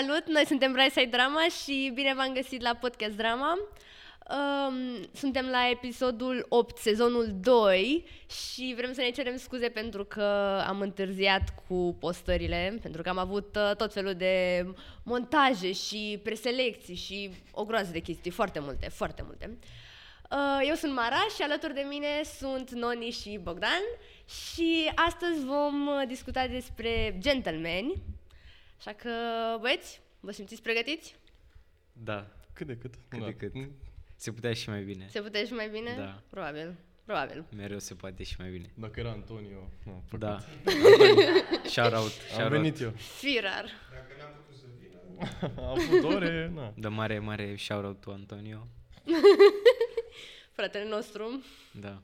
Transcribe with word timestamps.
Salut, 0.00 0.28
noi 0.28 0.46
suntem 0.46 0.72
Brightside 0.72 1.10
Drama 1.10 1.46
și 1.62 1.90
bine 1.94 2.14
v-am 2.14 2.32
găsit 2.32 2.62
la 2.62 2.74
Podcast 2.80 3.16
Drama. 3.16 3.58
Um, 4.30 5.08
suntem 5.14 5.46
la 5.46 5.68
episodul 5.70 6.46
8, 6.48 6.78
sezonul 6.78 7.36
2 7.40 8.04
și 8.30 8.74
vrem 8.76 8.92
să 8.92 9.00
ne 9.00 9.10
cerem 9.10 9.36
scuze 9.36 9.68
pentru 9.68 10.04
că 10.04 10.62
am 10.66 10.80
întârziat 10.80 11.54
cu 11.68 11.96
postările, 12.00 12.78
pentru 12.82 13.02
că 13.02 13.08
am 13.08 13.18
avut 13.18 13.56
uh, 13.56 13.76
tot 13.76 13.92
felul 13.92 14.14
de 14.14 14.66
montaje 15.02 15.72
și 15.72 16.20
preselecții 16.22 16.96
și 16.96 17.30
o 17.52 17.64
groază 17.64 17.92
de 17.92 17.98
chestii, 17.98 18.30
foarte 18.30 18.58
multe, 18.58 18.88
foarte 18.88 19.22
multe. 19.24 19.58
Uh, 20.30 20.66
eu 20.68 20.74
sunt 20.74 20.94
Mara 20.94 21.26
și 21.36 21.42
alături 21.42 21.74
de 21.74 21.86
mine 21.88 22.22
sunt 22.38 22.70
Noni 22.70 23.10
și 23.10 23.40
Bogdan 23.42 23.82
și 24.28 24.90
astăzi 24.94 25.44
vom 25.44 25.86
uh, 25.86 26.02
discuta 26.06 26.46
despre 26.46 27.16
gentlemen. 27.18 27.92
Așa 28.78 28.92
că, 28.92 29.10
băieți, 29.60 30.00
vă 30.20 30.32
simțiți 30.32 30.62
pregătiți? 30.62 31.16
Da, 31.92 32.26
Cât 32.52 32.66
de 32.66 32.76
cât. 32.76 32.94
cât 33.08 33.18
da. 33.18 33.24
de 33.24 33.34
cât. 33.34 33.52
Se 34.16 34.32
putea 34.32 34.52
și 34.52 34.68
mai 34.68 34.82
bine. 34.82 35.06
Se 35.10 35.20
putea 35.20 35.44
și 35.44 35.52
mai 35.52 35.68
bine? 35.68 35.94
Da. 35.96 36.22
Probabil. 36.30 36.74
Probabil. 37.04 37.44
Mereu 37.56 37.78
se 37.78 37.94
poate 37.94 38.22
și 38.22 38.34
mai 38.38 38.50
bine. 38.50 38.70
Dacă 38.74 39.00
era 39.00 39.10
Antonio, 39.10 39.70
nu, 39.84 40.04
Da. 40.18 40.38
Shout 41.64 41.92
out, 41.92 42.02
Am 42.02 42.10
shout 42.28 42.40
out. 42.42 42.50
venit 42.50 42.80
eu. 42.80 42.90
Firar. 42.90 43.70
Am 45.56 45.64
avut 45.64 46.02
ore, 46.02 46.50
na. 46.54 46.72
Da, 46.76 46.88
mare, 46.88 47.18
mare 47.18 47.56
shout 47.56 47.84
out 47.84 48.00
tu, 48.00 48.10
Antonio. 48.10 48.66
Fratele 50.52 50.88
nostru. 50.88 51.44
Da. 51.80 52.02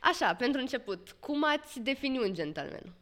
Așa, 0.00 0.34
pentru 0.34 0.60
început, 0.60 1.16
cum 1.20 1.44
ați 1.44 1.80
defini 1.80 2.18
un 2.18 2.34
gentleman? 2.34 2.94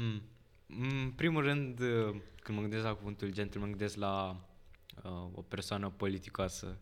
Hmm. 0.00 0.22
În 0.66 1.12
primul 1.16 1.42
rând, 1.42 1.80
uh, 1.80 2.20
când 2.42 2.56
mă 2.56 2.60
gândesc 2.60 2.84
la 2.84 2.94
cuvântul 2.94 3.32
gentleman, 3.32 3.68
mă 3.68 3.74
gândesc 3.76 3.96
la 3.96 4.44
uh, 5.04 5.26
o 5.34 5.42
persoană 5.42 5.90
politicoasă, 5.90 6.78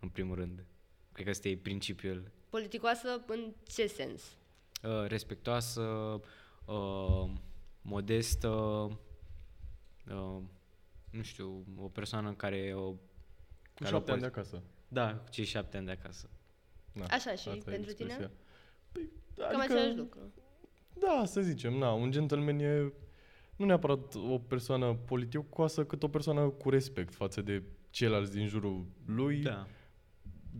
în 0.00 0.08
primul 0.08 0.34
rând. 0.36 0.64
Cred 1.12 1.24
că 1.24 1.30
ăsta 1.30 1.48
e 1.48 1.56
principiul. 1.56 2.30
Politicoasă 2.50 3.22
în 3.26 3.52
ce 3.66 3.86
sens? 3.86 4.22
Uh, 4.82 5.06
respectoasă, 5.06 5.80
uh, 6.64 7.30
modestă, 7.82 8.48
uh, 10.08 10.40
nu 11.10 11.22
știu, 11.22 11.64
o 11.76 11.88
persoană 11.88 12.32
care 12.32 12.72
o... 12.74 12.90
Cu 12.90 13.00
care 13.74 13.90
șapte 13.90 14.10
o 14.10 14.14
ani 14.14 14.22
de 14.22 14.28
poți- 14.28 14.38
acasă. 14.38 14.62
Da, 14.88 15.14
cu 15.16 15.30
cei 15.30 15.44
șapte 15.44 15.76
ani 15.76 15.86
de 15.86 15.92
acasă. 15.92 16.28
Na, 16.92 17.04
Așa 17.06 17.34
și 17.34 17.48
asta 17.48 17.50
e 17.70 17.70
pentru 17.70 17.92
tine? 17.92 18.08
expresia. 18.08 18.30
Păi, 18.92 19.10
Cam 19.36 19.60
același 19.60 19.96
lucru. 19.96 20.32
Da, 20.94 21.22
să 21.26 21.40
zicem, 21.40 21.72
na, 21.72 21.92
un 21.92 22.10
gentleman 22.10 22.58
e 22.58 22.92
nu 23.56 23.64
neapărat 23.64 24.14
o 24.14 24.38
persoană 24.38 24.94
politicoasă, 25.06 25.84
cât 25.84 26.02
o 26.02 26.08
persoană 26.08 26.48
cu 26.48 26.70
respect 26.70 27.14
față 27.14 27.42
de 27.42 27.62
ceilalți 27.90 28.32
din 28.32 28.46
jurul 28.46 28.86
lui, 29.06 29.42
Da. 29.42 29.66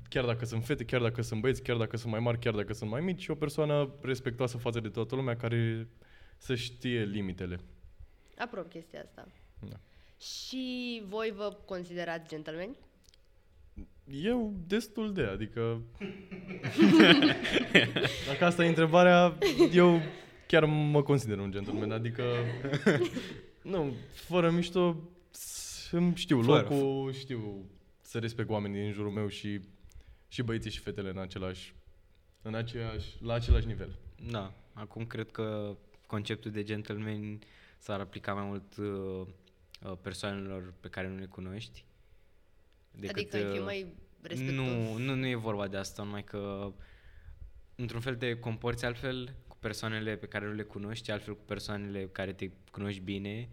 chiar 0.09 0.25
dacă 0.25 0.45
sunt 0.45 0.65
fete, 0.65 0.85
chiar 0.85 1.01
dacă 1.01 1.23
sunt 1.23 1.41
băieți, 1.41 1.63
chiar 1.63 1.77
dacă 1.77 1.97
sunt 1.97 2.13
mai 2.13 2.21
mari, 2.21 2.39
chiar 2.39 2.55
dacă 2.55 2.73
sunt 2.73 2.91
mai 2.91 3.01
mici, 3.01 3.23
și 3.23 3.31
o 3.31 3.35
persoană 3.35 3.95
respectoasă 4.01 4.57
față 4.57 4.81
de 4.81 4.89
toată 4.89 5.15
lumea 5.15 5.37
care 5.37 5.89
să 6.37 6.55
știe 6.55 7.05
limitele. 7.05 7.59
Aprob 8.39 8.69
chestia 8.69 9.01
asta. 9.01 9.29
Da. 9.69 9.77
Și 10.21 11.03
voi 11.09 11.33
vă 11.37 11.57
considerați 11.65 12.29
gentlemen? 12.29 12.77
Eu 14.23 14.55
destul 14.67 15.13
de, 15.13 15.23
adică... 15.23 15.81
Dacă 18.29 18.45
asta 18.45 18.65
e 18.65 18.69
întrebarea, 18.69 19.39
eu 19.73 20.01
chiar 20.55 20.65
mă 20.65 21.03
consider 21.03 21.39
un 21.39 21.51
gentleman, 21.51 21.91
adică... 21.91 22.23
Nu, 23.63 23.93
fără 24.13 24.51
mișto, 24.51 24.97
s- 25.31 25.91
îmi 25.91 26.15
știu 26.17 26.43
Fără, 26.43 26.69
locul, 26.69 27.13
știu 27.13 27.65
să 28.01 28.19
respect 28.19 28.49
oamenii 28.49 28.81
din 28.81 28.93
jurul 28.93 29.11
meu 29.11 29.29
și, 29.29 29.61
și 30.29 30.43
băieții 30.43 30.71
și 30.71 30.79
fetele 30.79 31.11
în 31.11 31.19
același, 31.19 31.75
în 32.43 32.55
aceeași, 32.55 33.09
la 33.23 33.35
același 33.35 33.67
nivel. 33.67 33.99
Da, 34.31 34.53
acum 34.73 35.05
cred 35.07 35.31
că 35.31 35.77
conceptul 36.07 36.51
de 36.51 36.63
gentleman 36.63 37.39
s-ar 37.79 38.01
aplica 38.01 38.35
mai 38.35 38.45
mult 38.45 38.77
uh, 38.77 39.27
uh, 39.91 39.99
persoanelor 40.03 40.75
pe 40.81 40.89
care 40.89 41.09
nu 41.09 41.17
le 41.19 41.27
cunoști. 41.27 41.85
adică 43.09 43.37
ai 43.37 43.43
fi 43.53 43.59
uh, 43.59 43.65
mai 43.65 43.87
respectuos? 44.23 44.67
nu, 44.67 44.99
nu, 44.99 45.15
nu 45.15 45.27
e 45.27 45.35
vorba 45.35 45.69
de 45.69 45.77
asta, 45.77 46.03
numai 46.03 46.25
că 46.25 46.73
într-un 47.75 48.01
fel 48.01 48.17
te 48.17 48.39
comporți 48.39 48.85
altfel 48.85 49.35
cu 49.49 49.54
persoanele 49.65 50.17
pe 50.17 50.27
care 50.27 50.47
nu 50.47 50.53
le 50.53 50.63
cunoști, 50.63 51.11
altfel 51.11 51.37
cu 51.37 51.43
persoanele 51.45 52.09
care 52.13 52.33
te 52.33 52.51
cunoști 52.71 53.01
bine, 53.01 53.49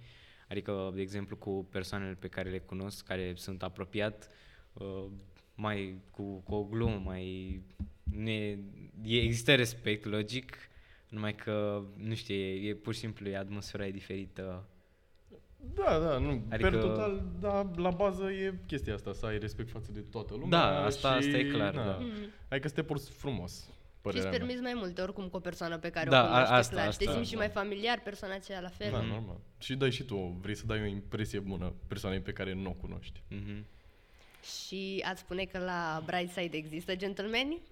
adică, 0.50 0.92
de 0.96 1.02
exemplu, 1.02 1.36
cu 1.36 1.68
persoanele 1.72 2.18
pe 2.20 2.28
care 2.28 2.50
le 2.50 2.60
cunosc, 2.60 3.06
care 3.06 3.34
sunt 3.36 3.64
apropiat, 3.64 4.30
uh, 4.74 5.06
mai 5.56 6.02
cu, 6.12 6.24
cu 6.40 6.54
o 6.54 6.64
glumă, 6.64 7.02
mai... 7.06 7.62
Nu 8.04 8.30
e, 8.30 8.60
e, 9.04 9.22
există 9.22 9.56
respect, 9.56 10.06
logic, 10.06 10.56
numai 11.10 11.36
că, 11.36 11.84
nu 11.96 12.14
știu, 12.14 12.36
e, 12.36 12.68
e 12.70 12.76
pur 12.76 12.94
și 12.94 13.00
simplu, 13.00 13.30
e 13.30 13.38
atmosfera 13.38 13.86
e 13.86 13.92
diferită. 13.92 14.66
Da, 15.74 16.00
da, 16.00 16.18
nu, 16.18 16.30
adică... 16.30 16.46
Adică- 16.50 16.70
per 16.70 16.80
total, 16.80 17.24
da, 17.40 17.72
la 17.76 17.90
bază 17.90 18.32
e 18.32 18.60
chestia 18.68 18.94
asta, 18.94 19.14
să 19.14 19.26
ai 19.26 19.38
respect 19.40 19.70
față 19.70 19.92
de 19.92 20.00
toată 20.00 20.34
lumea 20.34 20.50
Da, 20.50 20.84
asta- 20.84 21.12
și, 21.12 21.28
asta 21.28 21.38
e 21.38 21.44
clar, 21.44 21.74
na, 21.74 21.86
da. 21.86 22.00
Adică 22.50 22.68
să 22.68 22.74
te 22.74 22.84
porți 22.84 23.12
frumos, 23.12 23.70
Și 24.02 24.08
îți 24.08 24.26
părerea 24.26 24.30
mea. 24.30 24.40
permiți 24.40 24.62
mai 24.62 24.74
multe, 24.76 25.02
oricum, 25.02 25.28
cu 25.30 25.36
o 25.38 25.40
persoană 25.40 25.78
pe 25.78 25.90
care 25.90 26.10
Da, 26.10 26.22
o 26.22 26.26
a- 26.26 26.30
cunoști, 26.30 26.52
asta, 26.54 26.74
clar. 26.76 26.88
asta, 26.88 27.06
Te 27.06 27.12
simți 27.12 27.28
și 27.28 27.34
da. 27.34 27.40
mai 27.40 27.50
familiar, 27.50 28.00
persoana 28.04 28.34
aceea 28.36 28.60
la 28.60 28.70
fel. 28.70 28.92
Da, 28.92 29.02
normal. 29.02 29.38
Și 29.60 29.76
dai 29.76 29.92
și 29.92 30.04
tu, 30.04 30.38
vrei 30.42 30.56
să 30.56 30.66
dai 30.66 30.82
o 30.82 30.86
impresie 30.86 31.40
bună 31.40 31.74
persoanei 31.88 32.20
pe 32.20 32.32
care 32.34 32.54
nu 32.54 32.70
o 32.70 32.74
cunoști. 32.74 33.22
Mhm. 33.28 33.66
Și 34.64 35.04
ați 35.08 35.20
spune 35.22 35.44
că 35.44 35.58
la 35.60 36.04
Brightside 36.06 36.58
există 36.58 36.96
gentlemani? 36.96 37.62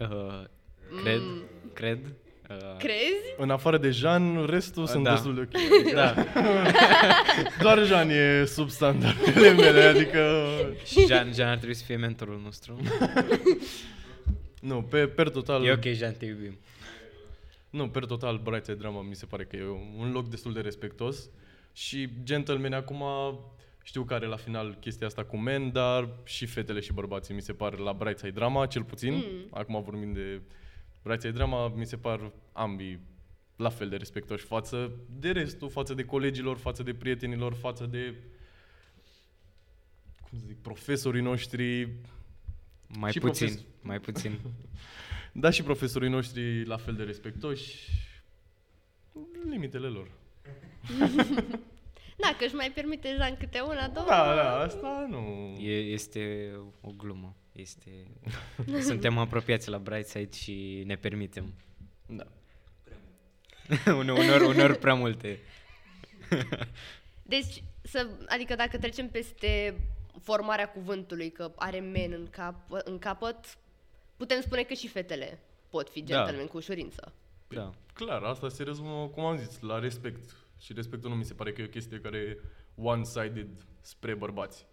Uh, 0.00 0.44
cred, 1.02 1.20
cred. 1.72 2.14
Uh, 2.56 2.76
Crezi? 2.76 3.34
În 3.36 3.50
afară 3.50 3.78
de 3.78 3.90
Jean, 3.90 4.46
restul 4.46 4.86
sunt 4.86 5.04
da. 5.04 5.10
destul 5.10 5.34
de 5.34 5.40
ok. 5.40 5.50
Da, 5.94 6.14
Doar 7.62 7.84
Jean 7.86 8.10
e 8.10 8.44
sub 8.44 8.68
standardele 8.70 9.52
mele, 9.62 9.82
adică... 9.82 10.48
și 10.84 11.06
Jean, 11.06 11.32
Jean 11.32 11.48
ar 11.48 11.56
trebui 11.56 11.74
să 11.74 11.84
fie 11.84 11.96
mentorul 11.96 12.40
nostru. 12.44 12.80
Nu, 14.60 14.82
pe, 14.82 15.06
per 15.06 15.28
total... 15.28 15.64
E 15.64 15.72
ok, 15.72 15.84
Jean, 15.84 16.12
te 16.12 16.24
iubim. 16.24 16.58
Nu, 17.70 17.88
per 17.88 18.04
total, 18.04 18.40
Brightside 18.44 18.76
Drama 18.76 19.02
mi 19.02 19.14
se 19.14 19.26
pare 19.26 19.44
că 19.44 19.56
e 19.56 19.64
un 19.98 20.12
loc 20.12 20.28
destul 20.28 20.52
de 20.52 20.60
respectos 20.60 21.30
și 21.72 22.08
gentleman 22.24 22.72
acum 22.72 23.04
știu 23.82 24.02
că 24.02 24.14
are 24.14 24.26
la 24.26 24.36
final 24.36 24.76
chestia 24.80 25.06
asta 25.06 25.24
cu 25.24 25.36
men, 25.36 25.72
dar 25.72 26.08
și 26.24 26.46
fetele 26.46 26.80
și 26.80 26.92
bărbații 26.92 27.34
mi 27.34 27.42
se 27.42 27.52
par 27.52 27.78
la 27.78 27.92
Brightside 27.92 28.30
Drama, 28.30 28.66
cel 28.66 28.82
puțin. 28.84 29.14
Mm. 29.14 29.46
Acum 29.50 29.82
vorbim 29.82 30.12
de 30.12 30.40
Brightside 31.02 31.32
Drama, 31.32 31.68
mi 31.68 31.86
se 31.86 31.96
par 31.96 32.32
ambii 32.52 33.00
la 33.56 33.68
fel 33.68 33.88
de 33.88 33.96
respectoși 33.96 34.44
față 34.44 34.92
de 35.18 35.30
restul, 35.30 35.70
față 35.70 35.94
de 35.94 36.04
colegilor, 36.04 36.56
față 36.56 36.82
de 36.82 36.94
prietenilor, 36.94 37.54
față 37.54 37.86
de 37.86 38.14
cum 40.28 40.38
să 40.38 40.44
zic, 40.46 40.58
profesorii 40.62 41.22
noștri, 41.22 41.88
Mai 42.98 43.12
Și 43.12 43.18
puțin, 43.18 43.46
profes- 43.46 43.64
mai 43.82 43.98
puțin. 44.00 44.38
da 45.32 45.50
și 45.50 45.62
profesorii 45.62 46.08
noștri 46.08 46.64
la 46.64 46.76
fel 46.76 46.94
de 46.94 47.02
respectoși, 47.02 47.90
limitele 49.48 49.86
lor. 49.86 50.10
Da, 52.16 52.34
că 52.38 52.44
își 52.44 52.54
mai 52.54 52.70
permite 52.74 53.14
Jean 53.16 53.36
câte 53.36 53.60
una, 53.60 53.88
două. 53.88 54.06
Da, 54.06 54.34
da, 54.34 54.58
asta 54.58 55.06
nu. 55.10 55.56
E, 55.60 55.70
este 55.78 56.52
o 56.80 56.90
glumă. 56.90 57.36
Este... 57.52 57.90
Suntem 58.80 59.18
apropiați 59.18 59.68
la 59.68 59.78
Brightside 59.78 60.32
și 60.36 60.82
ne 60.86 60.96
permitem. 60.96 61.54
Da. 62.06 62.26
Une- 63.98 64.12
uneori, 64.12 64.44
uneori 64.44 64.78
prea 64.78 64.94
multe. 64.94 65.38
Deci, 67.22 67.62
să, 67.82 68.08
adică 68.28 68.54
dacă 68.54 68.78
trecem 68.78 69.08
peste 69.08 69.74
formarea 70.20 70.68
cuvântului, 70.68 71.30
că 71.30 71.52
are 71.56 71.80
men 71.80 72.12
în, 72.12 72.26
cap, 72.30 72.54
în 72.84 72.98
capăt, 72.98 73.58
putem 74.16 74.40
spune 74.40 74.62
că 74.62 74.74
și 74.74 74.88
fetele 74.88 75.38
pot 75.68 75.88
fi 75.90 76.02
Da. 76.02 76.14
gentlemen 76.14 76.46
cu 76.46 76.56
ușurință. 76.56 77.12
Da. 77.48 77.72
Clar, 77.94 78.22
asta 78.22 78.48
se 78.48 78.62
rezumă, 78.62 79.08
cum 79.08 79.24
am 79.24 79.36
zis, 79.36 79.60
la 79.60 79.78
respect. 79.78 80.36
Și 80.58 80.72
respectul 80.72 81.10
nu 81.10 81.16
mi 81.16 81.24
se 81.24 81.34
pare 81.34 81.52
că 81.52 81.60
e 81.60 81.64
o 81.64 81.68
chestie 81.68 81.98
care 82.00 82.18
e 82.18 82.38
one-sided 82.82 83.48
spre 83.80 84.14
bărbați. 84.14 84.66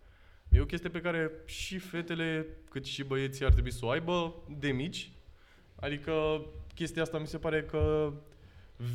E 0.50 0.60
o 0.60 0.66
chestie 0.66 0.90
pe 0.90 1.02
care 1.02 1.32
și 1.46 1.78
fetele, 1.78 2.46
cât 2.70 2.86
și 2.86 3.04
băieții 3.04 3.46
ar 3.46 3.52
trebui 3.52 3.72
să 3.72 3.86
o 3.86 3.90
aibă 3.90 4.36
de 4.60 4.72
mici. 4.72 5.12
Adică 5.76 6.46
chestia 6.76 7.02
asta 7.02 7.18
mi 7.18 7.28
se 7.28 7.38
pare 7.38 7.64
că 7.64 8.14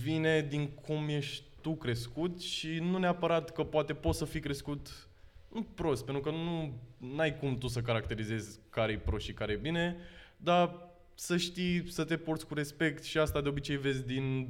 vine 0.02 0.46
din 0.50 0.68
cum 0.68 1.08
ești 1.08 1.44
tu 1.60 1.74
crescut 1.74 2.40
și 2.40 2.68
nu 2.68 2.98
neapărat 2.98 3.52
că 3.52 3.64
poate 3.64 3.94
poți 3.94 4.18
să 4.18 4.24
fii 4.24 4.40
crescut 4.40 5.08
nu 5.52 5.62
prost, 5.62 6.04
pentru 6.04 6.22
că 6.22 6.30
nu 6.30 6.78
ai 7.16 7.38
cum 7.38 7.58
tu 7.58 7.66
să 7.66 7.80
caracterizezi 7.80 8.58
care 8.70 8.92
e 8.92 8.98
prost 8.98 9.24
și 9.24 9.32
care 9.32 9.52
e 9.52 9.56
bine, 9.56 9.96
dar 10.36 10.76
să 11.14 11.36
știi 11.36 11.90
să 11.90 12.04
te 12.04 12.16
porți 12.16 12.46
cu 12.46 12.54
respect 12.54 13.02
și 13.02 13.18
asta 13.18 13.40
de 13.40 13.48
obicei 13.48 13.76
vezi 13.76 14.06
din 14.06 14.48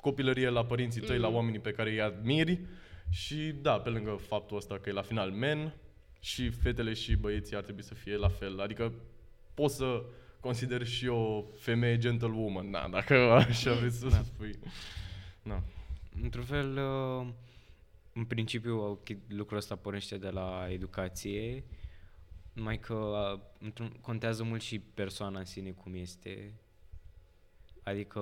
copilărie 0.00 0.48
la 0.48 0.64
părinții 0.64 1.00
tăi, 1.00 1.16
Mm. 1.16 1.22
la 1.22 1.28
oamenii 1.28 1.58
pe 1.58 1.70
care 1.70 1.90
îi 1.90 2.00
admiri 2.00 2.60
și 3.10 3.54
da, 3.62 3.78
pe 3.80 3.88
lângă 3.88 4.10
faptul 4.10 4.56
ăsta 4.56 4.78
că 4.78 4.88
e 4.88 4.92
la 4.92 5.02
final 5.02 5.30
men 5.30 5.74
și 6.24 6.50
fetele 6.50 6.92
și 6.92 7.16
băieții 7.16 7.56
ar 7.56 7.62
trebui 7.62 7.82
să 7.82 7.94
fie 7.94 8.16
la 8.16 8.28
fel. 8.28 8.60
Adică 8.60 8.92
poți 9.54 9.76
să 9.76 10.04
consider 10.40 10.86
și 10.86 11.06
o 11.06 11.42
femeie 11.42 11.98
gentlewoman, 11.98 12.70
da, 12.70 12.88
dacă 12.90 13.14
așa 13.14 13.74
vrei 13.74 13.90
să 13.90 14.08
Da. 14.08 14.22
spui. 14.22 14.58
Da. 15.42 15.62
Într-un 16.22 16.44
fel, 16.44 16.76
uh, 16.76 17.26
în 18.12 18.24
principiu, 18.24 18.78
ok, 18.80 19.06
lucrul 19.28 19.56
ăsta 19.58 19.76
pornește 19.76 20.18
de 20.18 20.28
la 20.28 20.66
educație, 20.70 21.64
numai 22.52 22.78
că 22.78 22.94
uh, 22.94 23.40
într-un, 23.58 23.88
contează 24.00 24.42
mult 24.42 24.60
și 24.62 24.78
persoana 24.78 25.38
în 25.38 25.44
sine 25.44 25.70
cum 25.70 25.94
este. 25.94 26.54
Adică, 27.82 28.20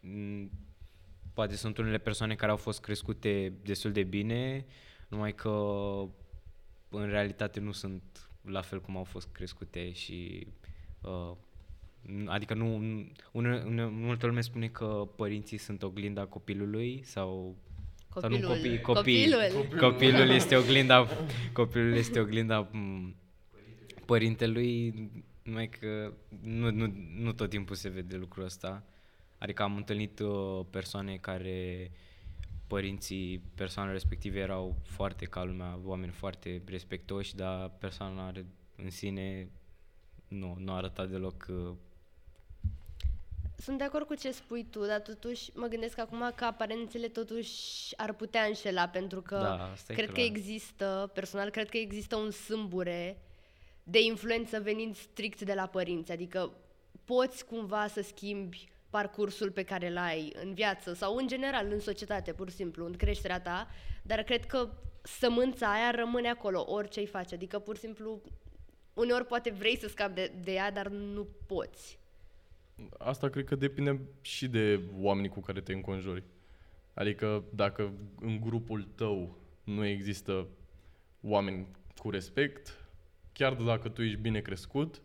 m, 0.00 0.50
poate 1.34 1.56
sunt 1.56 1.78
unele 1.78 1.98
persoane 1.98 2.34
care 2.34 2.50
au 2.50 2.56
fost 2.56 2.80
crescute 2.80 3.52
destul 3.62 3.92
de 3.92 4.02
bine, 4.02 4.64
numai 5.08 5.34
că 5.34 5.50
în 6.94 7.08
realitate 7.08 7.60
nu 7.60 7.72
sunt 7.72 8.02
la 8.44 8.60
fel 8.60 8.80
cum 8.80 8.96
au 8.96 9.04
fost 9.04 9.28
crescute 9.32 9.92
și 9.92 10.46
uh, 11.00 11.30
n- 12.06 12.26
Adică 12.26 12.54
nu, 12.54 12.76
nu- 12.76 13.06
une, 13.32 13.62
une, 13.66 13.84
multă 13.86 14.26
lume 14.26 14.40
spune 14.40 14.68
că 14.68 15.08
părinții 15.16 15.58
sunt 15.58 15.82
oglinda 15.82 16.24
copilului 16.26 17.00
sau 17.04 17.56
sau 18.20 18.30
nu 18.30 18.36
Copilul. 18.36 18.54
copii, 18.54 18.80
copii. 18.80 19.30
Copilul. 19.30 19.78
Copilul 19.90 20.28
este 20.28 20.56
oglinda 20.56 21.06
copilul 21.52 21.94
este 21.94 22.20
oglinda 22.20 22.58
m, 22.72 23.14
părintelui, 24.06 24.94
numai 25.42 25.68
că 25.68 26.12
nu, 26.42 26.70
nu, 26.70 26.92
nu 27.18 27.32
tot 27.32 27.50
timpul 27.50 27.76
se 27.76 27.88
vede 27.88 28.16
lucrul 28.16 28.44
ăsta. 28.44 28.84
Adică 29.38 29.62
am 29.62 29.76
întâlnit 29.76 30.18
uh, 30.18 30.60
persoane 30.70 31.16
care 31.16 31.90
părinții 32.74 33.38
persoanele 33.54 33.94
respective 33.94 34.38
erau 34.40 34.76
foarte 34.82 35.24
ca 35.24 35.44
lumea, 35.44 35.78
oameni 35.84 36.12
foarte 36.12 36.62
respectoși, 36.66 37.36
dar 37.36 37.70
persoana 37.78 38.26
are 38.26 38.46
în 38.76 38.90
sine 38.90 39.50
nu, 40.28 40.56
nu 40.58 40.72
a 40.72 40.76
arătat 40.76 41.08
deloc 41.08 41.46
uh, 41.48 41.74
Sunt 43.56 43.78
de 43.78 43.84
acord 43.84 44.06
cu 44.06 44.14
ce 44.14 44.30
spui 44.30 44.66
tu, 44.70 44.84
dar 44.84 45.00
totuși 45.00 45.50
mă 45.54 45.66
gândesc 45.66 45.98
acum 45.98 46.32
că 46.34 46.44
aparențele 46.44 47.08
totuși 47.08 47.52
ar 47.96 48.12
putea 48.12 48.44
înșela, 48.44 48.88
pentru 48.88 49.22
că 49.22 49.36
Da, 49.36 49.70
asta 49.70 49.92
e 49.92 49.94
cred 49.96 50.06
că 50.06 50.12
clar. 50.12 50.26
există, 50.26 51.10
personal, 51.14 51.50
cred 51.50 51.68
că 51.68 51.76
există 51.76 52.16
un 52.16 52.30
sâmbure 52.30 53.18
de 53.82 54.02
influență 54.02 54.60
venind 54.60 54.96
strict 54.96 55.40
de 55.40 55.54
la 55.54 55.66
părinți, 55.66 56.12
adică 56.12 56.52
poți 57.04 57.46
cumva 57.46 57.86
să 57.86 58.02
schimbi 58.02 58.68
parcursul 58.94 59.50
pe 59.50 59.62
care 59.62 59.88
îl 59.88 59.96
ai 59.96 60.32
în 60.42 60.54
viață 60.54 60.92
sau 60.92 61.16
în 61.16 61.26
general 61.26 61.66
în 61.70 61.80
societate, 61.80 62.32
pur 62.32 62.50
și 62.50 62.56
simplu, 62.56 62.86
în 62.86 62.92
creșterea 62.92 63.40
ta, 63.40 63.68
dar 64.02 64.22
cred 64.22 64.44
că 64.44 64.68
sămânța 65.02 65.72
aia 65.72 65.90
rămâne 65.90 66.28
acolo, 66.28 66.64
orice 66.68 67.00
îi 67.00 67.06
faci, 67.06 67.32
adică 67.32 67.58
pur 67.58 67.74
și 67.74 67.80
simplu 67.80 68.22
uneori 68.94 69.26
poate 69.26 69.50
vrei 69.50 69.76
să 69.76 69.88
scapi 69.88 70.14
de, 70.14 70.32
de 70.42 70.52
ea, 70.52 70.72
dar 70.72 70.88
nu 70.88 71.26
poți. 71.46 71.98
Asta 72.98 73.28
cred 73.28 73.44
că 73.44 73.54
depinde 73.54 74.00
și 74.20 74.48
de 74.48 74.80
oamenii 75.00 75.30
cu 75.30 75.40
care 75.40 75.60
te 75.60 75.72
înconjuri. 75.72 76.22
Adică 76.94 77.44
dacă 77.54 77.92
în 78.20 78.40
grupul 78.40 78.88
tău 78.94 79.38
nu 79.64 79.84
există 79.84 80.46
oameni 81.22 81.66
cu 81.96 82.10
respect, 82.10 82.78
chiar 83.32 83.54
dacă 83.54 83.88
tu 83.88 84.02
ești 84.02 84.20
bine 84.20 84.40
crescut, 84.40 85.02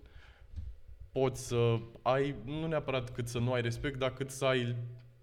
poți 1.19 1.47
să 1.47 1.79
ai, 2.01 2.35
nu 2.45 2.67
neapărat 2.67 3.13
cât 3.13 3.27
să 3.27 3.39
nu 3.39 3.53
ai 3.53 3.61
respect, 3.61 3.99
dar 3.99 4.13
cât 4.13 4.29
să 4.29 4.45
ai 4.45 4.75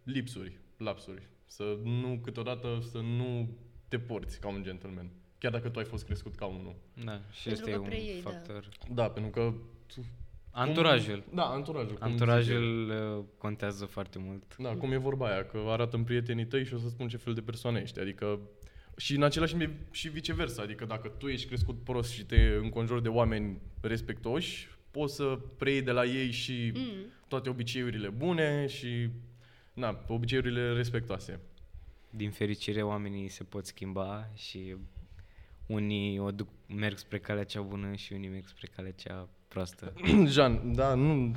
lipsuri, 0.03 0.59
lapsuri. 0.77 1.23
Să 1.45 1.79
nu, 1.83 2.19
câteodată, 2.23 2.79
să 2.91 2.99
nu 2.99 3.49
te 3.89 3.99
porți 3.99 4.41
ca 4.41 4.49
un 4.49 4.63
gentleman. 4.63 5.11
Chiar 5.39 5.53
dacă 5.53 5.69
tu 5.69 5.79
ai 5.79 5.85
fost 5.85 6.05
crescut 6.05 6.35
ca 6.35 6.45
unul. 6.47 6.77
Da, 7.05 7.21
și 7.31 7.45
Pentru 7.49 7.51
este 7.51 7.71
că 7.71 7.79
un 7.79 7.85
preiei, 7.85 8.23
da. 8.23 8.31
factor. 8.31 8.69
Da, 8.95 9.09
pentru 9.09 9.31
că... 9.31 9.53
Anturajul. 10.51 11.25
Da, 11.35 11.43
anturajul. 11.43 11.97
cum 11.97 12.11
zice. 12.11 12.23
Anturajul 12.23 12.91
uh, 12.91 13.25
contează 13.39 13.85
foarte 13.85 14.19
mult. 14.19 14.57
Da, 14.57 14.75
cum 14.75 14.93
e 14.93 14.97
vorba 14.97 15.27
aia, 15.27 15.45
că 15.45 15.59
arată 15.67 15.97
în 15.97 16.05
prietenii 16.05 16.47
tăi 16.47 16.65
și 16.65 16.75
o 16.75 16.79
să 16.79 16.89
spun 16.89 17.09
ce 17.09 17.17
fel 17.17 17.35
de 17.35 17.41
persoane 17.41 17.81
ești. 17.81 18.01
Adică 18.01 18.41
și 18.97 19.15
în 19.15 19.23
același 19.23 19.57
timp 19.57 19.63
e 19.63 19.77
și 19.91 20.09
viceversa. 20.09 20.63
Adică 20.63 20.85
dacă 20.85 21.09
tu 21.09 21.29
ești 21.29 21.47
crescut 21.47 21.85
prost 21.85 22.11
și 22.11 22.25
te 22.25 22.59
înconjori 22.63 23.03
de 23.03 23.09
oameni 23.09 23.61
respectoși, 23.81 24.76
poți 24.97 25.15
să 25.15 25.39
preiei 25.59 25.83
de 25.83 25.91
la 25.91 26.05
ei 26.05 26.31
și 26.31 26.73
Mm. 26.75 27.13
toate 27.29 27.49
obiceiurile 27.49 28.09
bune 28.09 28.67
și 28.67 29.09
na, 29.75 30.05
obiceiurile 30.07 30.73
respectoase. 30.73 31.41
Din 32.11 32.31
fericire, 32.31 32.83
oamenii 32.83 33.29
se 33.29 33.45
pot 33.45 33.67
schimba 33.67 34.29
și 34.35 34.77
unii 35.67 36.19
o 36.19 36.31
duc, 36.31 36.49
merg 36.69 36.99
spre 36.99 37.19
calea 37.19 37.45
cea 37.45 37.61
bună 37.61 37.95
și 37.95 38.13
unii 38.13 38.29
merg 38.29 38.47
spre 38.47 38.69
calea 38.77 38.91
cea 38.93 39.29
proastă. 39.49 39.93
Jean, 40.33 40.75
da, 40.75 40.95
nu... 40.95 41.37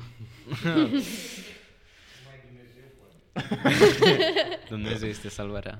Dumnezeu 4.68 5.08
este 5.08 5.28
salvarea. 5.28 5.78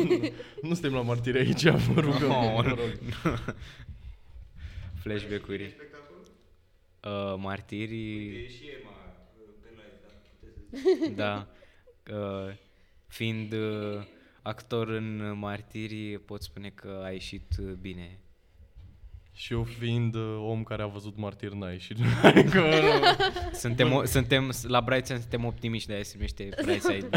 Nu 0.62 0.72
suntem 0.72 0.92
la 0.94 1.00
martire 1.02 1.38
aici, 1.38 1.68
vă 1.68 2.00
rugăm. 2.00 2.30
Oh, 2.30 2.54
vă 2.62 2.68
rog. 2.68 2.78
Flashback-uri. 5.02 5.74
Uh, 7.04 7.34
martirii, 7.38 8.34
E 8.44 8.48
și 8.48 8.62
Ema 8.80 8.90
pe 9.62 9.68
live, 9.70 10.00
da? 10.02 10.12
Puteți 10.70 11.04
să 11.04 11.10
da. 11.10 11.46
Uh, 12.46 12.54
fiind 13.06 13.52
uh, 13.52 14.04
actor 14.42 14.88
în 14.88 15.38
Martirii, 15.38 16.18
pot 16.18 16.42
spune 16.42 16.68
că 16.68 17.00
a 17.04 17.10
ieșit 17.10 17.52
uh, 17.60 17.72
bine. 17.80 18.18
Și 19.34 19.52
eu 19.52 19.62
fiind 19.64 20.14
uh, 20.14 20.36
om 20.40 20.62
care 20.62 20.82
a 20.82 20.86
văzut 20.86 21.16
martir 21.16 21.50
n-ai 21.52 21.78
și 21.78 21.94
adică, 22.22 22.64
Suntem, 23.52 23.92
o, 23.92 24.04
suntem 24.04 24.52
la 24.62 24.80
Brightside 24.80 25.18
suntem 25.20 25.44
optimiști, 25.44 25.88
de 25.88 25.94
aia 25.94 26.02
se 26.02 26.12
numește 26.14 26.48
Brightside. 26.62 27.08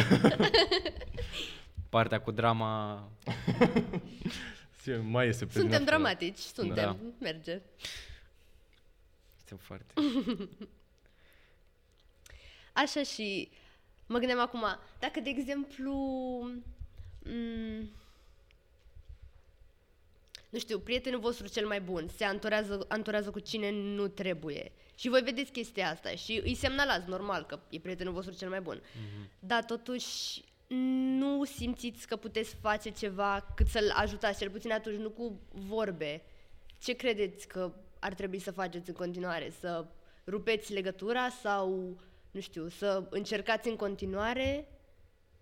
Partea 1.90 2.20
cu 2.22 2.32
drama 2.32 2.94
mai 5.12 5.26
iese 5.26 5.46
pe 5.46 5.52
din 5.52 5.62
Suntem 5.62 5.82
afară. 5.82 5.84
dramatici, 5.98 6.38
suntem, 6.38 6.76
Da. 6.76 6.98
merge. 7.22 7.62
Suntem 9.48 9.58
foarte. 9.58 9.94
Așa 12.84 13.04
și 13.04 13.50
mă 14.06 14.18
gândeam 14.18 14.40
acum, 14.40 14.66
dacă 15.00 15.20
de 15.20 15.30
exemplu, 15.30 15.94
m- 17.24 18.04
nu 20.50 20.60
știu, 20.60 20.80
prietenul 20.80 21.20
vostru 21.20 21.48
cel 21.48 21.68
mai 21.68 21.82
bun 21.82 22.08
se 22.16 22.24
anturează, 22.24 22.86
anturează 22.88 23.32
cu 23.32 23.40
cine 23.40 23.72
nu 23.72 24.08
trebuie 24.08 24.72
și 24.96 25.10
voi 25.10 25.22
vedeți 25.22 25.52
chestia 25.52 25.90
asta 25.90 26.10
și 26.10 26.42
îi 26.44 26.56
semnalați 26.56 27.10
normal 27.10 27.46
că 27.46 27.60
e 27.70 27.80
prietenul 27.80 28.14
vostru 28.14 28.34
cel 28.34 28.50
mai 28.50 28.62
bun, 28.62 28.82
mm-hmm. 28.82 29.30
dar 29.40 29.64
totuși 29.64 30.44
nu 31.18 31.44
simțiți 31.44 32.08
că 32.08 32.16
puteți 32.16 32.56
face 32.56 32.90
ceva 32.90 33.54
cât 33.56 33.68
să-l 33.68 33.92
ajutați, 33.96 34.40
cel 34.40 34.50
puțin 34.50 34.72
atunci, 34.72 34.98
nu 34.98 35.10
cu 35.10 35.40
vorbe. 35.52 36.22
Ce 36.82 36.94
credeți 36.94 37.48
că 37.48 37.74
ar 38.00 38.14
trebui 38.14 38.40
să 38.40 38.52
faceți 38.52 38.90
în 38.90 38.96
continuare? 38.96 39.52
Să 39.60 39.86
rupeți 40.28 40.74
legătura 40.74 41.30
sau, 41.30 41.98
nu 42.32 42.40
știu, 42.40 42.68
să 42.68 43.08
încercați 43.10 43.70
în 43.70 43.76
continuare? 43.76 44.68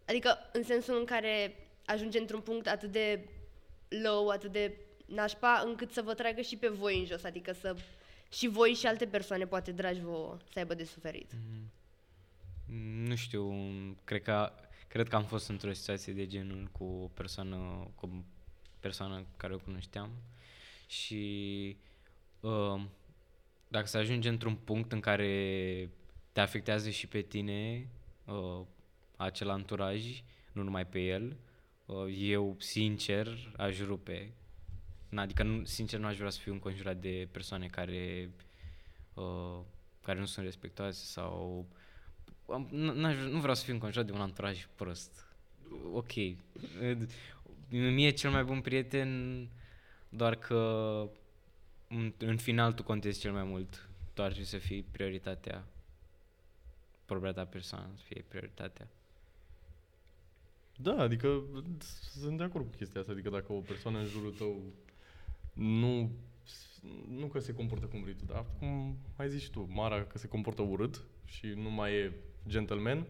Adică 0.05 0.37
în 0.53 0.63
sensul 0.63 0.97
în 0.97 1.05
care 1.05 1.55
ajunge 1.85 2.19
într-un 2.19 2.41
punct 2.41 2.67
atât 2.67 2.91
de 2.91 3.27
low, 3.87 4.27
atât 4.27 4.51
de 4.51 4.77
nașpa, 5.05 5.63
încât 5.65 5.91
să 5.91 6.01
vă 6.01 6.13
tragă 6.13 6.41
și 6.41 6.57
pe 6.57 6.67
voi 6.67 6.99
în 6.99 7.05
jos, 7.05 7.23
adică 7.23 7.53
să 7.53 7.75
și 8.31 8.47
voi 8.47 8.73
și 8.73 8.85
alte 8.85 9.05
persoane, 9.05 9.45
poate 9.45 9.71
dragi 9.71 9.99
vouă, 9.99 10.37
să 10.51 10.59
aibă 10.59 10.73
de 10.73 10.83
suferit. 10.83 11.31
Nu 13.07 13.15
știu, 13.15 13.53
cred 14.03 14.21
că, 14.21 14.51
cred 14.87 15.07
că 15.07 15.15
am 15.15 15.25
fost 15.25 15.49
într-o 15.49 15.73
situație 15.73 16.13
de 16.13 16.27
genul 16.27 16.69
cu 16.71 16.83
o 16.83 17.07
persoană, 17.07 17.87
cu 17.95 18.05
o 18.05 18.09
persoană 18.79 19.25
care 19.37 19.53
o 19.53 19.57
cunoșteam 19.57 20.09
și 20.87 21.75
uh, 21.79 21.92
dacă 23.67 23.85
se 23.85 23.97
ajunge 23.97 24.29
într-un 24.29 24.55
punct 24.55 24.91
în 24.91 24.99
care 24.99 25.89
te 26.31 26.39
afectează 26.39 26.89
și 26.89 27.07
pe 27.07 27.21
tine 27.21 27.87
uh, 28.25 28.61
acel 29.15 29.49
anturaj, 29.49 30.23
nu 30.51 30.63
numai 30.63 30.85
pe 30.85 30.99
el, 30.99 31.37
uh, 31.85 32.15
eu 32.17 32.55
sincer 32.59 33.53
aș 33.57 33.79
rupe. 33.79 34.33
N- 35.09 35.15
Adică, 35.15 35.43
nu, 35.43 35.63
sincer, 35.63 35.99
nu 35.99 36.05
aș 36.05 36.17
vrea 36.17 36.29
să 36.29 36.39
fiu 36.39 36.51
înconjurat 36.53 36.97
de 36.97 37.27
persoane 37.31 37.67
care, 37.67 38.29
uh, 39.13 39.59
care 40.03 40.19
nu 40.19 40.25
sunt 40.25 40.45
respectoase 40.45 41.05
sau 41.05 41.65
am- 42.49 42.67
n- 42.67 42.93
n-aș, 42.95 43.15
vrea- 43.15 43.27
nu 43.27 43.39
vreau 43.39 43.55
să 43.55 43.63
fiu 43.63 43.73
înconjurat 43.73 44.05
de 44.05 44.11
un 44.11 44.21
anturaj 44.21 44.67
prost. 44.75 45.25
Ok. 45.93 46.11
Mie 47.69 48.07
e 48.07 48.11
cel 48.11 48.31
mai 48.31 48.43
bun 48.43 48.61
prieten, 48.61 49.47
doar 50.09 50.35
că 50.35 51.09
în, 51.95 52.13
în 52.17 52.37
final 52.37 52.73
tu 52.73 52.83
contezi 52.83 53.19
cel 53.19 53.31
mai 53.31 53.43
mult. 53.43 53.89
Tu 54.13 54.21
ar 54.21 54.27
trebui 54.27 54.47
să 54.47 54.57
fii 54.57 54.83
prioritatea. 54.91 55.65
propria 57.05 57.31
ta 57.31 57.45
persoană 57.45 57.89
să 57.95 58.03
fie 58.05 58.25
prioritatea. 58.27 58.87
Da, 60.75 60.95
adică 60.99 61.43
sunt 62.19 62.37
de 62.37 62.43
acord 62.43 62.65
cu 62.65 62.75
chestia 62.77 62.99
asta. 62.99 63.11
Adică 63.11 63.29
dacă 63.29 63.53
o 63.53 63.59
persoană 63.59 63.99
în 63.99 64.05
jurul 64.05 64.33
tău 64.33 64.61
nu, 65.53 66.11
nu 67.09 67.25
că 67.25 67.39
se 67.39 67.53
comportă 67.53 67.85
cum 67.85 68.01
vrei 68.01 68.15
tu, 68.15 68.25
dar 68.25 68.45
cum 68.59 68.97
ai 69.15 69.29
zis 69.29 69.41
și 69.41 69.49
tu, 69.49 69.67
Mara 69.69 70.03
că 70.03 70.17
se 70.17 70.27
comportă 70.27 70.61
urât 70.61 71.03
și 71.25 71.45
nu 71.45 71.69
mai 71.69 71.93
e 71.93 72.11
gentleman, 72.47 73.07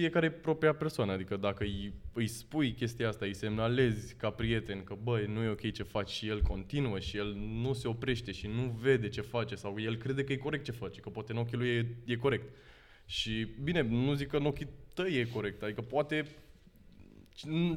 fiecare 0.00 0.26
e 0.26 0.30
propria 0.30 0.74
persoană. 0.74 1.12
Adică 1.12 1.36
dacă 1.36 1.64
îi, 1.64 1.92
îi 2.12 2.26
spui 2.26 2.72
chestia 2.72 3.08
asta, 3.08 3.24
îi 3.24 3.34
semnalezi 3.34 4.14
ca 4.14 4.30
prieten 4.30 4.84
că 4.84 4.96
băi, 5.02 5.26
nu 5.26 5.42
e 5.42 5.48
ok 5.48 5.72
ce 5.72 5.82
faci 5.82 6.10
și 6.10 6.28
el 6.28 6.42
continuă 6.42 6.98
și 6.98 7.16
el 7.16 7.34
nu 7.34 7.72
se 7.72 7.88
oprește 7.88 8.32
și 8.32 8.46
nu 8.46 8.78
vede 8.80 9.08
ce 9.08 9.20
face 9.20 9.54
sau 9.54 9.80
el 9.80 9.96
crede 9.96 10.24
că 10.24 10.32
e 10.32 10.36
corect 10.36 10.64
ce 10.64 10.72
face, 10.72 11.00
că 11.00 11.10
poate 11.10 11.32
în 11.32 11.38
ochii 11.38 11.56
lui 11.56 11.68
e, 11.68 11.96
e 12.04 12.16
corect. 12.16 12.56
Și 13.04 13.46
bine, 13.62 13.80
nu 13.80 14.14
zic 14.14 14.28
că 14.28 14.36
în 14.36 14.46
ochii 14.46 14.68
tăi 14.94 15.14
e 15.14 15.24
corect, 15.24 15.62
adică 15.62 15.80
poate 15.80 16.26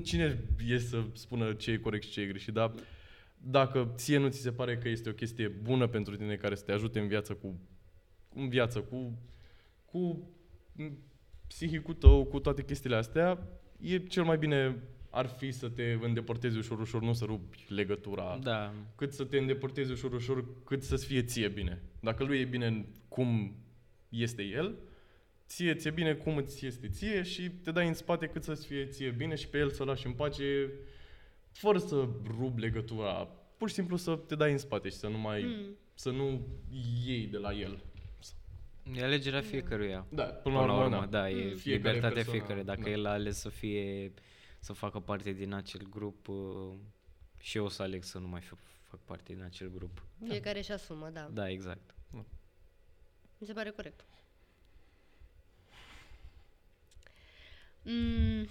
cine 0.04 0.44
e 0.68 0.78
să 0.78 1.04
spună 1.14 1.54
ce 1.54 1.72
e 1.72 1.78
corect 1.78 2.04
și 2.04 2.12
ce 2.12 2.22
e 2.22 2.26
greșit, 2.26 2.54
dar 2.54 2.74
dacă 3.38 3.94
ție 3.96 4.18
nu 4.18 4.30
ți 4.30 4.42
se 4.42 4.52
pare 4.52 4.78
că 4.78 4.90
este 4.90 5.10
o 5.10 5.14
chestie 5.14 5.48
bună 5.48 5.88
pentru 5.88 6.16
tine 6.16 6.36
care 6.36 6.56
să 6.56 6.64
te 6.64 6.72
ajute 6.72 7.00
în 7.00 7.08
viață 7.08 7.34
cu 7.34 7.60
în 8.36 8.50
viață, 8.50 8.82
cu, 8.82 9.18
cu 9.86 10.30
psihicul 11.54 11.94
tău, 11.94 12.26
cu 12.26 12.40
toate 12.40 12.64
chestiile 12.64 12.96
astea, 12.96 13.48
e 13.82 13.98
cel 13.98 14.24
mai 14.24 14.38
bine 14.38 14.84
ar 15.10 15.28
fi 15.28 15.52
să 15.52 15.70
te 15.70 15.98
îndepărtezi 16.02 16.58
ușor, 16.58 16.80
ușor, 16.80 17.02
nu 17.02 17.14
să 17.14 17.26
rupi 17.26 17.66
legătura, 17.68 18.40
Da. 18.44 18.74
cât 18.96 19.14
să 19.14 19.24
te 19.24 19.38
îndepărtezi 19.38 19.92
ușor, 19.92 20.14
ușor, 20.14 20.46
cât 20.64 20.84
să-ți 20.84 21.06
fie 21.06 21.22
ție 21.24 21.48
bine. 21.48 21.82
Dacă 22.00 22.24
lui 22.24 22.40
e 22.40 22.44
bine 22.46 22.86
cum 23.08 23.56
este 24.10 24.44
el, 24.44 24.76
ție 25.48 25.76
ți-e 25.76 25.92
bine 25.92 26.14
cum 26.14 26.38
îți 26.38 26.66
este 26.66 26.88
ție 26.88 27.22
și 27.24 27.50
te 27.50 27.72
dai 27.72 27.88
în 27.88 27.94
spate 27.94 28.26
cât 28.28 28.44
să-ți 28.44 28.66
fie 28.68 28.86
ție 28.86 29.10
bine 29.10 29.36
și 29.36 29.48
pe 29.48 29.58
el 29.58 29.70
să-l 29.70 29.88
lași 29.88 30.08
în 30.08 30.14
pace 30.14 30.70
fără 31.52 31.78
să 31.78 32.08
rup 32.40 32.58
legătura. 32.58 33.28
Pur 33.58 33.68
și 33.68 33.74
simplu 33.76 33.96
să 33.96 34.16
te 34.16 34.36
dai 34.36 34.52
în 34.52 34.58
spate 34.58 34.90
și 34.90 34.96
să 34.96 35.08
nu 35.08 35.18
mai, 35.18 35.44
Mm. 35.44 35.76
să 35.94 36.10
nu 36.10 36.48
iei 37.06 37.28
de 37.28 37.38
la 37.38 37.54
el. 37.54 37.84
E 38.92 39.04
alegerea 39.04 39.42
fiecăruia. 39.42 40.06
Da, 40.10 40.24
până, 40.24 40.56
Până 40.60 40.66
la 40.74 40.80
urmă, 40.84 41.00
da. 41.00 41.06
da, 41.06 41.30
e 41.30 41.34
Mm. 41.34 41.56
Fiecare 41.56 41.94
libertatea 41.94 42.10
persoană, 42.10 42.40
fiecare. 42.40 42.64
Dacă 42.64 42.82
da. 42.82 42.90
el 42.90 43.06
a 43.06 43.10
ales 43.12 43.38
să 43.40 43.50
fie, 43.50 44.12
să 44.60 44.74
facă 44.74 45.00
parte 45.00 45.32
din 45.32 45.54
acel 45.54 45.82
grup, 45.90 46.28
uh, 46.28 46.74
și 47.40 47.58
eu 47.58 47.66
o 47.66 47.70
să 47.70 47.82
aleg 47.82 48.04
să 48.04 48.18
nu 48.20 48.28
mai 48.28 48.42
fac, 48.42 48.58
fac 48.84 49.00
parte 49.00 49.34
din 49.34 49.44
acel 49.44 49.72
grup. 49.76 50.04
Fiecare 50.28 50.58
își 50.58 50.72
asumă, 50.72 51.10
da. 51.10 51.30
Da, 51.34 51.50
exact. 51.50 51.96
Mi 53.38 53.46
se 53.48 53.54
pare 53.54 53.70
corect. 53.70 54.06
Mm. 57.82 58.48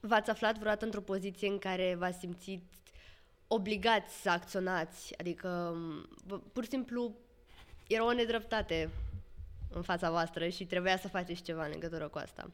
V-ați 0.00 0.30
aflat 0.30 0.58
vreodată 0.58 0.84
într-o 0.84 1.00
poziție 1.00 1.48
în 1.48 1.58
care 1.58 1.94
v-ați 1.94 2.18
simțit 2.18 2.62
obligați 3.48 4.20
să 4.20 4.30
acționați? 4.30 5.18
Adică, 5.18 5.72
m, 5.76 6.08
vă- 6.26 6.38
pur 6.52 6.62
și 6.64 6.68
simplu, 6.70 7.16
era 7.88 8.04
o 8.04 8.12
nedreptate 8.12 8.90
în 9.70 9.82
fața 9.82 10.10
voastră 10.10 10.48
și 10.48 10.64
trebuia 10.64 10.96
să 10.96 11.08
faceți 11.08 11.42
ceva 11.42 11.64
în 11.64 11.70
legătură 11.70 12.08
cu 12.08 12.18
asta. 12.18 12.50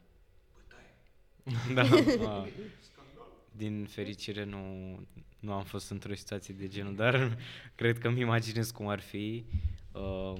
Da. 1.73 1.81
a, 2.29 2.47
din 3.51 3.85
fericire 3.85 4.43
nu, 4.43 4.99
nu 5.39 5.53
am 5.53 5.63
fost 5.63 5.89
într-o 5.89 6.13
situație 6.13 6.53
de 6.53 6.67
genul, 6.67 6.95
dar 6.95 7.37
cred 7.75 7.97
că 7.97 8.07
îmi 8.07 8.19
imaginez 8.19 8.71
cum 8.71 8.87
ar 8.87 8.99
fi. 8.99 9.45
Uh, 9.91 10.33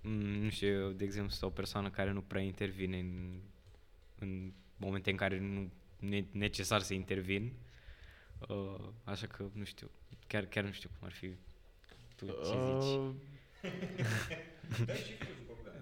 m, 0.00 0.08
nu 0.42 0.50
știu, 0.50 0.68
eu, 0.68 0.90
de 0.90 1.04
exemplu, 1.04 1.30
sunt 1.30 1.50
o 1.50 1.54
persoană 1.54 1.90
care 1.90 2.12
nu 2.12 2.20
prea 2.20 2.42
intervine 2.42 2.98
în, 2.98 3.40
în 4.18 4.52
momente 4.76 5.10
în 5.10 5.16
care 5.16 5.40
nu 5.98 6.14
e 6.14 6.24
necesar 6.30 6.80
să 6.80 6.94
intervin. 6.94 7.52
Uh, 8.48 8.88
așa 9.04 9.26
că, 9.26 9.44
nu 9.52 9.64
știu, 9.64 9.90
chiar, 10.26 10.44
chiar 10.44 10.64
nu 10.64 10.72
știu 10.72 10.88
cum 10.98 11.06
ar 11.06 11.12
fi. 11.12 11.30
Tu 12.16 12.26
ce 12.26 12.32
zici? 12.42 12.96
Uh, 12.96 13.10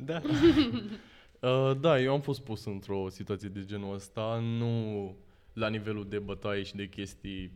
Da. 0.04 0.22
Uh, 1.44 1.76
da, 1.80 2.00
eu 2.00 2.12
am 2.12 2.20
fost 2.20 2.40
pus 2.40 2.64
într-o 2.64 3.08
situație 3.08 3.48
de 3.48 3.64
genul 3.64 3.94
ăsta, 3.94 4.38
nu 4.58 5.16
la 5.52 5.68
nivelul 5.68 6.08
de 6.08 6.18
bătaie 6.18 6.62
și 6.62 6.76
de 6.76 6.88
chestii 6.88 7.52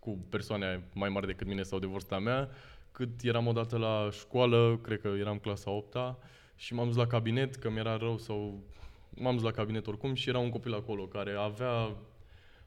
cu 0.00 0.18
persoane 0.28 0.88
mai 0.94 1.08
mari 1.08 1.26
decât 1.26 1.46
mine 1.46 1.62
sau 1.62 1.78
de 1.78 1.86
vârsta 1.86 2.18
mea, 2.18 2.48
cât 2.92 3.22
eram 3.22 3.46
odată 3.46 3.76
la 3.76 4.08
școală, 4.10 4.78
cred 4.82 5.00
că 5.00 5.08
eram 5.08 5.38
clasa 5.38 5.70
8 5.70 5.96
și 6.54 6.74
m-am 6.74 6.86
dus 6.86 6.96
la 6.96 7.06
cabinet, 7.06 7.54
că 7.54 7.70
mi-era 7.70 7.96
rău 7.96 8.18
sau 8.18 8.62
m-am 9.10 9.34
dus 9.34 9.42
la 9.42 9.50
cabinet 9.50 9.86
oricum 9.86 10.14
și 10.14 10.28
era 10.28 10.38
un 10.38 10.50
copil 10.50 10.74
acolo 10.74 11.06
care 11.06 11.32
avea 11.32 11.96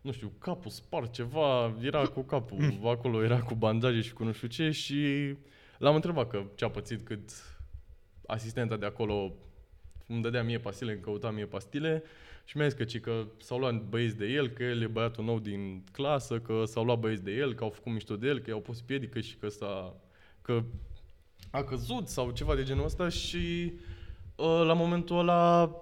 nu 0.01 0.11
știu, 0.11 0.31
capul 0.39 0.71
spart 0.71 1.11
ceva, 1.11 1.75
era 1.81 2.05
cu 2.05 2.21
capul 2.21 2.79
acolo, 2.95 3.23
era 3.23 3.39
cu 3.39 3.55
bandaje 3.55 4.01
și 4.01 4.13
cu 4.13 4.23
nu 4.23 4.31
știu 4.31 4.47
ce 4.47 4.71
și 4.71 5.35
l-am 5.81 5.95
întrebat 5.95 6.27
că 6.27 6.43
ce 6.55 6.65
a 6.65 6.69
pățit 6.69 7.05
cât 7.05 7.31
asistenta 8.25 8.75
de 8.77 8.85
acolo 8.85 9.33
îmi 10.07 10.21
dădea 10.21 10.43
mie 10.43 10.59
pastile, 10.59 10.91
îmi 10.91 11.01
căuta 11.01 11.31
mie 11.31 11.45
pastile 11.45 12.03
și 12.45 12.57
mi-a 12.57 12.67
zis 12.67 12.77
că, 12.77 12.83
ci 12.83 12.99
că 12.99 13.25
s-au 13.37 13.57
luat 13.57 13.81
băieți 13.81 14.17
de 14.17 14.25
el, 14.25 14.47
că 14.47 14.63
el 14.63 14.81
e 14.81 14.87
băiatul 14.87 15.23
nou 15.23 15.39
din 15.39 15.83
clasă, 15.91 16.39
că 16.39 16.63
s-au 16.65 16.83
luat 16.83 16.99
băieți 16.99 17.23
de 17.23 17.31
el, 17.31 17.53
că 17.53 17.63
au 17.63 17.69
făcut 17.69 17.91
mișto 17.91 18.15
de 18.15 18.27
el, 18.27 18.39
că 18.39 18.49
i-au 18.49 18.59
pus 18.59 18.81
piedică 18.81 19.19
și 19.19 19.35
că 19.35 19.49
s-a, 19.49 19.95
că 20.41 20.63
a 21.51 21.63
căzut 21.63 22.07
sau 22.07 22.31
ceva 22.31 22.55
de 22.55 22.63
genul 22.63 22.85
ăsta 22.85 23.09
și 23.09 23.73
uh, 24.35 24.61
la 24.65 24.73
momentul 24.73 25.17
ăla 25.17 25.75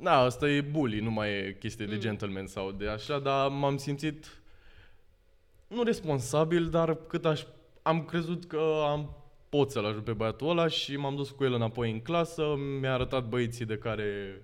na, 0.00 0.12
asta 0.12 0.48
e 0.48 0.60
bully, 0.60 1.00
nu 1.00 1.10
mai 1.10 1.30
e 1.30 1.56
chestie 1.58 1.86
de 1.86 1.94
Mm. 1.94 2.00
gentleman 2.00 2.46
sau 2.46 2.72
de 2.72 2.88
așa, 2.88 3.18
dar 3.18 3.48
m-am 3.48 3.76
simțit 3.76 4.40
nu 5.66 5.82
responsabil, 5.82 6.68
dar 6.68 6.94
cât 7.06 7.24
aș, 7.24 7.44
am 7.82 8.04
crezut 8.04 8.44
că 8.44 8.82
am 8.84 9.17
pot 9.48 9.70
să-l 9.70 9.84
ajut 9.84 10.04
pe 10.04 10.12
băiatul 10.12 10.48
ăla 10.48 10.68
și 10.68 10.96
m-am 10.96 11.16
dus 11.16 11.30
cu 11.30 11.44
el 11.44 11.52
înapoi 11.52 11.90
în 11.90 12.00
clasă, 12.00 12.54
mi-a 12.80 12.92
arătat 12.92 13.28
băieții 13.28 13.64
de 13.64 13.78
care 13.78 14.42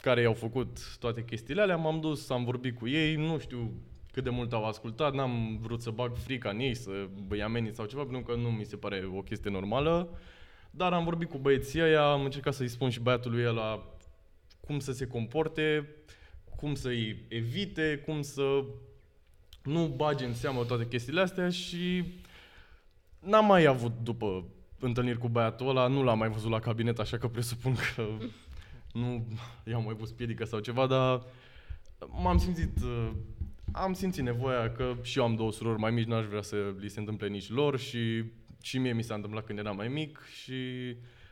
care 0.00 0.20
i-au 0.20 0.32
făcut 0.32 0.96
toate 0.98 1.24
chestiile 1.24 1.60
alea, 1.60 1.76
m-am 1.76 2.00
dus, 2.00 2.30
am 2.30 2.44
vorbit 2.44 2.78
cu 2.78 2.88
ei, 2.88 3.14
nu 3.14 3.38
știu 3.38 3.72
cât 4.12 4.24
de 4.24 4.30
mult 4.30 4.52
au 4.52 4.64
ascultat, 4.64 5.14
n-am 5.14 5.58
vrut 5.60 5.82
să 5.82 5.90
bag 5.90 6.16
frica 6.16 6.50
în 6.50 6.58
ei, 6.58 6.74
să 6.74 7.08
îi 7.28 7.42
ameninț 7.42 7.74
sau 7.74 7.86
ceva, 7.86 8.02
pentru 8.02 8.22
că 8.22 8.40
nu 8.40 8.50
mi 8.50 8.64
se 8.64 8.76
pare 8.76 9.10
o 9.16 9.20
chestie 9.22 9.50
normală, 9.50 10.18
dar 10.70 10.92
am 10.92 11.04
vorbit 11.04 11.28
cu 11.28 11.38
băieții 11.38 11.82
ăia, 11.82 12.10
am 12.10 12.24
încercat 12.24 12.54
să-i 12.54 12.68
spun 12.68 12.90
și 12.90 13.00
băiatului 13.00 13.46
ăla 13.46 13.84
cum 14.60 14.78
să 14.78 14.92
se 14.92 15.06
comporte, 15.06 15.88
cum 16.56 16.74
să-i 16.74 17.24
evite, 17.28 18.02
cum 18.06 18.22
să 18.22 18.64
nu 19.62 19.86
bage 19.86 20.24
în 20.24 20.34
seamă 20.34 20.64
toate 20.64 20.86
chestiile 20.86 21.20
astea 21.20 21.50
și 21.50 22.04
n-am 23.20 23.46
mai 23.46 23.64
avut 23.64 23.92
după 24.02 24.44
întâlniri 24.78 25.18
cu 25.18 25.28
băiatul 25.28 25.68
ăla, 25.68 25.86
nu 25.86 26.02
l-am 26.02 26.18
mai 26.18 26.28
văzut 26.28 26.50
la 26.50 26.58
cabinet, 26.58 26.98
așa 26.98 27.18
că 27.18 27.28
presupun 27.28 27.74
că 27.74 28.06
nu 29.00 29.26
i-am 29.64 29.84
mai 29.84 29.94
pus 29.94 30.10
piedică 30.12 30.44
sau 30.44 30.58
ceva, 30.58 30.86
dar 30.86 31.22
m-am 32.22 32.38
simțit, 32.38 32.82
uh, 32.82 33.10
am 33.72 33.92
simțit 33.92 34.22
nevoia 34.22 34.72
că 34.72 34.94
și 35.02 35.18
eu 35.18 35.24
am 35.24 35.34
două 35.34 35.52
surori 35.52 35.78
mai 35.78 35.90
mici, 35.90 36.06
n-aș 36.06 36.24
vrea 36.24 36.42
să 36.42 36.56
li 36.78 36.88
se 36.88 36.98
întâmple 36.98 37.28
nici 37.28 37.50
lor 37.50 37.78
și 37.78 38.24
și 38.62 38.78
mie 38.78 38.92
mi 38.92 39.02
s-a 39.02 39.14
întâmplat 39.14 39.44
când 39.44 39.58
eram 39.58 39.76
mai 39.76 39.88
mic 39.88 40.20
și 40.42 40.54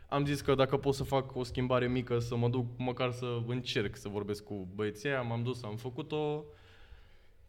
am 0.09 0.27
zis 0.27 0.41
că 0.41 0.55
dacă 0.55 0.77
pot 0.77 0.95
să 0.95 1.05
fac 1.05 1.37
o 1.37 1.43
schimbare 1.43 1.89
mică, 1.89 2.19
să 2.19 2.37
mă 2.37 2.49
duc 2.49 2.67
măcar 2.77 3.13
să 3.13 3.43
încerc 3.47 3.97
să 3.97 4.09
vorbesc 4.09 4.45
cu 4.45 4.69
băieții 4.75 5.09
aia, 5.09 5.23
m-am 5.23 5.43
dus, 5.43 5.63
am 5.63 5.77
făcut-o. 5.77 6.45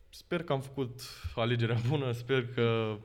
Sper 0.09 0.43
că 0.43 0.53
am 0.53 0.61
făcut 0.61 1.01
alegerea 1.35 1.77
bună, 1.89 2.11
sper 2.11 2.47
că... 2.47 2.97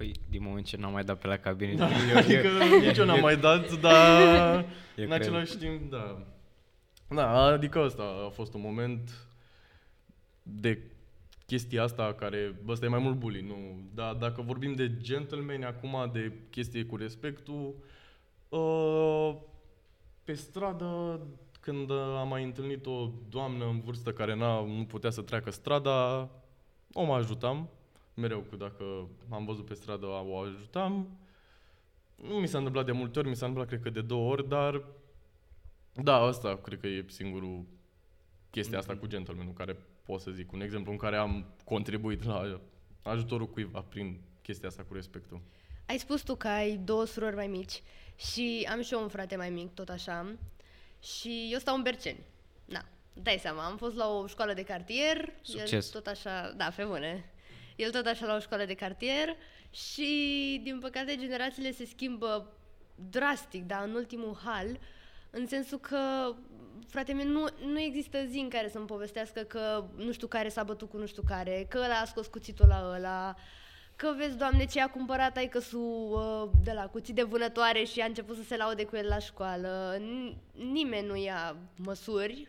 Păi, 0.00 0.12
din 0.28 0.42
moment 0.42 0.66
ce 0.66 0.76
n-am 0.76 0.92
mai 0.92 1.04
dat 1.04 1.18
pe 1.18 1.26
la 1.26 1.36
cabinet, 1.36 1.76
Da, 1.76 1.88
eu, 2.10 2.16
adică 2.22 2.48
nici 2.80 2.96
eu 2.96 3.04
n-am 3.04 3.20
mai 3.20 3.36
dat, 3.36 3.72
dar 3.80 4.52
eu 4.52 4.64
în 4.96 5.06
cred. 5.06 5.12
același 5.12 5.56
timp, 5.56 5.90
da. 5.90 6.26
Da, 7.08 7.30
adică 7.30 7.78
ăsta 7.84 8.02
a 8.26 8.28
fost 8.28 8.54
un 8.54 8.60
moment 8.60 9.26
de 10.42 10.82
chestia 11.46 11.82
asta 11.82 12.14
care, 12.14 12.54
bă, 12.64 12.72
ăsta 12.72 12.84
e 12.84 12.88
mai 12.88 12.98
mult 12.98 13.16
bullying, 13.16 13.48
nu. 13.48 13.80
Dar 13.94 14.14
dacă 14.14 14.42
vorbim 14.42 14.72
de 14.74 14.96
gentleman 15.00 15.62
acum, 15.62 16.10
de 16.12 16.32
chestie 16.50 16.84
cu 16.84 16.96
respectul, 16.96 17.74
uh, 18.48 19.36
pe 20.24 20.32
stradă, 20.32 21.20
când 21.60 21.90
am 21.90 22.28
mai 22.28 22.44
întâlnit 22.44 22.86
o 22.86 23.08
doamnă 23.28 23.64
în 23.64 23.80
vârstă 23.80 24.12
care 24.12 24.36
n-a, 24.36 24.64
nu 24.64 24.84
putea 24.84 25.10
să 25.10 25.22
treacă 25.22 25.50
strada, 25.50 26.28
o 26.92 27.04
mă 27.04 27.14
ajutam, 27.14 27.68
mereu 28.20 28.40
că 28.40 28.56
dacă 28.56 29.08
am 29.30 29.44
văzut 29.44 29.64
pe 29.66 29.74
stradă 29.74 30.06
o 30.06 30.36
ajutam. 30.36 31.18
Nu 32.14 32.34
mi 32.34 32.46
s-a 32.48 32.58
întâmplat 32.58 32.84
de 32.84 32.92
multe 32.92 33.18
ori, 33.18 33.28
mi 33.28 33.36
s-a 33.36 33.46
întâmplat 33.46 33.68
cred 33.68 33.82
că 33.82 34.00
de 34.00 34.06
două 34.06 34.30
ori, 34.30 34.48
dar 34.48 34.82
da, 35.92 36.14
asta 36.14 36.56
cred 36.56 36.80
că 36.80 36.86
e 36.86 37.04
singurul 37.08 37.64
chestia 38.50 38.78
asta 38.78 38.96
cu 38.96 39.06
gentlemanul 39.06 39.52
care 39.52 39.76
pot 40.02 40.20
să 40.20 40.30
zic, 40.30 40.52
un 40.52 40.60
exemplu 40.60 40.92
în 40.92 40.98
care 40.98 41.16
am 41.16 41.46
contribuit 41.64 42.24
la 42.24 42.60
ajutorul 43.02 43.48
cuiva 43.48 43.80
prin 43.80 44.20
chestia 44.42 44.68
asta 44.68 44.82
cu 44.88 44.94
respectul. 44.94 45.40
ai 45.86 45.98
spus 45.98 46.22
tu 46.22 46.34
că 46.34 46.48
ai 46.48 46.76
două 46.76 47.04
surori 47.04 47.34
mai 47.34 47.46
mici 47.46 47.82
și 48.16 48.68
am 48.70 48.82
și 48.82 48.92
eu 48.92 49.02
un 49.02 49.08
frate 49.08 49.36
mai 49.36 49.50
mic, 49.50 49.74
tot 49.74 49.88
așa. 49.88 50.34
Și 51.02 51.48
eu 51.52 51.58
stau 51.58 51.76
în 51.76 51.82
Berceni. 51.82 52.24
Na, 52.64 52.84
dai 53.12 53.38
seama, 53.40 53.64
am 53.64 53.76
fost 53.76 53.96
la 53.96 54.08
o 54.08 54.26
școală 54.26 54.52
de 54.52 54.62
cartier. 54.62 55.32
Succes. 55.40 55.86
El 55.86 56.00
tot 56.00 56.06
așa, 56.06 56.52
da, 56.56 56.72
pe 56.76 56.84
bune. 56.84 57.30
El 57.80 57.90
tot 57.90 58.06
așa 58.06 58.26
la 58.26 58.34
o 58.34 58.38
școală 58.38 58.64
de 58.64 58.74
cartier 58.74 59.36
și, 59.70 60.10
din 60.64 60.78
păcate, 60.78 61.16
generațiile 61.16 61.72
se 61.72 61.84
schimbă 61.84 62.52
drastic, 63.10 63.64
dar 63.66 63.82
în 63.84 63.94
ultimul 63.94 64.38
hal, 64.44 64.78
în 65.30 65.46
sensul 65.46 65.78
că, 65.78 66.32
frate 66.88 67.12
meu, 67.12 67.26
nu, 67.26 67.46
nu 67.66 67.80
există 67.80 68.24
zi 68.24 68.38
în 68.38 68.48
care 68.48 68.68
să-mi 68.68 68.86
povestească 68.86 69.40
că 69.40 69.84
nu 69.96 70.12
știu 70.12 70.26
care 70.26 70.48
s-a 70.48 70.62
bătut 70.62 70.90
cu 70.90 70.96
nu 70.96 71.06
știu 71.06 71.22
care, 71.26 71.66
că 71.68 71.78
ăla 71.84 71.94
a 72.00 72.04
scos 72.04 72.26
cuțitul 72.26 72.66
la 72.68 72.92
ăla, 72.96 73.34
că 73.96 74.14
vezi, 74.16 74.36
doamne, 74.36 74.64
ce 74.64 74.80
a 74.80 74.88
cumpărat 74.90 75.36
ai 75.36 75.48
căsul 75.48 76.10
uh, 76.12 76.50
de 76.64 76.72
la 76.72 76.86
cuțit 76.86 77.14
de 77.14 77.22
vânătoare 77.22 77.84
și 77.84 78.00
a 78.00 78.04
început 78.04 78.36
să 78.36 78.42
se 78.42 78.56
laude 78.56 78.84
cu 78.84 78.96
el 78.96 79.06
la 79.06 79.18
școală. 79.18 79.96
N- 79.98 80.36
nimeni 80.52 81.06
nu 81.06 81.16
ia 81.16 81.56
măsuri. 81.76 82.48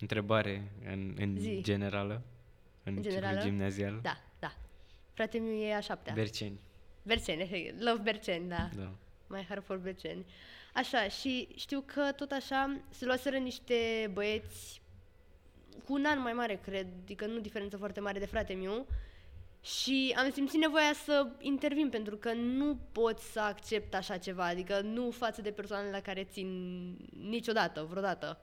Întrebare 0.00 0.72
în, 0.92 1.14
în 1.20 1.36
Zi. 1.38 1.60
generală, 1.62 2.22
în, 2.84 2.92
În 2.96 3.02
ciclul 3.02 3.12
generală? 3.20 3.40
gimnazial. 3.40 3.98
Da, 4.02 4.10
da. 4.10 4.16
Frate 5.16 5.38
meu 5.38 5.52
e 5.52 5.74
a 5.74 5.80
șaptea. 5.80 6.12
Berceni. 6.14 6.60
Berceni, 7.02 7.42
efectiv. 7.42 7.80
love 7.86 8.02
Berceni, 8.02 8.48
da. 8.48 8.68
Da. 8.76 8.92
mai 9.26 9.44
hard 9.48 9.64
for 9.64 9.76
Berceni. 9.76 10.24
Așa, 10.74 11.08
și 11.08 11.48
știu 11.54 11.84
că 11.86 12.12
tot 12.16 12.30
așa 12.30 12.80
se 12.90 13.04
luaseră 13.04 13.36
niște 13.36 14.10
băieți 14.12 14.82
cu 15.84 15.92
un 15.92 16.04
an 16.04 16.20
mai 16.20 16.32
mare, 16.32 16.60
cred, 16.62 16.86
adică 17.02 17.26
nu 17.26 17.38
diferență 17.38 17.76
foarte 17.76 18.00
mare 18.00 18.18
de 18.18 18.26
frate 18.26 18.54
meu, 18.54 18.86
și 19.62 20.14
am 20.16 20.30
simțit 20.30 20.60
nevoia 20.60 20.92
să 21.04 21.28
intervin 21.40 21.88
pentru 21.88 22.16
că 22.16 22.32
nu 22.32 22.78
pot 22.92 23.18
să 23.18 23.40
accept 23.40 23.94
așa 23.94 24.16
ceva, 24.16 24.44
adică 24.44 24.80
nu 24.80 25.10
față 25.10 25.42
de 25.42 25.50
persoanele 25.50 25.90
la 25.90 26.00
care 26.00 26.24
țin 26.24 26.48
niciodată, 27.28 27.86
vreodată. 27.90 28.40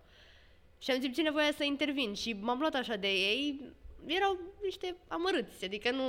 Și 0.78 0.92
am 0.92 1.02
simțit 1.02 1.24
nevoia 1.24 1.52
să 1.58 1.64
intervin 1.64 2.14
și 2.14 2.34
m-am 2.34 2.60
luat 2.60 2.74
așa 2.74 2.96
de 2.96 3.08
ei, 3.08 3.74
erau 4.08 4.38
niște 4.64 4.96
amărâți, 5.08 5.66
adică 5.66 5.92
nu 5.92 6.06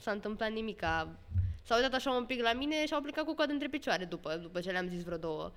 s-a 0.00 0.10
întâmplat 0.10 0.50
nimica. 0.52 1.18
S-au 1.62 1.76
uitat 1.76 1.92
așa 1.94 2.10
un 2.10 2.24
pic 2.24 2.40
la 2.42 2.52
mine 2.52 2.86
și 2.86 2.92
au 2.94 3.00
plecat 3.00 3.24
cu 3.24 3.34
coadă 3.34 3.52
între 3.52 3.68
picioare 3.68 4.04
după, 4.04 4.36
după 4.36 4.60
ce 4.60 4.70
le-am 4.70 4.88
zis 4.88 5.02
vreo 5.02 5.16
două. 5.16 5.52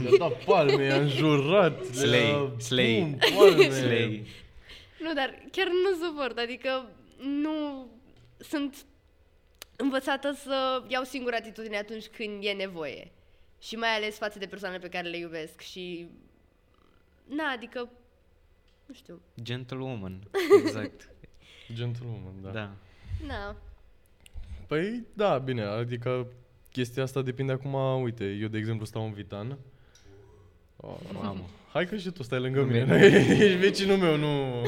Mi-a 0.00 0.10
dat 0.18 0.44
palme, 0.44 0.84
i-a 0.84 0.96
înjurat. 0.96 1.84
Slay, 1.84 2.10
le-a- 2.30 2.58
slay, 2.58 3.00
Bum, 3.00 3.36
palme. 3.36 3.70
slay. 3.70 4.26
Nu, 5.00 5.12
dar 5.14 5.42
chiar 5.50 5.66
nu 5.66 6.06
suport, 6.06 6.38
adică 6.38 6.90
nu 7.18 7.86
sunt 8.38 8.86
învățată 9.76 10.32
să 10.32 10.82
iau 10.88 11.04
singur 11.04 11.32
atitudine 11.34 11.76
atunci 11.76 12.06
când 12.06 12.44
e 12.44 12.52
nevoie. 12.52 13.10
Și 13.60 13.76
mai 13.76 13.88
ales 13.96 14.16
față 14.16 14.38
de 14.38 14.46
persoanele 14.46 14.80
pe 14.80 14.88
care 14.88 15.08
le 15.08 15.16
iubesc 15.16 15.60
și... 15.60 16.08
Na, 17.24 17.44
adică... 17.50 17.90
Nu 18.86 18.94
știu. 18.94 19.20
Gentlewoman, 19.42 20.28
exact. 20.64 21.10
Gentlewoman, 21.74 22.34
da. 22.42 22.50
da. 22.50 22.70
Na. 23.26 23.56
Păi, 24.66 25.06
da, 25.12 25.38
bine, 25.38 25.62
adică 25.62 26.26
chestia 26.72 27.02
asta 27.02 27.22
depinde 27.22 27.52
acum, 27.52 28.02
uite, 28.02 28.24
eu 28.24 28.48
de 28.48 28.58
exemplu 28.58 28.86
stau 28.86 29.04
în 29.04 29.12
Vitan. 29.12 29.58
Oh, 30.76 30.96
Mamă, 31.12 31.48
hai 31.72 31.86
că 31.86 31.96
și 31.96 32.10
tu 32.10 32.22
stai 32.22 32.40
lângă 32.40 32.60
Nu 32.60 32.66
mine, 32.66 32.84
merg. 32.84 33.12
ești 33.42 33.56
vecinul 33.56 33.96
meu, 33.96 34.16
nu... 34.16 34.62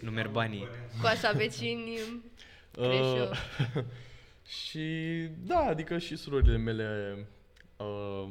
nu 0.00 0.10
merg 0.10 0.30
banii. 0.30 0.66
Cu 1.00 1.06
așa 1.06 1.32
vecini 1.32 1.98
crești 2.72 3.16
eu. 3.16 3.30
Uh, 3.76 3.84
și 4.46 4.88
da, 5.46 5.58
adică 5.58 5.98
și 5.98 6.16
surorile 6.16 6.56
mele 6.56 7.18
uh, 7.76 8.28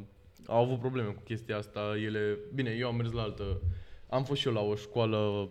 au 0.48 0.64
avut 0.64 0.80
probleme 0.80 1.10
cu 1.10 1.22
chestia 1.22 1.58
asta. 1.58 1.98
Ele, 2.04 2.38
bine, 2.54 2.70
eu 2.72 2.88
am 2.88 2.96
mers 2.96 3.12
la 3.12 3.22
altă, 3.22 3.62
am 4.10 4.24
fost 4.24 4.42
și 4.42 4.48
eu 4.48 4.54
la 4.54 4.62
o 4.62 4.76
școală 4.76 5.50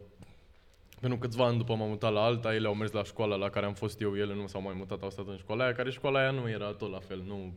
pentru 1.00 1.18
câțiva 1.18 1.46
ani 1.46 1.58
după 1.58 1.74
m-am 1.74 1.88
mutat 1.88 2.12
la 2.12 2.22
alta, 2.22 2.54
ele 2.54 2.66
au 2.66 2.74
mers 2.74 2.90
la 2.90 3.04
școala 3.04 3.36
la 3.36 3.50
care 3.50 3.66
am 3.66 3.74
fost 3.74 4.00
eu, 4.00 4.16
ele 4.16 4.34
nu 4.34 4.46
s-au 4.46 4.62
mai 4.62 4.74
mutat, 4.76 5.02
au 5.02 5.10
stat 5.10 5.28
în 5.28 5.36
școala 5.36 5.64
aia, 5.64 5.74
care 5.74 5.90
școala 5.90 6.18
aia 6.18 6.30
nu 6.30 6.48
era 6.48 6.72
tot 6.72 6.90
la 6.90 6.98
fel, 6.98 7.22
nu 7.26 7.52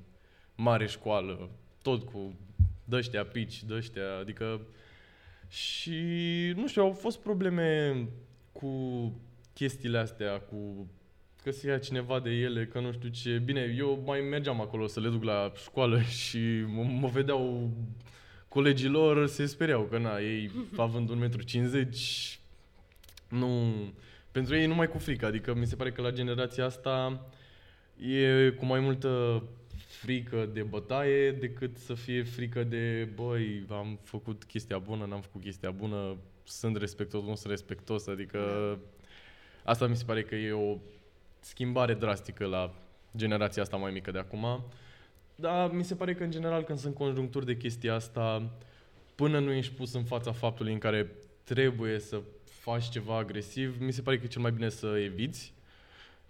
mare 0.56 0.88
școală, 0.88 1.50
tot 1.82 2.04
cu 2.04 2.34
dăștia 2.84 3.26
pici, 3.26 3.64
dăștia, 3.64 4.18
adică 4.20 4.62
și 5.48 6.00
nu 6.56 6.68
știu, 6.68 6.82
au 6.82 6.92
fost 6.92 7.20
probleme 7.20 8.08
cu 8.52 8.72
chestiile 9.54 9.98
astea, 9.98 10.40
cu 10.40 10.88
că 11.44 11.52
se 11.52 11.68
ia 11.68 11.78
cineva 11.78 12.20
de 12.20 12.30
ele, 12.30 12.66
că 12.66 12.80
nu 12.80 12.92
știu 12.92 13.10
ce. 13.10 13.38
Bine, 13.38 13.76
eu 13.78 14.04
mai 14.06 14.22
mergeam 14.22 14.62
acolo 14.62 14.88
să 14.88 15.00
le 15.00 15.10
duc 15.10 15.24
la 15.24 15.52
școală 15.56 16.02
și 16.26 16.40
mă, 16.68 16.84
mă 16.84 17.08
vedeau 17.08 17.70
colegii 18.58 18.90
lor, 18.90 19.28
se 19.28 19.46
speriau 19.46 19.82
că 19.82 19.98
na, 19.98 20.20
ei 20.20 20.52
având 20.78 21.10
1,50 21.10 22.40
m, 23.30 23.38
nu... 23.38 23.74
Pentru 24.32 24.56
ei 24.56 24.66
numai 24.66 24.88
cu 24.88 24.98
frică, 24.98 25.26
adică 25.26 25.54
mi 25.54 25.66
se 25.66 25.76
pare 25.76 25.92
că 25.92 26.02
la 26.02 26.12
generația 26.12 26.66
asta 26.66 27.26
e 27.98 28.50
cu 28.50 28.66
mai 28.66 28.80
multă 28.80 29.44
frică 29.88 30.50
de 30.54 30.62
bătaie 30.62 31.32
decât 31.32 31.78
să 31.78 31.94
fie 31.94 32.24
frică 32.24 32.64
de, 32.64 33.10
băi, 33.16 33.66
am 33.70 34.00
făcut 34.04 34.44
chestia 34.44 34.78
bună, 34.78 35.06
n-am 35.06 35.22
făcut 35.22 35.42
chestia 35.42 35.72
bună, 35.72 36.18
sunt 36.44 36.78
respectos, 36.78 37.24
nu 37.24 37.36
sunt 37.36 37.52
respectos, 37.52 38.08
adică 38.08 38.40
asta 39.64 39.88
mi 39.88 39.96
se 39.96 40.04
pare 40.06 40.24
că 40.24 40.36
e 40.36 40.52
o 40.52 40.78
schimbare 41.40 41.94
drastică 41.94 42.46
la 42.46 42.74
generația 43.16 43.62
asta 43.62 43.78
mai 43.78 43.92
mică 43.92 44.12
de 44.12 44.20
acum. 44.20 44.64
Dar 45.40 45.72
mi 45.72 45.84
se 45.84 45.96
pare 45.96 46.14
că, 46.14 46.24
în 46.24 46.32
general, 46.32 46.64
când 46.64 46.80
sunt 46.80 46.96
conjuncturi 46.96 47.46
de 47.46 47.58
chestia 47.58 47.94
asta, 47.94 48.52
până 49.16 49.40
nu 49.40 49.52
ești 49.52 49.74
pus 49.74 49.94
în 49.94 50.04
fața 50.04 50.32
faptului 50.32 50.74
în 50.74 50.80
care 50.80 51.12
trebuie 51.44 52.00
să 52.00 52.22
faci 52.44 52.90
ceva 52.90 53.18
agresiv, 53.18 53.78
mi 53.80 53.94
se 53.94 54.02
pare 54.02 54.18
că 54.18 54.24
e 54.24 54.28
cel 54.28 54.42
mai 54.42 54.52
bine 54.52 54.70
să 54.70 54.98
eviți 55.04 55.54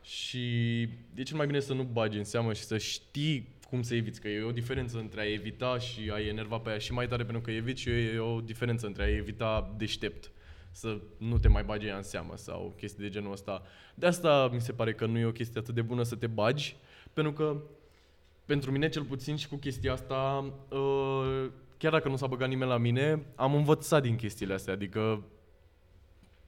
și 0.01 0.81
e 1.13 1.23
cel 1.23 1.37
mai 1.37 1.45
bine 1.45 1.59
să 1.59 1.73
nu 1.73 1.83
bagi 1.83 2.17
în 2.17 2.23
seamă 2.23 2.53
și 2.53 2.61
să 2.61 2.77
știi 2.77 3.55
cum 3.69 3.81
să 3.81 3.95
eviți, 3.95 4.21
că 4.21 4.27
e 4.27 4.41
o 4.41 4.51
diferență 4.51 4.97
între 4.97 5.21
a 5.21 5.31
evita 5.31 5.77
și 5.77 6.11
a 6.13 6.19
enerva 6.19 6.57
pe 6.57 6.69
aia 6.69 6.77
și 6.77 6.93
mai 6.93 7.07
tare 7.07 7.23
pentru 7.23 7.41
că 7.41 7.51
eviți 7.51 7.81
și 7.81 7.89
e 7.89 8.19
o 8.19 8.41
diferență 8.41 8.85
între 8.85 9.03
a 9.03 9.15
evita 9.15 9.73
deștept 9.77 10.31
să 10.71 10.99
nu 11.17 11.37
te 11.37 11.47
mai 11.47 11.63
bagi 11.63 11.87
ea 11.87 11.95
în 11.95 12.03
seamă 12.03 12.33
sau 12.35 12.73
chestii 12.77 13.03
de 13.03 13.09
genul 13.09 13.31
ăsta. 13.31 13.61
De 13.95 14.05
asta 14.05 14.49
mi 14.53 14.61
se 14.61 14.71
pare 14.71 14.93
că 14.93 15.05
nu 15.05 15.17
e 15.17 15.25
o 15.25 15.31
chestie 15.31 15.59
atât 15.59 15.75
de 15.75 15.81
bună 15.81 16.03
să 16.03 16.15
te 16.15 16.27
bagi, 16.27 16.75
pentru 17.13 17.33
că 17.33 17.61
pentru 18.47 18.71
mine 18.71 18.89
cel 18.89 19.03
puțin 19.03 19.35
și 19.35 19.47
cu 19.47 19.55
chestia 19.55 19.93
asta, 19.93 20.53
uh, 20.69 21.49
chiar 21.77 21.91
dacă 21.91 22.09
nu 22.09 22.15
s-a 22.15 22.27
băgat 22.27 22.47
nimeni 22.47 22.69
la 22.69 22.77
mine, 22.77 23.25
am 23.35 23.55
învățat 23.55 24.01
din 24.01 24.15
chestiile 24.15 24.53
astea, 24.53 24.73
adică 24.73 25.23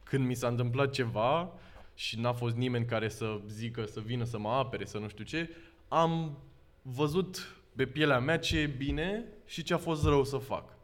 când 0.03 0.25
mi 0.25 0.33
s-a 0.33 0.47
întâmplat 0.47 0.91
ceva 0.91 1.51
și 1.93 2.19
n-a 2.19 2.33
fost 2.33 2.55
nimeni 2.55 2.85
care 2.85 3.09
să 3.09 3.39
zică, 3.47 3.85
să 3.85 3.99
vină 3.99 4.23
să 4.23 4.39
mă 4.39 4.49
apere, 4.49 4.85
să 4.85 4.97
nu 4.97 5.07
știu 5.07 5.23
ce, 5.23 5.49
am 5.87 6.37
văzut 6.81 7.55
pe 7.75 7.85
pielea 7.85 8.19
mea 8.19 8.39
ce 8.39 8.59
e 8.59 8.65
bine 8.65 9.25
și 9.45 9.63
ce 9.63 9.73
a 9.73 9.77
fost 9.77 10.03
rău 10.03 10.23
să 10.23 10.37
fac. 10.37 10.77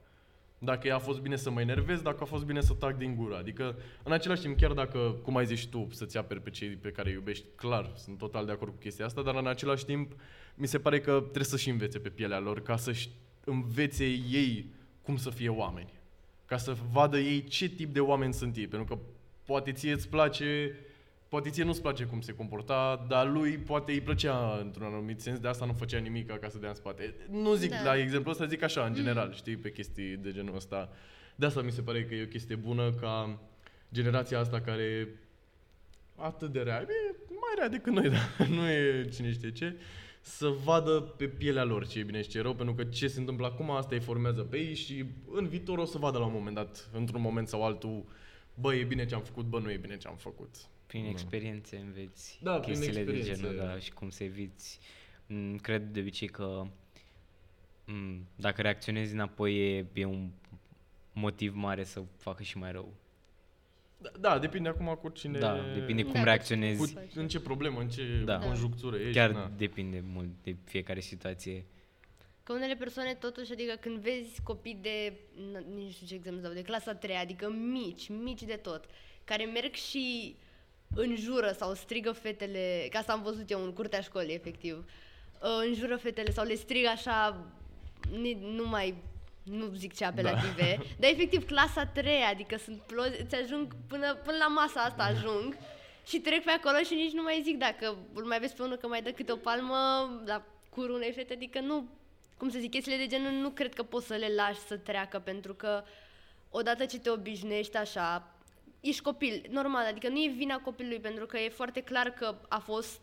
Dacă 0.60 0.94
a 0.94 1.00
fost 1.00 1.20
bine 1.20 1.36
să 1.36 1.50
mă 1.50 1.62
enervez, 1.62 2.02
dacă 2.02 2.18
a 2.22 2.26
fost 2.26 2.46
bine 2.46 2.62
să 2.62 2.74
tac 2.74 2.98
din 2.98 3.16
gură. 3.16 3.38
Adică, 3.38 3.76
în 4.04 4.12
același 4.12 4.42
timp, 4.42 4.58
chiar 4.58 4.72
dacă, 4.72 5.20
cum 5.24 5.38
ai 5.38 5.46
zis 5.46 5.60
și 5.60 5.70
tu, 5.70 5.88
să-ți 5.92 6.18
aperi 6.18 6.42
pe 6.42 6.50
cei 6.50 6.70
pe 6.70 6.90
care 6.90 7.10
îi 7.10 7.16
iubești, 7.16 7.46
clar, 7.56 7.92
sunt 7.96 8.18
total 8.18 8.46
de 8.46 8.52
acord 8.52 8.72
cu 8.72 8.78
chestia 8.78 9.06
asta, 9.06 9.22
dar 9.22 9.36
în 9.36 9.48
același 9.48 9.86
timp, 9.86 10.12
mi 10.56 10.68
se 10.68 10.80
pare 10.80 11.00
că 11.00 11.20
trebuie 11.20 11.44
să-și 11.44 11.70
învețe 11.70 12.00
pe 12.00 12.10
pielea 12.10 12.40
lor 12.40 12.62
ca 12.62 12.78
să-și 12.78 13.10
învețe 13.44 14.06
ei 14.30 14.74
cum 15.02 15.18
să 15.18 15.30
fie 15.30 15.50
oameni. 15.50 15.94
Ca 16.46 16.58
să 16.58 16.76
vadă 16.92 17.20
ei 17.20 17.44
ce 17.44 17.70
tip 17.70 17.94
de 17.94 18.00
oameni 18.00 18.34
sunt 18.34 18.56
ei. 18.56 18.68
Pentru 18.68 18.96
că 18.96 19.02
poate 19.46 19.72
ție 19.72 19.92
îți 19.92 20.10
place, 20.10 20.78
poate 21.30 21.50
ție 21.50 21.64
nu-ți 21.64 21.82
place 21.82 22.04
cum 22.04 22.22
se 22.22 22.34
comporta, 22.34 23.06
dar 23.08 23.28
lui 23.28 23.58
poate 23.58 23.92
îi 23.92 24.02
plăcea 24.02 24.58
într-un 24.62 24.86
anumit 24.86 25.22
sens, 25.22 25.40
de 25.40 25.48
asta 25.48 25.66
nu 25.66 25.74
făcea 25.74 25.98
nimic 25.98 26.28
ca 26.40 26.50
să 26.50 26.58
dea 26.58 26.70
în 26.70 26.76
spate. 26.76 27.16
Nu 27.30 27.54
zic 27.54 27.70
Da. 27.70 27.76
da. 27.76 27.84
la 27.84 28.00
exemplu 28.00 28.32
ăsta, 28.32 28.46
zic 28.46 28.62
așa, 28.62 28.86
în 28.86 28.94
general, 28.94 29.34
știi, 29.34 29.58
pe 29.58 29.72
chestii 29.72 30.16
de 30.16 30.32
genul 30.32 30.56
ăsta. 30.56 30.90
De 31.36 31.46
asta 31.46 31.62
mi 31.62 31.72
se 31.72 31.82
pare 31.82 32.06
că 32.06 32.16
e 32.16 32.24
o 32.24 32.28
chestie 32.28 32.56
bună 32.56 32.92
ca 32.92 33.40
generația 33.94 34.40
asta 34.40 34.62
care 34.62 35.08
atât 36.16 36.52
de 36.52 36.60
rea, 36.60 36.82
e 36.82 37.16
mai 37.30 37.54
rea 37.58 37.70
decât 37.70 37.94
noi, 37.94 38.10
dar 38.16 38.48
nu 38.48 38.70
e 38.70 39.10
cine 39.14 39.32
știe 39.32 39.52
ce, 39.52 39.76
să 40.22 40.48
vadă 40.64 41.02
pe 41.18 41.26
pielea 41.26 41.64
lor 41.64 41.88
ce 41.88 42.00
e 42.00 42.04
bine 42.04 42.22
și 42.22 42.30
ce 42.30 42.38
e 42.38 42.42
rău, 42.42 42.54
pentru 42.54 42.76
că 42.76 42.84
ce 42.84 43.08
se 43.08 43.20
întâmplă 43.20 43.46
acum, 43.46 43.72
asta 43.72 43.96
îi 43.96 44.02
formează 44.02 44.42
pe 44.42 44.58
ei 44.58 44.76
și 44.76 45.06
în 45.32 45.48
viitor 45.48 45.78
o 45.78 45.86
să 45.86 45.98
vadă 45.98 46.18
la 46.18 46.26
un 46.26 46.34
moment 46.34 46.56
dat, 46.56 46.90
într-un 46.94 47.22
moment 47.22 47.48
sau 47.48 47.66
altul, 47.66 48.06
bă, 48.54 48.76
e 48.76 48.84
bine 48.84 49.06
ce 49.06 49.16
am 49.16 49.22
făcut, 49.22 49.46
bă, 49.46 49.60
nu 49.60 49.72
e 49.72 49.78
bine 49.78 49.98
ce 49.98 50.08
am 50.08 50.16
făcut. 50.16 50.56
Prin 50.86 51.04
Da. 51.04 51.10
experiențe 51.10 51.78
înveți 51.78 52.40
Da, 52.42 52.60
prin 52.60 52.74
chestiile 52.74 53.04
de 53.04 53.12
experiențe. 53.12 53.42
genul, 53.42 53.56
da, 53.68 53.80
și 53.80 53.92
cum 53.92 54.10
să 54.10 54.24
eviți. 54.24 54.80
Mm, 55.28 55.58
Cred 55.58 55.84
de 55.84 56.00
obicei 56.00 56.28
că 56.28 56.64
mm, 57.86 58.28
dacă 58.36 58.62
reacționezi 58.62 59.14
înapoi 59.14 59.78
e, 59.78 59.86
e 59.94 60.06
un 60.06 60.30
motiv 61.14 61.54
mare 61.56 61.84
să 61.84 62.04
facă 62.18 62.44
și 62.44 62.58
mai 62.58 62.72
rău. 62.72 62.94
Da, 63.98 64.10
da, 64.20 64.40
depinde 64.40 64.70
acum 64.70 64.86
cu 65.02 65.10
cine... 65.10 65.40
Da, 65.40 65.60
depinde 65.74 66.04
cum 66.04 66.14
Da, 66.14 66.24
reacționezi. 66.24 66.94
Cu, 66.94 67.02
în 67.16 67.28
ce 67.28 67.40
problemă, 67.40 67.80
în 67.80 67.90
ce 67.90 68.22
Da. 68.26 68.38
conjunctură 68.38 68.98
ești. 68.98 69.14
Chiar 69.14 69.32
na. 69.32 69.52
depinde 69.58 70.04
mult 70.06 70.30
de 70.44 70.56
fiecare 70.64 71.00
situație. 71.00 71.66
Că 72.44 72.54
unele 72.54 72.76
persoane 72.76 73.14
totuși, 73.14 73.52
adică 73.52 73.74
când 73.80 73.98
vezi 74.00 74.42
copii 74.44 74.78
de, 74.82 75.14
n- 75.36 75.66
nici 75.76 75.84
nu 75.84 75.90
știu 75.90 76.08
ce 76.08 76.14
exemplu 76.16 76.42
să 76.42 76.48
dau, 76.48 76.56
de 76.56 76.62
clasa 76.62 76.94
3, 76.96 77.16
adică 77.16 77.50
mici, 77.52 78.10
mici 78.10 78.44
de 78.44 78.56
tot, 78.56 78.86
care 79.24 79.46
merg 79.46 79.74
și 79.74 80.36
înjură 80.96 81.52
sau 81.58 81.74
strigă 81.74 82.12
fetele, 82.12 82.88
ca 82.92 83.00
asta 83.00 83.14
am 83.14 83.22
văzut 83.22 83.50
eu 83.50 83.64
în 83.64 83.74
curtea 83.74 84.02
școlii, 84.02 84.34
efectiv, 84.36 84.76
uh, 85.42 85.50
înjură 85.68 85.96
fetele 85.96 86.32
sau 86.32 86.46
le 86.46 86.56
strigă 86.56 86.88
așa, 86.88 87.46
ni- 88.22 88.38
nu 88.56 88.68
mai, 88.68 88.96
nu 89.44 89.66
zic 89.76 89.96
ce 89.96 90.06
apelative, 90.06 90.76
da. 90.78 90.84
dar 91.00 91.10
efectiv 91.12 91.46
clasa 91.46 91.86
3, 91.86 92.22
adică 92.22 92.58
sunt 92.58 92.82
plo- 92.82 93.20
îți 93.24 93.36
ajung 93.36 93.76
până, 93.88 94.16
până 94.16 94.38
la 94.38 94.48
masa 94.48 94.82
asta 94.82 95.04
ajung 95.04 95.58
și 96.08 96.20
trec 96.20 96.44
pe 96.44 96.52
acolo 96.52 96.78
și 96.78 96.94
nici 96.94 97.12
nu 97.14 97.22
mai 97.22 97.42
zic 97.44 97.58
dacă 97.58 97.96
îl 98.14 98.24
mai 98.26 98.40
vezi 98.40 98.54
pe 98.54 98.64
unul 98.64 98.78
că 98.78 98.88
mai 98.88 99.02
dă 99.02 99.10
câte 99.12 99.32
o 99.32 99.36
palmă 99.36 99.76
la 100.26 100.44
curul 100.70 100.96
unei 100.96 101.12
fete, 101.12 101.34
adică 101.34 101.60
nu, 101.60 101.88
cum 102.38 102.50
să 102.50 102.60
zic, 102.60 102.72
chestiile 102.72 102.98
de 102.98 103.08
genul 103.08 103.32
nu 103.32 103.50
cred 103.50 103.74
că 103.74 103.84
poți 103.84 104.06
să 104.08 104.16
le 104.16 104.28
lași 104.36 104.60
să 104.60 104.78
treacă 104.78 105.20
pentru 105.20 105.54
că 105.54 105.84
odată 106.50 106.86
ce 106.86 107.00
te 107.00 107.10
obișnuiești 107.10 107.78
așa, 107.78 108.35
ești 108.88 109.02
copil, 109.02 109.46
normal, 109.50 109.86
adică 109.86 110.08
nu 110.08 110.18
e 110.18 110.34
vina 110.36 110.58
copilului 110.58 111.00
pentru 111.00 111.26
că 111.26 111.38
e 111.38 111.50
foarte 111.50 111.82
clar 111.82 112.10
că 112.10 112.36
a 112.50 112.60
fost 112.60 113.02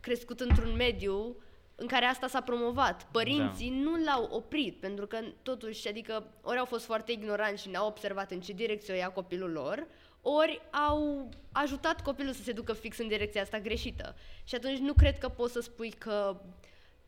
crescut 0.00 0.40
într-un 0.40 0.74
mediu 0.76 1.36
în 1.74 1.86
care 1.86 2.04
asta 2.04 2.26
s-a 2.26 2.40
promovat. 2.40 3.06
Părinții 3.10 3.70
da. 3.70 3.76
nu 3.76 4.04
l-au 4.04 4.28
oprit, 4.30 4.80
pentru 4.80 5.06
că 5.06 5.18
totuși, 5.42 5.88
adică 5.88 6.26
ori 6.42 6.58
au 6.58 6.64
fost 6.64 6.84
foarte 6.84 7.12
ignoranți 7.12 7.62
și 7.62 7.68
n-au 7.68 7.86
observat 7.86 8.30
în 8.30 8.40
ce 8.40 8.52
direcție 8.52 8.94
o 8.94 8.96
ia 8.96 9.10
copilul 9.10 9.50
lor, 9.50 9.86
ori 10.22 10.60
au 10.88 11.28
ajutat 11.52 12.02
copilul 12.02 12.32
să 12.32 12.42
se 12.42 12.52
ducă 12.52 12.72
fix 12.72 12.98
în 12.98 13.08
direcția 13.08 13.42
asta 13.42 13.58
greșită. 13.58 14.16
Și 14.44 14.54
atunci 14.54 14.78
nu 14.78 14.92
cred 14.92 15.18
că 15.18 15.28
poți 15.28 15.52
să 15.52 15.60
spui 15.60 15.90
că 15.90 16.40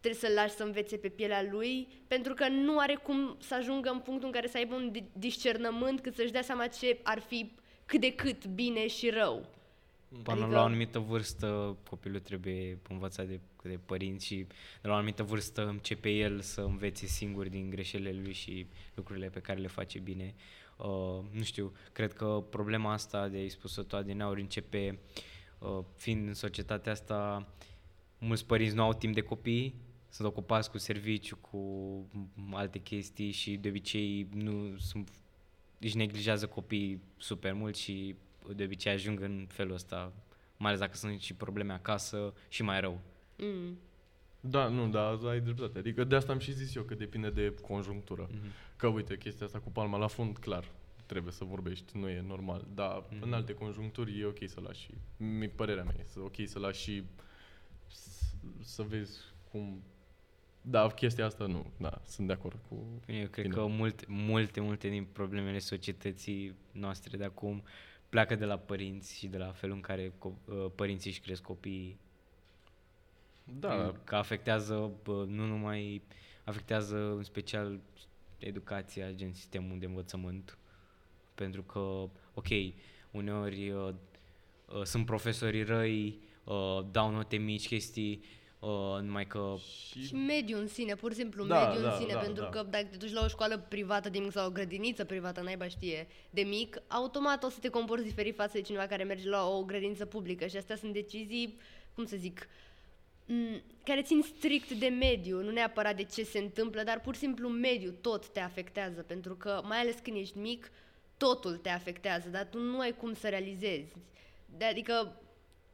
trebuie 0.00 0.30
să-l 0.30 0.34
lași 0.34 0.54
să 0.54 0.62
învețe 0.62 0.96
pe 0.96 1.08
pielea 1.08 1.46
lui, 1.50 1.88
pentru 2.06 2.34
că 2.34 2.48
nu 2.48 2.78
are 2.78 2.94
cum 2.94 3.37
să 3.40 3.54
ajungă 3.54 3.90
în 3.90 3.98
punctul 3.98 4.26
în 4.26 4.32
care 4.32 4.48
să 4.48 4.56
aibă 4.56 4.74
un 4.74 4.90
di- 4.90 5.12
discernământ 5.12 6.00
cât 6.00 6.14
să-și 6.14 6.32
dea 6.32 6.42
seama 6.42 6.66
ce 6.66 6.98
ar 7.02 7.18
fi 7.18 7.54
cât 7.86 8.00
de 8.00 8.12
cât 8.14 8.46
bine 8.46 8.88
și 8.88 9.10
rău. 9.10 9.46
Până 10.22 10.40
Adică- 10.40 10.54
la 10.56 10.60
o 10.60 10.64
anumită 10.64 10.98
vârstă 10.98 11.76
copilul 11.88 12.20
trebuie 12.20 12.78
învățat 12.88 13.26
de, 13.26 13.40
de 13.62 13.78
părinți 13.86 14.26
și 14.26 14.36
de 14.82 14.88
la 14.88 14.92
o 14.92 14.94
anumită 14.96 15.22
vârstă 15.22 15.66
începe 15.68 16.08
el 16.10 16.40
să 16.40 16.60
învețe 16.60 17.06
singur 17.06 17.48
din 17.48 17.70
greșelile 17.70 18.12
lui 18.22 18.32
și 18.32 18.66
lucrurile 18.94 19.28
pe 19.28 19.40
care 19.40 19.60
le 19.60 19.66
face 19.66 19.98
bine. 19.98 20.34
Uh, 20.76 21.20
nu 21.30 21.42
știu, 21.42 21.72
cred 21.92 22.12
că 22.12 22.44
problema 22.50 22.92
asta 22.92 23.28
de 23.28 23.36
ai 23.36 23.48
spus-o 23.48 23.82
tu 23.82 23.96
adineauri 23.96 24.40
începe 24.40 24.98
uh, 25.58 25.78
fiind 25.96 26.26
în 26.28 26.34
societatea 26.34 26.92
asta 26.92 27.48
mulți 28.18 28.46
părinți 28.46 28.74
nu 28.74 28.82
au 28.82 28.92
timp 28.92 29.14
de 29.14 29.20
copii, 29.20 29.74
sunt 30.08 30.28
ocupați 30.28 30.70
cu 30.70 30.78
serviciu, 30.78 31.36
cu 31.36 31.58
m- 32.12 32.52
alte 32.52 32.78
chestii 32.78 33.30
și 33.30 33.56
de 33.56 33.68
obicei 33.68 34.28
nu 34.34 34.76
sunt 34.78 35.10
își 35.84 35.96
neglijează 35.96 36.46
copiii 36.46 37.02
super 37.16 37.52
mult 37.52 37.76
și 37.76 38.14
de 38.56 38.64
obicei 38.64 38.92
ajung 38.92 39.20
în 39.20 39.46
felul 39.48 39.74
ăsta, 39.74 40.12
mai 40.56 40.68
ales 40.68 40.80
dacă 40.80 40.96
sunt 40.96 41.20
și 41.20 41.34
probleme 41.34 41.72
acasă 41.72 42.34
și 42.48 42.62
mai 42.62 42.80
rău. 42.80 43.00
Mm. 43.38 43.78
Da, 44.40 44.68
nu, 44.68 44.88
da, 44.88 45.08
ai 45.28 45.40
dreptate. 45.40 45.78
Adică 45.78 46.04
de 46.04 46.14
asta 46.16 46.32
am 46.32 46.38
și 46.38 46.52
zis 46.52 46.74
eu 46.74 46.82
că 46.82 46.94
depinde 46.94 47.30
de 47.30 47.54
conjunctură. 47.62 48.26
Mm-hmm. 48.28 48.76
Că 48.76 48.86
uite, 48.86 49.16
chestia 49.16 49.46
asta 49.46 49.58
cu 49.58 49.70
palma 49.70 49.98
la 49.98 50.06
fund, 50.06 50.36
clar, 50.38 50.64
trebuie 51.06 51.32
să 51.32 51.44
vorbești, 51.44 51.98
nu 51.98 52.08
e 52.08 52.24
normal. 52.26 52.66
Dar 52.74 53.04
Mhm. 53.10 53.22
în 53.22 53.32
alte 53.32 53.54
conjuncturi 53.54 54.20
e 54.20 54.24
ok 54.24 54.38
să 54.46 54.60
lași 54.60 54.80
și, 54.80 54.90
mi 55.16 55.48
părerea 55.48 55.82
mea, 55.84 55.94
e 55.98 56.20
ok 56.20 56.34
să 56.44 56.58
lași 56.58 56.82
și 56.82 57.02
s- 57.86 58.34
să 58.62 58.82
vezi 58.82 59.18
cum... 59.50 59.82
Da, 60.66 60.88
chestia 60.88 61.24
asta 61.24 61.46
nu, 61.46 61.66
da, 61.77 62.00
sunt 62.07 62.27
de 62.27 62.33
acord 62.33 62.59
cu... 62.68 63.03
Eu 63.07 63.27
cred 63.27 63.44
Bine. 63.44 63.57
că 63.57 63.66
multe, 63.66 64.05
multe, 64.09 64.61
multe 64.61 64.88
din 64.88 65.05
problemele 65.05 65.59
societății 65.59 66.55
noastre 66.72 67.16
de 67.16 67.24
acum 67.24 67.62
pleacă 68.09 68.35
de 68.35 68.44
la 68.44 68.59
părinți 68.59 69.16
și 69.16 69.27
de 69.27 69.38
la 69.38 69.53
felul 69.53 69.74
în 69.74 69.81
care 69.81 70.09
co- 70.09 70.44
uh, 70.44 70.66
părinții 70.74 71.11
își 71.11 71.20
cresc 71.20 71.42
copiii. 71.42 71.98
Da, 73.44 73.92
Că 74.05 74.16
afectează 74.16 74.90
bă, 75.03 75.24
nu 75.29 75.46
numai, 75.46 76.03
afectează 76.44 76.96
în 76.96 77.22
special 77.22 77.81
educația, 78.38 79.12
gen 79.12 79.33
sistemul 79.33 79.79
de 79.79 79.87
învățământ. 79.87 80.59
Pentru 81.35 81.62
că, 81.62 81.79
ok, 82.35 82.48
uneori 83.11 83.70
uh, 83.70 83.94
uh, 84.68 84.83
sunt 84.83 85.07
profesorii 85.07 85.62
răi, 85.62 86.18
uh, 86.44 86.81
dau 86.90 87.11
note 87.11 87.37
mici, 87.37 87.66
chestii, 87.66 88.22
uh, 88.64 89.03
numai 89.03 89.27
că 89.27 89.55
și... 89.90 90.07
Și 90.07 90.14
mediul 90.14 90.61
în 90.61 90.66
sine, 90.66 90.94
pur 90.94 91.11
și 91.11 91.16
simplu 91.16 91.44
Da, 91.44 91.66
mediul 91.66 91.83
da, 91.83 91.92
în 91.92 92.00
sine, 92.00 92.12
da, 92.12 92.18
pentru 92.18 92.42
da. 92.42 92.48
că 92.48 92.62
dacă 92.70 92.87
te 92.90 92.96
duci 92.96 93.12
la 93.12 93.24
o 93.24 93.29
școală 93.29 93.59
privată 93.68 94.09
de 94.09 94.18
mic 94.18 94.33
sau 94.33 94.46
o 94.46 94.50
grădiniță 94.50 95.05
privată, 95.05 95.40
naiba 95.40 95.68
știe, 95.68 96.07
de 96.31 96.42
mic, 96.42 96.83
automat 96.88 97.44
o 97.44 97.48
să 97.48 97.59
te 97.61 97.68
comporți 97.68 98.05
diferit 98.05 98.35
față 98.35 98.53
de 98.55 98.61
cineva 98.61 98.87
care 98.87 99.03
merge 99.03 99.29
la 99.29 99.48
o 99.48 99.62
grădiniță 99.62 100.07
publică 100.07 100.46
și 100.46 100.57
astea 100.57 100.77
sunt 100.77 100.92
decizii, 100.92 101.59
cum 101.94 102.05
să 102.07 102.16
zic, 102.16 102.48
m, 103.27 103.62
care 103.85 104.03
țin 104.03 104.22
strict 104.22 104.70
de 104.70 104.87
mediu, 104.87 105.42
nu 105.42 105.50
neapărat 105.50 105.96
de 105.96 106.03
ce 106.03 106.24
se 106.24 106.38
întâmplă, 106.38 106.83
dar 106.83 107.00
pur 107.00 107.14
și 107.14 107.20
simplu 107.20 107.48
mediul 107.48 107.94
tot 108.00 108.29
te 108.29 108.40
afectează, 108.40 109.03
pentru 109.03 109.35
că 109.35 109.61
mai 109.64 109.79
ales 109.79 109.96
când 110.03 110.16
ești 110.16 110.38
mic, 110.38 110.70
totul 111.16 111.57
te 111.57 111.68
afectează, 111.68 112.29
dar 112.29 112.46
tu 112.50 112.59
nu 112.59 112.79
ai 112.79 112.94
cum 112.96 113.14
să 113.14 113.29
realizezi. 113.29 113.92
De, 114.57 114.64
adică 114.64 115.20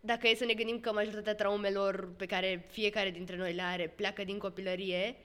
dacă 0.01 0.29
e 0.29 0.35
să 0.35 0.45
ne 0.45 0.55
gândim 0.55 0.81
că 0.81 0.93
majoritatea 0.93 1.35
traumelor 1.35 2.09
pe 2.17 2.27
care 2.27 2.65
fiecare 2.71 3.11
dintre 3.11 3.37
noi 3.37 3.53
le 3.55 3.63
are 3.63 3.89
pleacă 3.89 4.25
din 4.25 4.39
copilărie, 4.39 5.17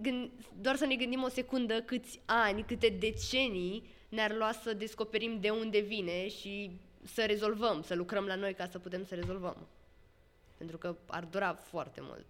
gând, 0.00 0.30
doar 0.60 0.76
să 0.76 0.86
ne 0.86 0.96
gândim 0.96 1.22
o 1.22 1.28
secundă 1.28 1.80
câți 1.80 2.20
ani, 2.24 2.62
câte 2.64 2.88
decenii 2.88 3.84
ne-ar 4.08 4.34
lua 4.36 4.52
să 4.52 4.74
descoperim 4.74 5.40
de 5.40 5.50
unde 5.50 5.80
vine 5.80 6.28
și 6.28 6.70
să 7.02 7.24
rezolvăm, 7.26 7.82
să 7.82 7.94
lucrăm 7.94 8.24
la 8.24 8.34
noi 8.34 8.54
ca 8.54 8.66
să 8.66 8.78
putem 8.78 9.04
să 9.04 9.14
rezolvăm. 9.14 9.56
Pentru 10.56 10.78
că 10.78 10.96
ar 11.06 11.24
dura 11.24 11.54
foarte 11.54 12.00
mult. 12.02 12.26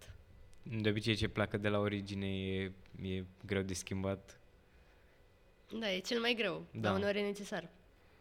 de 0.81 0.89
obicei 0.89 1.15
ce 1.15 1.27
pleacă 1.27 1.57
de 1.57 1.67
la 1.69 1.77
origine 1.79 2.27
e, 2.27 2.71
e 3.01 3.23
greu 3.45 3.61
de 3.61 3.73
schimbat. 3.73 4.37
Da, 5.79 5.91
e 5.91 5.99
cel 5.99 6.19
mai 6.19 6.33
greu, 6.33 6.65
Da. 6.71 6.79
dar 6.79 6.95
uneori 6.95 7.17
e 7.19 7.21
necesar. 7.21 7.69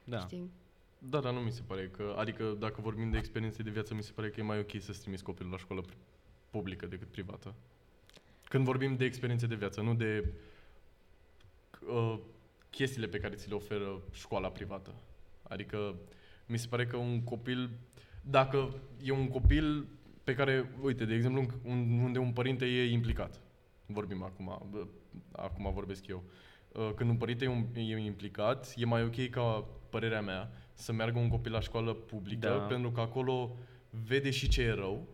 Da. 0.05 0.19
Știi? 0.19 0.51
Da, 1.09 1.21
dar 1.21 1.33
nu 1.33 1.41
mi 1.41 1.51
se 1.51 1.63
pare 1.67 1.89
că... 1.89 2.15
Adică 2.19 2.57
dacă 2.59 2.81
vorbim 2.81 3.11
de 3.11 3.19
experiențe 3.19 3.63
de 3.63 3.71
viață, 3.71 3.95
mi 3.95 4.03
se 4.03 4.13
pare 4.15 4.31
că 4.31 4.41
e 4.41 4.43
mai 4.43 4.59
ok 4.59 4.71
să-ți 4.79 5.01
trimiți 5.01 5.23
copilul 5.23 5.51
la 5.51 5.57
școală 5.57 5.83
pri- 5.83 5.97
publică 6.51 6.87
decât 6.87 7.09
privată. 7.09 7.55
Când 8.45 8.65
vorbim 8.65 8.97
de 8.97 9.05
experiențe 9.05 9.47
de 9.47 9.55
viață, 9.55 9.81
nu 9.81 9.95
de 9.95 10.33
uh, 11.87 12.19
chestiile 12.71 13.07
pe 13.07 13.19
care 13.19 13.35
ți 13.35 13.49
le 13.49 13.55
oferă 13.55 14.03
școala 14.13 14.51
privată. 14.51 14.95
Adică 15.43 15.95
mi 16.47 16.59
se 16.59 16.67
pare 16.69 16.87
că 16.87 16.97
un 16.97 17.23
copil, 17.23 17.71
dacă 18.21 18.75
e 19.03 19.11
un 19.11 19.29
copil 19.29 19.87
pe 20.25 20.35
care, 20.35 20.71
uite, 20.83 21.05
de 21.05 21.15
exemplu, 21.15 21.47
un, 21.65 22.01
unde 22.03 22.19
un 22.19 22.33
părinte 22.33 22.65
e 22.65 22.91
implicat, 22.91 23.41
vorbim 23.87 24.23
acum, 24.23 24.69
bă, 24.71 24.87
acum 25.33 25.73
vorbesc 25.73 26.07
eu, 26.07 26.25
Uh, 26.73 26.91
când 26.95 27.11
un 27.11 27.17
părinte 27.17 27.45
e, 27.45 27.49
un, 27.49 27.67
e 27.75 27.99
implicat, 27.99 28.73
e 28.77 28.85
mai 28.85 29.05
ok 29.05 29.29
ca 29.31 29.65
părerea 29.91 30.21
mea 30.21 30.51
să 30.75 30.93
meargă 30.93 31.19
un 31.19 31.29
copil 31.29 31.53
la 31.53 31.61
școală 31.61 31.93
publică, 31.93 32.47
Da. 32.49 32.53
pentru 32.55 32.91
că 32.91 33.01
acolo 33.01 33.57
vede 34.07 34.31
și 34.31 34.49
ce 34.49 34.63
e 34.63 34.71
rău 34.73 35.09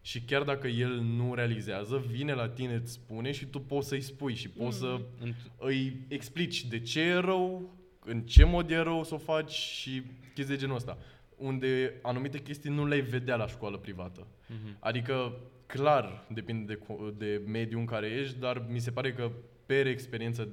și 0.00 0.20
chiar 0.20 0.42
dacă 0.42 0.66
el 0.68 1.00
nu 1.00 1.34
realizează, 1.34 2.04
vine 2.10 2.32
la 2.32 2.48
tine, 2.48 2.74
îți 2.74 2.92
spune 2.92 3.32
și 3.32 3.44
tu 3.46 3.60
poți 3.60 3.88
să-i 3.88 4.00
spui 4.00 4.34
și 4.34 4.48
poți 4.48 4.78
să 4.78 5.00
Înt- 5.24 5.52
îi 5.58 5.96
explici 6.08 6.64
de 6.64 6.80
ce 6.80 7.00
e 7.00 7.14
rău, 7.14 7.74
în 8.04 8.22
ce 8.22 8.44
mod 8.44 8.70
e 8.70 8.76
rău 8.76 9.04
să 9.04 9.14
o 9.14 9.18
faci 9.18 9.50
și 9.52 10.02
chestii 10.34 10.54
de 10.54 10.60
genul 10.60 10.76
ăsta. 10.76 10.98
Unde 11.36 11.92
anumite 12.02 12.38
chestii 12.42 12.70
nu 12.70 12.86
le-ai 12.86 13.00
vedea 13.00 13.36
la 13.36 13.46
școală 13.46 13.76
privată. 13.76 14.26
Mhm. 14.46 14.76
Adică, 14.80 15.36
clar, 15.66 16.26
depinde 16.32 16.74
de, 16.74 16.80
co- 16.84 17.16
de 17.18 17.42
mediul 17.46 17.80
în 17.80 17.86
care 17.86 18.06
ești, 18.06 18.38
dar 18.38 18.66
mi 18.68 18.78
se 18.78 18.90
pare 18.90 19.12
că 19.12 19.30
per 19.66 19.86
experiență 19.86 20.48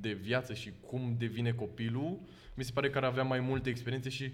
de 0.00 0.12
viață 0.12 0.54
și 0.54 0.72
cum 0.86 1.14
devine 1.18 1.52
copilul, 1.52 2.18
mi 2.54 2.64
se 2.64 2.70
pare 2.74 2.90
că 2.90 2.98
ar 2.98 3.04
avea 3.04 3.22
mai 3.22 3.40
multe 3.40 3.68
experiențe 3.70 4.08
și 4.08 4.32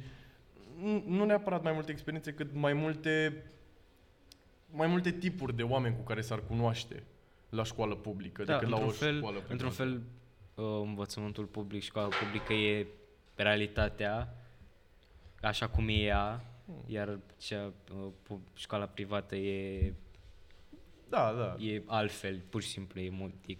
nu- 0.78 1.04
nu 1.06 1.24
neapărat 1.24 1.62
mai 1.62 1.72
multe 1.72 1.90
experiențe, 1.92 2.32
cât 2.34 2.54
mai 2.54 2.72
multe 2.72 3.42
mai 4.72 4.86
multe 4.86 5.10
tipuri 5.12 5.56
de 5.56 5.62
oameni 5.62 5.96
cu 5.96 6.02
care 6.02 6.20
s-ar 6.20 6.42
cunoaște 6.46 7.02
la 7.48 7.62
școală 7.64 7.94
publică 7.94 8.44
Da, 8.44 8.52
decât 8.52 8.68
la 8.68 8.76
o 8.76 8.80
într-un 8.80 8.98
fel, 8.98 9.16
școală 9.16 9.38
privată. 9.40 9.52
într-un 9.52 9.70
fel 9.70 10.02
uh, 10.54 10.80
învățământul 10.84 11.44
public, 11.44 11.82
școala 11.82 12.08
publică 12.08 12.52
e 12.52 12.86
realitatea 13.34 14.34
așa 15.42 15.68
cum 15.68 15.88
e 15.88 15.92
ea, 15.92 16.44
iar 16.86 17.18
cea, 17.38 17.72
uh, 17.94 18.06
pu- 18.22 18.40
școala 18.54 18.86
privată 18.86 19.36
e, 19.36 19.94
Da, 21.08 21.32
da. 21.32 21.64
e 21.64 21.82
altfel, 21.86 22.40
pur 22.48 22.62
și 22.62 22.68
simplu 22.68 23.00
e 23.00 23.10
mult, 23.10 23.34
e 23.46 23.56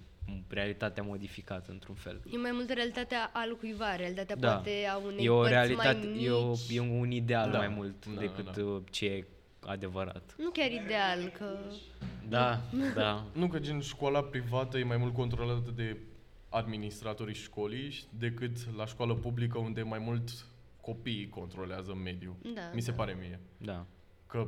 realitatea 0.48 1.02
modificată 1.02 1.70
într-un 1.70 1.94
fel. 1.94 2.20
E 2.32 2.36
mai 2.36 2.50
mult 2.52 2.70
realitatea 2.70 3.30
al 3.32 3.56
cuiva, 3.56 3.96
realitatea 3.96 4.36
Da. 4.36 4.52
poate 4.52 4.86
a 4.90 4.96
unei 4.96 5.24
E 5.24 5.28
o 5.28 5.36
părți 5.36 5.52
realitate, 5.52 5.96
mai 6.06 6.12
mici. 6.12 6.24
e, 6.26 6.30
o, 6.30 6.52
e 6.70 6.80
un 6.80 7.10
ideal 7.10 7.50
Da. 7.50 7.58
mai 7.58 7.68
mult 7.68 8.06
Da, 8.14 8.20
decât 8.20 8.54
da. 8.54 8.62
uh, 8.62 8.82
ce 8.90 9.06
e 9.06 9.24
adevărat. 9.66 10.34
Nu 10.38 10.50
chiar 10.50 10.70
ideal, 10.70 11.28
că... 11.38 11.58
Da, 12.28 12.60
da. 12.94 13.24
Nu 13.40 13.48
că 13.48 13.58
gen 13.58 13.80
școala 13.80 14.22
privată 14.22 14.78
e 14.78 14.84
mai 14.84 14.96
mult 14.96 15.14
controlată 15.14 15.70
de 15.76 15.96
administratorii 16.48 17.34
școlii 17.34 17.90
și- 17.90 18.04
decât 18.18 18.76
la 18.76 18.86
școală 18.86 19.14
publică 19.14 19.58
unde 19.58 19.82
mai 19.82 19.98
mult 19.98 20.30
copiii 20.80 21.28
controlează 21.28 21.94
mediul. 21.94 22.34
Da, 22.54 22.70
Mi 22.74 22.80
se 22.80 22.90
da. 22.90 22.96
pare 22.96 23.16
mie. 23.20 23.40
da. 23.56 23.86
Că 24.26 24.46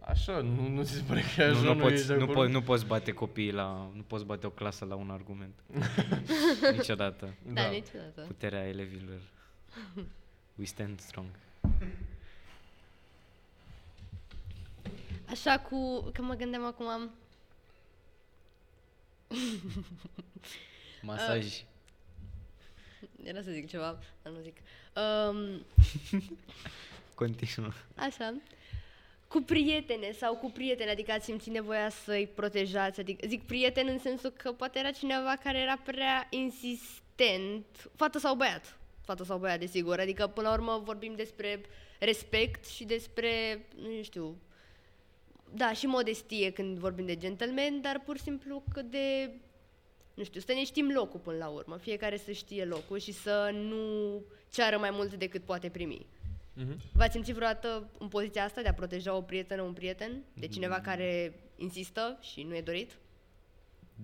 așa, 0.00 0.40
nu, 0.40 0.68
nu 0.68 0.82
ți 0.84 0.92
se 0.92 1.02
pare 1.06 1.22
că 1.34 1.40
e 1.40 1.44
așa, 1.44 1.60
Nu, 1.60 1.74
nu, 1.74 1.88
ești 1.88 1.90
poți, 1.90 2.06
de 2.06 2.14
nu, 2.14 2.22
acord? 2.22 2.48
po- 2.48 2.52
nu 2.52 2.62
poți 2.62 2.86
bate 2.86 3.12
copiii 3.12 3.52
la... 3.52 3.90
Nu 3.94 4.02
poți 4.02 4.24
bate 4.24 4.46
o 4.46 4.50
clasă 4.50 4.84
la 4.84 4.94
un 4.94 5.10
argument. 5.10 5.54
Niciodată. 6.76 7.34
Da, 7.52 7.68
niciodată. 7.68 8.20
Puterea 8.26 8.66
elevilor. 8.66 9.20
We 10.54 10.64
stand 10.64 11.00
strong. 11.00 11.26
Așa 15.30 15.58
cu... 15.58 16.00
Că 16.12 16.22
mă 16.22 16.34
gândeam 16.34 16.64
acum... 16.64 16.86
Masaj. 21.02 21.64
Era 23.22 23.42
să 23.42 23.50
zic 23.50 23.68
ceva, 23.68 23.98
dar 24.22 24.32
nu 24.32 24.38
zic. 24.40 24.56
Um, 24.96 25.64
Continuă. 27.14 27.70
Așa. 27.96 28.34
Cu 29.30 29.40
prietene 29.40 30.12
sau 30.12 30.36
cu 30.36 30.50
prieteni, 30.50 30.90
adică 30.90 31.12
ați 31.12 31.24
simțit 31.24 31.52
nevoia 31.52 31.88
să-i 31.88 32.26
protejați, 32.26 33.00
adică 33.00 33.26
zic 33.26 33.42
prieten 33.42 33.86
în 33.88 33.98
sensul 33.98 34.30
că 34.30 34.52
poate 34.52 34.78
era 34.78 34.90
cineva 34.90 35.36
care 35.42 35.58
era 35.58 35.76
prea 35.84 36.26
insistent, 36.30 37.90
fată 37.96 38.18
sau 38.18 38.34
băiat, 38.34 38.78
fată 39.04 39.24
sau 39.24 39.38
băiat, 39.38 39.58
desigur, 39.58 39.98
adică 39.98 40.26
până 40.26 40.48
la 40.48 40.54
urmă 40.54 40.80
vorbim 40.84 41.14
despre 41.14 41.60
respect 41.98 42.66
și 42.66 42.84
despre, 42.84 43.64
nu 43.76 44.02
știu, 44.02 44.36
da, 45.54 45.72
și 45.72 45.86
modestie 45.86 46.50
când 46.50 46.78
vorbim 46.78 47.06
de 47.06 47.16
gentleman, 47.16 47.80
dar 47.80 48.02
pur 48.04 48.16
și 48.16 48.22
simplu 48.22 48.62
cât 48.72 48.90
de, 48.90 49.30
nu 50.14 50.24
știu, 50.24 50.40
să 50.40 50.52
ne 50.52 50.64
știm 50.64 50.90
locul 50.90 51.20
până 51.20 51.36
la 51.36 51.48
urmă, 51.48 51.76
fiecare 51.76 52.16
să 52.16 52.32
știe 52.32 52.64
locul 52.64 52.98
și 52.98 53.12
să 53.12 53.50
nu 53.52 54.22
ceară 54.52 54.78
mai 54.78 54.90
mult 54.90 55.14
decât 55.14 55.42
poate 55.42 55.68
primi. 55.68 56.06
Mhm. 56.54 56.80
V-ați 56.92 57.12
simțit 57.12 57.34
vreodată 57.34 57.90
în 57.98 58.08
poziția 58.08 58.44
asta 58.44 58.62
de 58.62 58.68
a 58.68 58.72
proteja 58.74 59.14
o 59.14 59.22
prietenă, 59.22 59.62
un 59.62 59.72
prieten? 59.72 60.22
De 60.34 60.46
cineva 60.46 60.80
care 60.80 61.34
insistă 61.56 62.18
și 62.20 62.42
nu 62.42 62.56
e 62.56 62.60
dorit? 62.60 62.96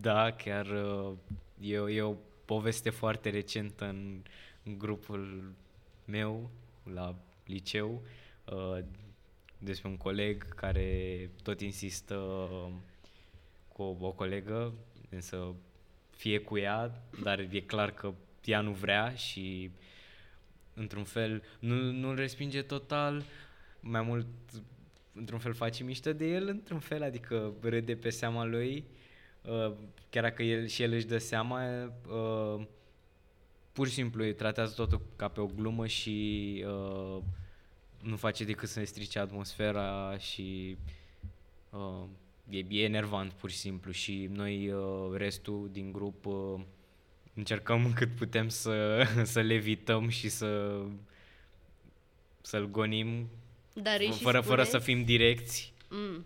Da, 0.00 0.32
chiar 0.32 0.66
uh, 0.66 1.12
e, 1.60 1.78
o- 1.78 1.88
e 1.90 2.02
o 2.02 2.14
poveste 2.44 2.90
foarte 2.90 3.30
recentă 3.30 3.84
în, 3.84 4.22
în 4.62 4.78
grupul 4.78 5.52
meu 6.04 6.50
la 6.94 7.14
liceu 7.46 8.02
uh, 8.52 8.78
despre 9.58 9.88
un 9.88 9.96
coleg 9.96 10.54
care 10.54 11.30
tot 11.42 11.60
insistă 11.60 12.14
uh, 12.14 12.72
cu 13.68 13.82
o, 13.82 14.06
o 14.06 14.12
colegă 14.12 14.72
să 15.18 15.52
fie 16.10 16.38
cu 16.38 16.58
ea, 16.58 17.02
dar 17.22 17.38
e 17.50 17.60
clar 17.60 17.90
că 17.92 18.12
ea 18.44 18.60
nu 18.60 18.72
vrea 18.72 19.14
și 19.14 19.70
într-un 20.76 21.04
fel 21.04 21.42
nu, 21.58 21.90
nu-l 21.90 22.14
respinge 22.14 22.62
total, 22.62 23.24
mai 23.80 24.02
mult 24.02 24.26
într-un 25.12 25.38
fel 25.38 25.52
face 25.54 25.84
mișto 25.84 26.12
de 26.12 26.26
el, 26.26 26.48
într-un 26.48 26.78
fel, 26.78 27.02
adică 27.02 27.52
râde 27.60 27.96
pe 27.96 28.10
seama 28.10 28.44
lui, 28.44 28.84
uh, 29.42 29.72
chiar 30.10 30.22
dacă 30.22 30.42
el 30.42 30.66
și 30.66 30.82
el 30.82 30.92
își 30.92 31.06
dă 31.06 31.18
seama, 31.18 31.62
uh, 32.08 32.66
pur 33.72 33.88
și 33.88 33.92
simplu 33.92 34.22
îi 34.22 34.34
tratează 34.34 34.74
totul 34.74 35.00
ca 35.16 35.28
pe 35.28 35.40
o 35.40 35.46
glumă 35.46 35.86
și 35.86 36.64
uh, 36.66 37.22
nu 38.02 38.16
face 38.16 38.44
decât 38.44 38.68
să 38.68 38.78
ne 38.78 38.84
strice 38.84 39.18
atmosfera 39.18 40.18
și 40.18 40.76
uh, 41.70 42.04
e, 42.48 42.64
e 42.68 42.84
enervant 42.84 43.32
pur 43.32 43.50
și 43.50 43.56
simplu 43.56 43.90
și 43.90 44.28
noi 44.32 44.70
uh, 44.70 45.16
restul 45.16 45.68
din 45.72 45.92
grup 45.92 46.26
uh, 46.26 46.60
încercăm 47.36 47.92
cât 47.98 48.08
putem 48.14 48.48
să, 48.48 49.02
să 49.24 49.40
le 49.40 49.54
evităm 49.54 50.08
și 50.08 50.28
să 50.28 50.80
să-l 52.40 52.70
gonim 52.70 53.28
Dar 53.74 53.96
îi 54.00 54.06
și 54.12 54.22
fără, 54.22 54.40
fără 54.40 54.62
să 54.62 54.68
spuneți? 54.68 54.88
fim 54.90 55.04
direcți. 55.04 55.72
Mm. 55.90 56.24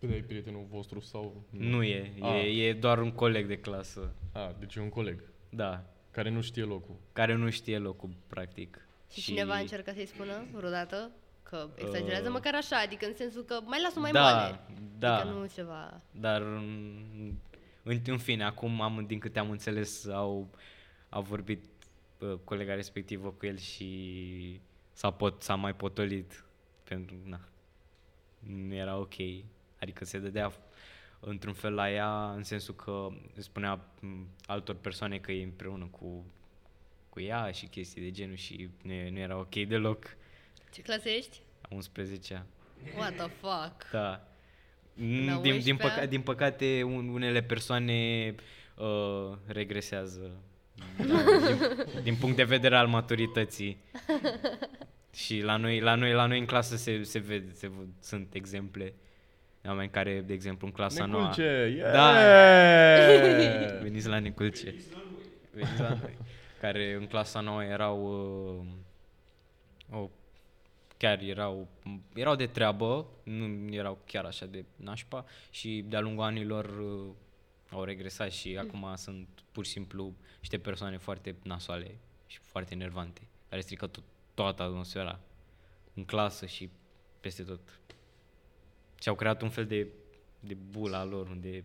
Când 0.00 0.12
ai 0.12 0.20
prietenul 0.20 0.66
vostru 0.70 1.00
sau... 1.00 1.42
Nu 1.50 1.82
e, 1.82 2.12
Ah. 2.20 2.34
e, 2.44 2.66
e 2.66 2.72
doar 2.72 2.98
un 2.98 3.12
coleg 3.12 3.46
de 3.46 3.58
clasă. 3.58 4.12
A, 4.32 4.54
deci 4.58 4.74
e 4.74 4.80
un 4.80 4.88
coleg 4.88 5.22
Da, 5.50 5.84
care 6.10 6.30
nu 6.30 6.40
știe 6.40 6.62
locul. 6.62 6.94
care 7.12 7.34
nu 7.34 7.50
știe 7.50 7.78
locul, 7.78 8.10
practic. 8.26 8.86
Și, 9.12 9.20
cineva 9.20 9.56
încercă 9.58 9.92
să-i 9.94 10.06
spună 10.06 10.44
vreodată 10.52 11.10
că 11.42 11.68
exagerează, 11.74 12.26
Uh, 12.26 12.32
măcar 12.32 12.54
așa, 12.54 12.76
adică 12.76 13.06
în 13.06 13.14
sensul 13.14 13.42
că 13.44 13.58
mai 13.64 13.80
lasă 13.82 13.98
mai 14.00 14.10
da, 14.12 14.20
moale. 14.20 14.60
da, 14.98 15.16
Adică 15.18 15.34
nu 15.34 15.46
ceva... 15.54 16.00
dar 16.10 16.42
în, 17.84 17.92
în, 17.92 18.00
în 18.06 18.18
fine, 18.18 18.44
acum 18.44 18.80
am, 18.80 19.04
din 19.06 19.18
câte 19.18 19.38
am 19.38 19.50
înțeles, 19.50 20.06
au, 20.06 20.50
au 21.08 21.22
vorbit 21.22 21.64
uh, 22.18 22.34
colega 22.44 22.74
respectivă 22.74 23.30
cu 23.30 23.46
el 23.46 23.56
și 23.58 24.60
s-a, 24.92 25.10
pot, 25.10 25.42
s-a 25.42 25.54
mai 25.54 25.74
potolit 25.74 26.44
pentru, 26.84 27.16
na, 27.24 27.40
nu 28.38 28.74
era 28.74 28.96
ok. 28.96 29.14
Adică 29.80 30.04
se 30.04 30.18
dădea 30.18 30.52
într-un 31.20 31.52
fel 31.52 31.74
la 31.74 31.90
ea, 31.90 32.30
în 32.30 32.42
sensul 32.42 32.74
că 32.74 33.08
îi 33.34 33.42
spunea 33.42 33.80
m, 34.00 34.26
altor 34.46 34.74
persoane 34.74 35.18
că 35.18 35.32
e 35.32 35.44
împreună 35.44 35.84
cu, 35.84 36.24
cu 37.08 37.20
ea 37.20 37.50
și 37.50 37.66
chestii 37.66 38.02
de 38.02 38.10
genul 38.10 38.36
și 38.36 38.70
nu, 38.82 38.92
e- 38.92 39.10
nu 39.10 39.18
era 39.18 39.36
ok 39.38 39.54
deloc 39.54 40.16
Ce 40.72 40.82
clasă 40.82 41.08
ești? 41.08 41.40
a 41.60 41.68
11-a. 41.74 42.46
What 42.96 43.14
the 43.16 43.28
fuck? 43.28 43.90
Da. 43.90 44.28
La 44.96 45.02
Mm, 45.04 45.40
Din, 45.42 45.60
din, 45.60 45.76
11-a? 45.76 45.86
păca- 45.88 46.06
din 46.08 46.20
păcate, 46.20 46.82
un, 46.82 47.08
unele 47.08 47.42
persoane 47.42 48.34
uh, 48.76 49.36
regresează 49.46 50.30
da, 50.96 51.04
din, 51.46 52.02
din 52.02 52.14
punct 52.14 52.36
de 52.36 52.44
vedere 52.44 52.76
al 52.76 52.86
maturității. 52.86 53.78
Și 55.12 55.40
la 55.42 55.56
noi, 55.56 55.80
la 55.80 55.94
noi, 55.94 56.12
la 56.12 56.26
noi 56.26 56.38
în 56.38 56.44
clasă 56.44 56.76
se, 56.76 57.02
se 57.02 57.18
vede, 57.18 57.52
se, 57.52 57.66
văd- 57.68 58.00
sunt 58.00 58.34
exemple 58.34 58.94
de 59.62 59.68
oameni 59.68 59.90
care, 59.90 60.22
de 60.26 60.32
exemplu, 60.32 60.66
în 60.66 60.72
clasa 60.72 61.04
noua... 61.04 61.20
Neculce, 61.22 61.74
yeah! 61.76 61.92
Da. 61.92 62.12
Veniți 63.82 64.08
la 64.08 64.18
Neculce. 64.18 64.74
Veniți 65.50 65.80
la 65.80 65.88
noi. 65.88 66.16
Care 66.60 66.94
în 67.00 67.06
clasa 67.06 67.40
nouă 67.40 67.62
erau 67.64 68.02
uh, 69.90 69.98
o, 69.98 70.10
chiar 70.96 71.22
erau, 71.22 71.68
erau 72.14 72.34
de 72.34 72.46
treabă, 72.46 73.06
nu 73.22 73.74
erau 73.74 73.98
chiar 74.06 74.24
așa 74.24 74.46
de 74.46 74.64
nașpa 74.76 75.24
și 75.50 75.84
de-a 75.88 76.00
lungul 76.00 76.24
anilor 76.24 76.78
uh, 76.78 77.14
au 77.70 77.84
regresat 77.84 78.32
și 78.32 78.56
acum 78.56 78.92
sunt 78.96 79.28
pur 79.52 79.64
și 79.64 79.70
simplu 79.70 80.14
niște 80.38 80.58
persoane 80.58 80.96
foarte 80.96 81.36
nasoale 81.42 81.98
și 82.26 82.38
foarte 82.38 82.74
enervante, 82.74 83.20
care 83.48 83.60
strică 83.60 83.86
tot, 83.86 84.04
toată 84.34 84.62
atmosfera 84.62 85.20
în 85.94 86.04
clasă 86.04 86.46
și 86.46 86.70
peste 87.20 87.42
tot. 87.42 87.80
Și 89.00 89.08
au 89.08 89.14
creat 89.14 89.42
un 89.42 89.50
fel 89.50 89.66
de, 89.66 89.86
de 90.40 90.54
bula 90.54 91.04
lor, 91.04 91.28
unde, 91.28 91.64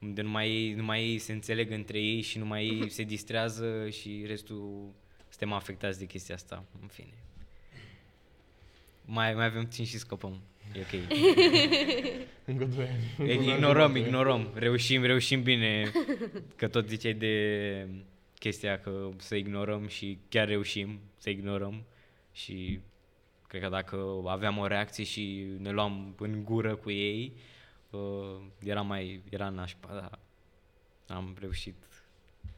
unde 0.00 0.22
numai, 0.22 0.50
ei, 0.50 0.72
numai 0.72 1.02
ei 1.02 1.18
se 1.18 1.32
înțeleg 1.32 1.70
între 1.70 2.00
ei 2.00 2.20
și 2.20 2.38
numai 2.38 2.66
ei 2.66 2.90
se 2.98 3.02
distrează 3.02 3.90
și 3.90 4.24
restul 4.26 4.92
suntem 5.28 5.52
afectați 5.52 5.98
de 5.98 6.04
chestia 6.04 6.34
asta, 6.34 6.64
în 6.80 6.88
fine. 6.88 7.14
Mai, 9.06 9.34
mai 9.34 9.44
avem 9.44 9.66
timp 9.66 9.86
și 9.86 9.98
scăpăm. 9.98 10.40
E 10.74 10.80
ok. 10.80 11.02
Încă 12.44 12.64
doi 12.64 12.88
ani. 13.18 13.30
E, 13.30 13.32
ignorăm, 13.32 13.96
ignorăm. 13.96 14.50
Reușim, 14.54 15.02
reușim 15.02 15.42
bine. 15.42 15.92
Că 16.56 16.68
tot 16.68 16.88
ziceai 16.88 17.14
de 17.14 17.88
chestia 18.38 18.80
că 18.80 19.08
să 19.16 19.34
ignorăm 19.34 19.86
și 19.86 20.18
chiar 20.28 20.48
reușim 20.48 21.00
să 21.16 21.30
ignorăm. 21.30 21.84
Și 22.32 22.80
cred 23.46 23.62
că 23.62 23.68
dacă 23.68 24.22
aveam 24.26 24.58
o 24.58 24.66
reacție 24.66 25.04
și 25.04 25.46
ne 25.58 25.70
luam 25.70 26.14
în 26.18 26.44
gură 26.44 26.74
cu 26.76 26.90
ei, 26.90 27.32
uh, 27.90 28.36
era 28.64 28.80
mai, 28.80 29.22
era 29.30 29.48
nașpa, 29.48 29.88
dar 29.94 30.18
am 31.16 31.36
reușit 31.40 31.74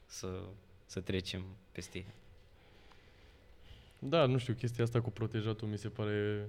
să, 0.05 0.43
să 0.87 1.01
trecem 1.01 1.45
peste 1.73 1.99
ea. 1.99 2.15
Da, 3.99 4.27
nu 4.27 4.39
știu, 4.39 4.55
chestia 4.55 4.85
asta 4.85 5.01
cu 5.01 5.11
protejatul 5.11 5.69
mi 5.69 5.79
se 5.79 5.89
pare 5.89 6.49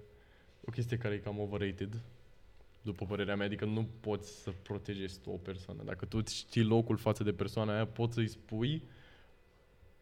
o 0.65 0.71
chestie 0.71 0.97
care 0.97 1.13
e 1.13 1.17
cam 1.17 1.39
overrated, 1.39 2.01
după 2.81 3.05
părerea 3.05 3.35
mea, 3.35 3.45
adică 3.45 3.65
nu 3.65 3.89
poți 3.99 4.41
să 4.41 4.51
protejezi 4.51 5.19
tu 5.19 5.29
o 5.29 5.37
persoană. 5.37 5.83
Dacă 5.83 6.05
tu 6.05 6.17
îți 6.17 6.35
știi 6.35 6.63
locul 6.63 6.97
față 6.97 7.23
de 7.23 7.33
persoana 7.33 7.73
aia, 7.73 7.85
poți 7.85 8.13
să-i 8.13 8.27
spui 8.27 8.83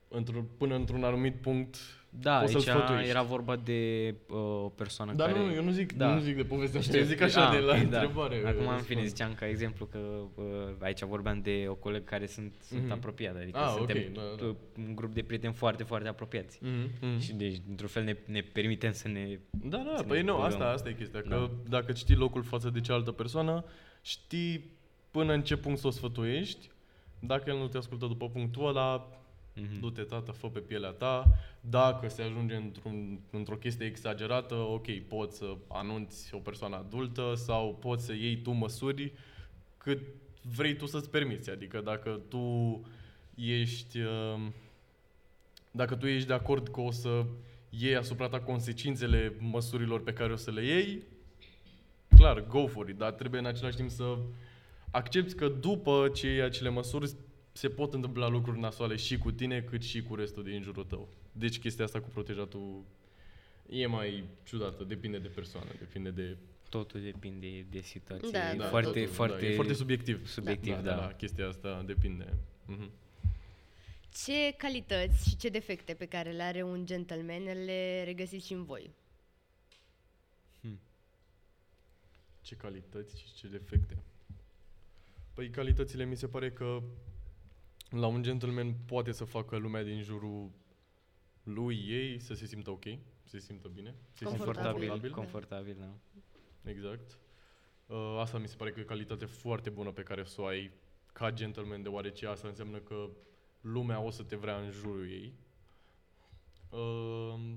într 0.07 0.31
până 0.57 0.75
într-un 0.75 1.03
anumit 1.03 1.35
punct 1.35 1.75
Da, 2.09 2.39
poți 2.39 2.51
să-l 2.51 2.61
aici 2.61 2.69
sfătuiești. 2.69 3.09
era 3.09 3.21
vorba 3.21 3.55
de 3.55 4.13
uh, 4.29 4.35
o 4.37 4.69
persoană 4.75 5.13
Dar 5.13 5.31
care... 5.31 5.45
nu, 5.45 5.53
eu 5.53 5.63
nu 5.63 5.71
zic, 5.71 5.93
Da. 5.93 6.13
nu 6.13 6.19
zic 6.19 6.35
de 6.35 6.43
povestea 6.43 6.79
asta, 6.79 6.91
Știu, 6.91 7.03
eu 7.05 7.11
zic 7.11 7.21
așa 7.21 7.47
ah, 7.49 7.51
de 7.57 7.59
la 7.65 7.73
ok, 7.75 7.81
întrebare. 7.81 8.41
Da. 8.41 8.49
Acum, 8.49 8.61
în 8.61 8.67
răspund. 8.67 8.85
fine, 8.87 9.05
ziceam 9.05 9.33
ca 9.33 9.47
exemplu 9.47 9.85
că 9.85 9.97
uh, 10.35 10.43
aici 10.79 11.03
vorbeam 11.03 11.41
de 11.41 11.65
o 11.69 11.73
colegă 11.75 12.03
care 12.03 12.25
sunt, 12.25 12.53
sunt 12.61 12.81
Mhm. 12.83 12.91
apropiată, 12.91 13.37
adică 13.41 13.57
Ah, 13.59 13.71
ok, 13.71 13.77
suntem 13.77 14.13
da, 14.13 14.21
da. 14.39 14.45
uh, 14.45 14.55
un 14.87 14.95
grup 14.95 15.13
de 15.13 15.21
prieteni 15.21 15.53
foarte, 15.53 15.83
foarte 15.83 16.07
apropiați. 16.07 16.59
Mhm, 16.61 16.89
mhm. 17.01 17.19
Și 17.19 17.33
deci, 17.33 17.61
într-un 17.69 17.87
fel, 17.87 18.03
ne, 18.03 18.15
ne 18.25 18.41
permitem 18.41 18.91
să 18.91 19.07
ne... 19.07 19.39
Da, 19.49 19.77
da, 19.77 19.93
Să 19.97 20.03
păi 20.03 20.17
ne 20.17 20.23
nu, 20.23 20.31
băgăm. 20.33 20.47
asta, 20.47 20.65
asta 20.69 20.89
e 20.89 20.93
chestia, 20.93 21.21
că 21.21 21.27
Da. 21.29 21.51
dacă 21.69 21.93
știi 21.93 22.15
locul 22.15 22.43
față 22.43 22.69
de 22.69 22.79
cealaltă 22.81 23.11
persoană, 23.11 23.63
știi 24.01 24.71
până 25.11 25.33
în 25.33 25.41
ce 25.43 25.57
punct 25.57 25.79
să 25.79 25.87
o 25.87 25.89
sfătuiești, 25.89 26.69
dacă 27.19 27.49
el 27.49 27.57
nu 27.57 27.67
te 27.67 27.77
ascultă 27.77 28.05
după 28.05 28.29
punctul 28.29 28.67
ăla, 28.67 29.07
Mhm. 29.61 29.79
du-te 29.79 30.01
tată, 30.01 30.31
fă 30.31 30.47
pe 30.47 30.59
pielea 30.59 30.89
ta, 30.91 31.25
dacă 31.61 32.09
se 32.09 32.21
ajunge 32.21 32.55
într-un, 32.55 33.19
într-o 33.29 33.55
chestie 33.55 33.85
exagerată, 33.85 34.55
ok, 34.55 34.91
poți 35.07 35.37
să 35.37 35.55
anunți 35.67 36.33
o 36.35 36.37
persoană 36.37 36.75
adultă 36.75 37.33
sau 37.35 37.77
poți 37.79 38.05
să 38.05 38.13
iei 38.13 38.37
tu 38.37 38.51
măsuri 38.51 39.13
cât 39.77 39.99
vrei 40.55 40.75
tu 40.75 40.85
să-ți 40.85 41.09
permiți, 41.09 41.49
adică 41.49 41.81
dacă 41.81 42.19
tu 42.27 42.81
ești... 43.35 43.99
Uh, 43.99 44.47
dacă 45.71 45.95
tu 45.95 46.07
ești 46.07 46.27
de 46.27 46.33
acord 46.33 46.67
că 46.67 46.81
o 46.81 46.91
să 46.91 47.25
iei 47.69 47.95
asupra 47.95 48.27
ta 48.27 48.39
consecințele 48.39 49.35
măsurilor 49.39 50.03
pe 50.03 50.13
care 50.13 50.33
o 50.33 50.35
să 50.35 50.51
le 50.51 50.65
iei, 50.65 51.03
clar, 52.15 52.47
go 52.47 52.67
for 52.67 52.89
it, 52.89 52.97
dar 52.97 53.11
trebuie 53.11 53.39
în 53.39 53.45
același 53.45 53.75
timp 53.75 53.89
să 53.89 54.17
accepti 54.91 55.33
că 55.33 55.47
după 55.47 56.11
ce 56.13 56.27
iei 56.27 56.41
acele 56.41 56.69
măsuri 56.69 57.11
se 57.57 57.69
pot 57.69 57.93
întâmpla 57.93 58.27
lucruri 58.27 58.59
nasoale 58.59 58.95
și 58.95 59.17
cu 59.17 59.31
tine, 59.31 59.61
cât 59.61 59.83
și 59.83 60.01
cu 60.01 60.15
restul 60.15 60.43
din 60.43 60.61
jurul 60.61 60.83
tău. 60.83 61.09
Deci 61.31 61.59
chestia 61.59 61.85
asta 61.85 62.01
cu 62.01 62.09
protejatul 62.09 62.83
e 63.69 63.85
mai 63.85 64.23
ciudată, 64.43 64.83
depinde 64.83 65.17
de 65.19 65.27
persoană, 65.27 65.69
depinde 65.79 66.09
de... 66.09 66.37
Totul 66.69 67.01
depinde 67.01 67.65
de 67.69 67.79
situație. 67.79 68.29
Da, 68.31 68.51
e 68.51 68.55
da, 68.55 68.67
foarte, 68.67 68.99
totul, 68.99 69.13
foarte, 69.13 69.45
da, 69.45 69.51
e 69.51 69.55
foarte 69.55 69.73
subiectiv. 69.73 70.27
subiectiv, 70.27 70.73
da, 70.73 70.81
da. 70.81 70.89
da, 70.89 70.95
da, 70.95 71.13
chestia 71.13 71.47
asta 71.47 71.83
depinde. 71.85 72.33
Mhm. 72.65 72.91
Ce 74.23 74.53
calități 74.57 75.29
și 75.29 75.37
ce 75.37 75.49
defecte 75.49 75.93
pe 75.93 76.05
care 76.05 76.31
le 76.31 76.43
are 76.43 76.63
un 76.63 76.85
gentleman 76.85 77.43
le 77.43 78.03
regăsiți 78.03 78.45
și 78.45 78.53
în 78.53 78.63
voi? 78.63 78.91
Ce 82.41 82.55
calități 82.55 83.19
și 83.19 83.33
ce 83.33 83.47
defecte? 83.47 83.97
Păi 85.33 85.49
calitățile 85.49 86.05
mi 86.05 86.15
se 86.15 86.27
pare 86.27 86.51
că 86.51 86.81
la 87.89 88.07
un 88.07 88.21
gentleman 88.21 88.73
poate 88.85 89.11
să 89.11 89.23
facă 89.23 89.57
lumea 89.57 89.83
din 89.83 90.01
jurul 90.01 90.51
lui, 91.43 91.85
ei, 91.87 92.19
să 92.19 92.33
se 92.33 92.45
simtă 92.45 92.69
ok, 92.69 92.83
să 93.23 93.29
se 93.29 93.39
simtă 93.39 93.67
bine, 93.67 93.95
să 94.11 94.23
se 94.23 94.25
simtă 94.25 94.43
Confortabil. 94.43 94.87
Confortabil, 94.87 95.11
confortabil. 95.11 95.75
confortabil, 95.75 95.99
da. 96.63 96.69
Exact. 96.69 97.19
Uh, 97.85 98.17
asta 98.19 98.37
mi 98.37 98.47
se 98.47 98.55
pare 98.55 98.71
că 98.71 98.79
e 98.79 98.83
o 98.83 98.85
calitate 98.85 99.25
foarte 99.25 99.69
bună 99.69 99.91
pe 99.91 100.01
care 100.01 100.23
să 100.23 100.41
o 100.41 100.45
ai 100.45 100.71
ca 101.13 101.31
gentleman, 101.31 101.81
deoarece 101.81 102.27
asta 102.27 102.47
înseamnă 102.47 102.77
că 102.77 103.09
lumea 103.61 103.99
o 103.99 104.09
să 104.09 104.23
te 104.23 104.35
vrea 104.35 104.57
în 104.57 104.71
jurul 104.71 105.09
ei. 105.09 105.33
Uh, 106.69 107.55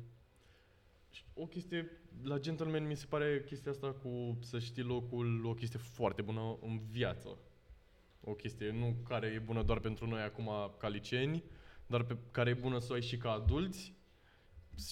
și 1.10 1.24
o 1.34 1.46
chestie, 1.46 1.90
la 2.22 2.38
gentleman 2.38 2.86
mi 2.86 2.96
se 2.96 3.06
pare 3.06 3.44
chestia 3.46 3.70
asta 3.70 3.92
cu 3.92 4.38
să 4.40 4.58
știi 4.58 4.82
locul, 4.82 5.46
o 5.46 5.54
chestie 5.54 5.78
foarte 5.78 6.22
bună 6.22 6.58
în 6.60 6.78
viață. 6.78 7.38
O 8.24 8.32
chestie 8.32 8.70
nu 8.70 8.96
care 9.08 9.26
e 9.26 9.38
bună 9.38 9.62
doar 9.62 9.78
pentru 9.78 10.06
noi 10.06 10.22
acum 10.22 10.50
ca 10.78 10.88
liceeni, 10.88 11.42
dar 11.86 12.02
pe 12.02 12.16
care 12.30 12.50
e 12.50 12.54
bună 12.54 12.78
să 12.78 12.88
o 12.90 12.94
ai 12.94 13.02
și 13.02 13.16
ca 13.16 13.30
adulți 13.32 13.92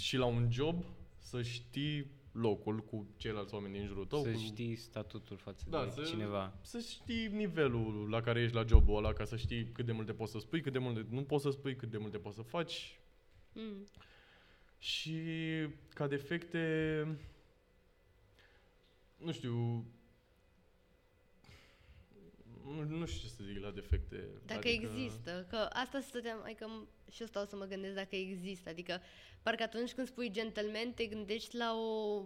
și 0.00 0.16
la 0.16 0.24
un 0.24 0.48
job 0.52 0.84
să 1.18 1.42
știi 1.42 2.10
locul 2.32 2.78
cu 2.78 3.06
ceilalți 3.16 3.54
oameni 3.54 3.72
din 3.74 3.86
jurul 3.86 4.06
tău. 4.06 4.22
Să 4.22 4.30
cu... 4.30 4.38
știi 4.38 4.76
statutul 4.76 5.36
față 5.36 5.64
Da, 5.68 5.84
de 5.84 5.90
să- 5.90 6.02
cineva. 6.02 6.52
Să 6.60 6.78
știi 6.78 7.26
nivelul 7.26 8.08
la 8.10 8.20
care 8.20 8.40
ești 8.40 8.54
la 8.54 8.64
jobul 8.64 8.96
ăla, 8.96 9.12
ca 9.12 9.24
să 9.24 9.36
știi 9.36 9.64
cât 9.72 9.84
de 9.86 9.92
multe 9.92 10.12
poți 10.12 10.32
să 10.32 10.38
spui, 10.38 10.60
cât 10.60 10.72
de 10.72 10.78
multe 10.78 11.06
nu 11.10 11.22
poți 11.22 11.42
să 11.42 11.50
spui, 11.50 11.76
cât 11.76 11.90
de 11.90 11.98
multe 11.98 12.18
poți 12.18 12.36
să 12.36 12.42
faci. 12.42 12.98
Mm. 13.52 13.86
Și 14.78 15.20
ca 15.94 16.06
defecte, 16.06 17.04
nu 19.16 19.32
știu, 19.32 19.84
nu, 22.74 22.96
nu 22.96 23.06
știu 23.06 23.28
ce 23.28 23.34
să 23.34 23.42
zic 23.44 23.62
la 23.62 23.70
defecte. 23.70 24.28
Dacă 24.46 24.68
există, 24.68 25.46
că 25.50 25.56
asta 25.56 26.00
stăteam, 26.00 26.38
adică 26.44 26.66
m- 26.66 27.10
și 27.12 27.20
eu 27.20 27.26
stau 27.26 27.44
să 27.44 27.56
mă 27.56 27.64
gândesc 27.64 27.94
dacă 27.94 28.16
există, 28.16 28.68
adică 28.68 29.00
parcă 29.42 29.62
atunci 29.62 29.92
când 29.92 30.06
spui 30.06 30.30
gentleman 30.30 30.92
te 30.94 31.06
gândești 31.06 31.56
la 31.56 31.74
o, 31.74 32.22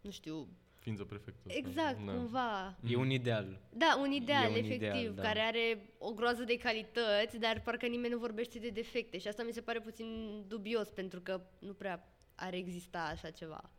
nu 0.00 0.10
știu, 0.10 0.48
Ființă 0.80 1.04
perfectă. 1.04 1.52
exact, 1.52 2.04
Da. 2.06 2.12
cumva. 2.12 2.78
E 2.88 2.96
un 2.96 3.10
ideal. 3.10 3.58
Da, 3.72 3.98
un 4.00 4.10
ideal, 4.10 4.48
un 4.50 4.56
efectiv, 4.56 4.76
ideal, 4.76 5.12
da. 5.14 5.22
care 5.22 5.40
are 5.40 5.90
o 5.98 6.12
groază 6.12 6.42
de 6.44 6.56
calități, 6.56 7.38
dar 7.38 7.60
parcă 7.62 7.86
nimeni 7.86 8.12
nu 8.12 8.18
vorbește 8.18 8.58
de 8.58 8.68
defecte 8.68 9.18
și 9.18 9.28
asta 9.28 9.42
mi 9.42 9.52
se 9.52 9.60
pare 9.60 9.80
puțin 9.80 10.42
dubios, 10.46 10.88
pentru 10.88 11.20
că 11.20 11.40
nu 11.58 11.72
prea 11.72 12.12
ar 12.34 12.52
exista 12.54 12.98
așa 13.12 13.30
ceva. 13.30 13.70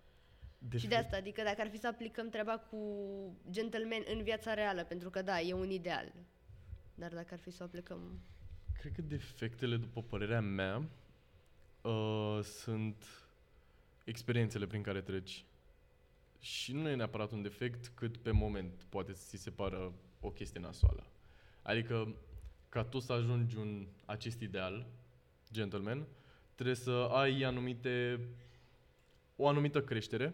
Și 0.77 0.87
de 0.87 0.95
asta, 0.95 1.17
adică 1.17 1.41
dacă 1.43 1.61
ar 1.61 1.69
fi 1.69 1.79
să 1.79 1.87
aplicăm 1.87 2.29
treaba 2.29 2.57
cu 2.57 2.77
gentleman 3.49 4.03
în 4.13 4.23
viața 4.23 4.53
reală, 4.53 4.83
pentru 4.83 5.09
că 5.09 5.21
da, 5.21 5.39
e 5.39 5.53
un 5.53 5.69
ideal. 5.69 6.13
Dar 6.95 7.13
dacă 7.13 7.33
ar 7.33 7.39
fi 7.39 7.51
să 7.51 7.57
o 7.61 7.65
aplicăm... 7.65 8.19
Cred 8.79 8.91
că 8.91 9.01
defectele, 9.01 9.75
după 9.75 10.01
părerea 10.01 10.41
mea, 10.41 10.89
uh, 11.81 12.39
sunt 12.43 13.05
experiențele 14.03 14.67
prin 14.67 14.81
care 14.81 15.01
treci. 15.01 15.45
Și 16.39 16.73
nu 16.73 16.89
e 16.89 16.95
neapărat 16.95 17.31
un 17.31 17.41
defect, 17.41 17.91
cât 17.95 18.17
pe 18.17 18.31
moment 18.31 18.85
poate 18.89 19.13
să 19.13 19.23
ți 19.27 19.43
se 19.43 19.49
pară 19.49 19.93
o 20.19 20.29
chestie 20.29 20.59
nasoală. 20.59 21.05
Adică, 21.61 22.15
ca 22.69 22.83
tu 22.83 22.99
să 22.99 23.13
ajungi 23.13 23.57
un 23.57 23.87
acest 24.05 24.41
ideal, 24.41 24.85
gentleman, 25.51 26.05
trebuie 26.55 26.75
să 26.75 26.91
ai 26.91 27.41
anumite, 27.41 28.19
o 29.35 29.47
anumită 29.47 29.81
creștere 29.81 30.33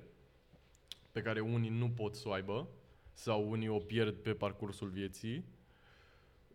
pe 1.17 1.23
care 1.23 1.39
unii 1.39 1.69
nu 1.69 1.89
pot 1.89 2.15
să 2.15 2.27
o 2.27 2.31
aibă 2.31 2.67
sau 3.13 3.49
unii 3.49 3.67
o 3.67 3.77
pierd 3.77 4.15
pe 4.15 4.33
parcursul 4.33 4.87
vieții 4.87 5.45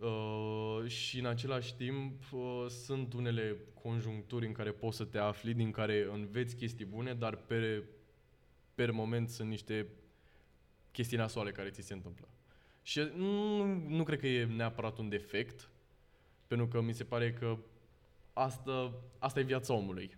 Uh, 0.03 0.87
și 0.87 1.18
în 1.18 1.27
același 1.27 1.75
timp 1.75 2.22
uh, 2.33 2.66
sunt 2.68 3.12
unele 3.12 3.57
conjuncturi 3.83 4.46
în 4.46 4.53
care 4.53 4.70
poți 4.70 4.96
să 4.96 5.05
te 5.05 5.18
afli, 5.18 5.55
din 5.55 5.70
care 5.70 6.09
înveți 6.12 6.57
chestii 6.57 6.85
bune, 6.85 7.14
dar 7.14 7.37
pe, 7.37 7.83
per 8.75 8.90
moment 8.90 9.29
sunt 9.29 9.48
niște 9.48 9.87
chestii 10.92 11.16
nasoale 11.16 11.51
care 11.51 11.70
ți 11.70 11.83
se 11.83 11.92
întâmplă. 11.92 12.29
Și 12.83 13.11
nu, 13.14 13.64
nu 13.75 14.03
cred 14.03 14.18
că 14.18 14.27
e 14.27 14.44
neapărat 14.44 14.98
un 14.98 15.09
defect, 15.09 15.70
pentru 16.46 16.66
că 16.66 16.81
mi 16.81 16.94
se 16.94 17.05
pare 17.05 17.33
că 17.33 17.57
asta, 18.33 18.92
asta 19.18 19.40
e 19.40 19.42
viața 19.42 19.75
omului. 19.75 20.16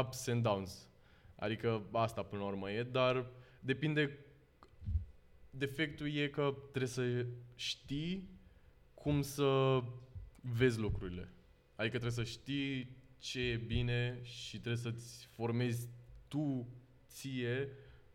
Ups 0.00 0.26
and 0.26 0.42
downs. 0.42 0.88
Adică 1.36 1.82
asta 1.92 2.22
până 2.22 2.42
la 2.42 2.48
urmă 2.48 2.70
e, 2.70 2.82
dar 2.82 3.26
depinde 3.66 4.18
defectul 5.50 6.14
e 6.14 6.28
că 6.28 6.54
trebuie 6.70 6.88
să 6.88 7.26
știi 7.54 8.28
cum 8.94 9.22
să 9.22 9.80
vezi 10.40 10.78
lucrurile. 10.78 11.28
Adică 11.74 11.98
trebuie 11.98 12.24
să 12.26 12.30
știi 12.32 12.96
ce 13.18 13.40
e 13.40 13.56
bine 13.56 14.18
și 14.22 14.50
trebuie 14.60 14.76
să-ți 14.92 15.26
formezi 15.26 15.88
tu, 16.28 16.68
ție, 17.08 17.68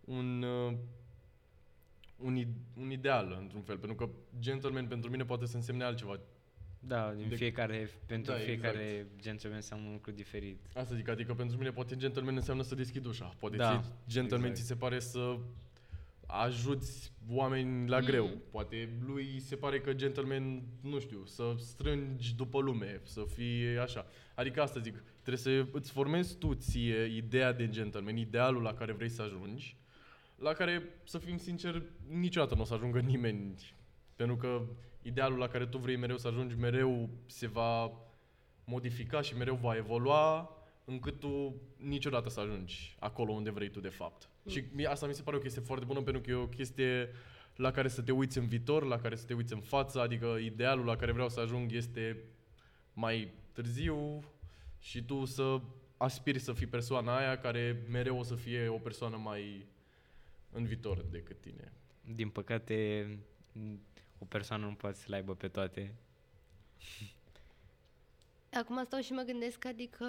un, 0.06 0.42
uh, 0.42 0.78
un, 2.18 2.36
i- 2.36 2.56
un 2.78 2.92
ideal, 2.92 3.38
într-un 3.42 3.62
fel. 3.62 3.78
Pentru 3.78 3.98
că 3.98 4.10
gentleman 4.40 4.88
pentru 4.88 5.10
mine 5.10 5.26
poate 5.26 5.46
să 5.46 5.56
însemne 5.56 5.84
altceva. 5.84 6.20
Da, 6.88 7.14
din 7.18 7.30
De- 7.30 7.36
fiecare, 7.36 7.90
pentru 8.06 8.32
Da, 8.32 8.38
fiecare 8.38 9.06
gentleman 9.22 9.56
înseamnă 9.58 9.86
un 9.88 9.92
lucru 9.94 10.12
diferit. 10.12 10.60
Asta 10.74 10.96
zic, 10.96 11.08
adică 11.08 11.34
pentru 11.34 11.58
mine 11.58 11.72
poate 11.72 11.96
gentleman 11.96 12.36
înseamnă 12.36 12.64
să 12.64 12.76
deschid 12.76 13.06
ușa. 13.06 13.36
Poate 13.40 13.56
Da, 13.56 13.80
ție 13.82 13.92
gentleman 14.08 14.46
exact. 14.50 14.62
ți 14.62 14.68
se 14.68 14.76
pare 14.76 15.00
să 15.00 15.38
ajuți 16.26 17.12
oameni 17.30 17.90
la 17.90 17.98
Mhm. 17.98 18.06
greu. 18.06 18.30
Poate 18.52 18.90
lui 19.06 19.40
se 19.40 19.56
pare 19.56 19.80
că 19.80 19.94
gentleman, 19.94 20.62
nu 20.82 21.00
știu, 21.00 21.26
să 21.26 21.54
strângi 21.58 22.36
după 22.36 22.60
lume, 22.60 23.02
să 23.04 23.24
fie 23.34 23.78
așa. 23.82 24.06
Adică 24.36 24.62
asta 24.62 24.80
zic, 24.80 25.04
trebuie 25.22 25.38
să 25.38 25.66
îți 25.78 25.92
formezi 25.92 26.38
tu 26.38 26.54
ție 26.54 27.06
ideea 27.16 27.52
de 27.54 27.70
gentleman, 27.70 28.18
idealul 28.18 28.62
la 28.62 28.74
care 28.74 28.92
vrei 28.94 29.10
să 29.10 29.22
ajungi, 29.22 29.76
la 30.36 30.54
care, 30.54 30.84
să 31.04 31.18
fim 31.18 31.38
sinceri, 31.38 31.84
niciodată 32.10 32.56
nu 32.56 32.62
o 32.62 32.66
să 32.66 32.74
ajungă 32.74 33.00
nimeni. 33.00 33.74
Pentru 34.22 34.40
că 34.40 34.62
idealul 35.02 35.38
la 35.38 35.48
care 35.48 35.66
tu 35.66 35.78
vrei 35.78 35.96
mereu 35.96 36.18
să 36.18 36.28
ajungi, 36.28 36.56
mereu 36.56 37.10
se 37.26 37.48
va 37.48 37.92
modifica 38.66 39.22
și 39.22 39.38
mereu 39.38 39.56
va 39.56 39.76
evolua 39.76 40.50
încât 40.86 41.20
tu 41.20 41.56
niciodată 41.78 42.30
să 42.30 42.40
ajungi 42.40 42.96
acolo 43.00 43.32
unde 43.32 43.50
vrei 43.50 43.70
tu 43.70 43.80
de 43.80 43.90
fapt. 43.90 44.30
Mm. 44.44 44.52
Și 44.52 44.64
mie 44.72 44.90
asta 44.90 45.08
mi 45.08 45.14
se 45.14 45.22
pare 45.22 45.38
o 45.38 45.40
chestie 45.40 45.62
foarte 45.62 45.86
bună 45.86 46.02
pentru 46.02 46.22
că 46.22 46.32
e 46.32 46.34
o 46.34 46.48
chestie 46.48 47.10
la 47.56 47.72
care 47.72 47.88
să 47.88 48.02
te 48.02 48.12
uiți 48.12 48.38
în 48.38 48.48
viitor, 48.48 48.84
la 48.84 49.00
care 49.00 49.16
să 49.16 49.26
te 49.26 49.34
uiți 49.34 49.54
în 49.54 49.62
față, 49.62 50.02
adică 50.02 50.38
idealul 50.42 50.86
la 50.86 50.96
care 50.96 51.12
vreau 51.12 51.30
să 51.30 51.40
ajung 51.40 51.72
este 51.72 52.24
mai 52.94 53.32
târziu 53.54 54.24
și 54.80 55.04
tu 55.04 55.26
să 55.26 55.62
aspiri 55.98 56.40
să 56.40 56.54
fii 56.54 56.68
persoana 56.68 57.18
aia 57.18 57.38
care 57.38 57.84
mereu 57.90 58.18
o 58.18 58.24
să 58.24 58.36
fie 58.36 58.68
o 58.68 58.78
persoană 58.78 59.18
mai 59.18 59.66
în 60.52 60.66
viitor 60.66 61.06
decât 61.12 61.42
tine. 61.42 61.72
Din 62.16 62.30
păcate, 62.30 63.08
o 64.22 64.26
persoană 64.26 64.66
nu 64.66 64.74
poate 64.74 64.98
să 64.98 65.06
le 65.08 65.16
aibă 65.16 65.36
pe 65.36 65.48
toate. 65.48 65.96
Acum 68.52 68.84
stau 68.86 69.00
și 69.02 69.12
mă 69.12 69.22
gândesc, 69.22 69.66
adică 69.66 70.06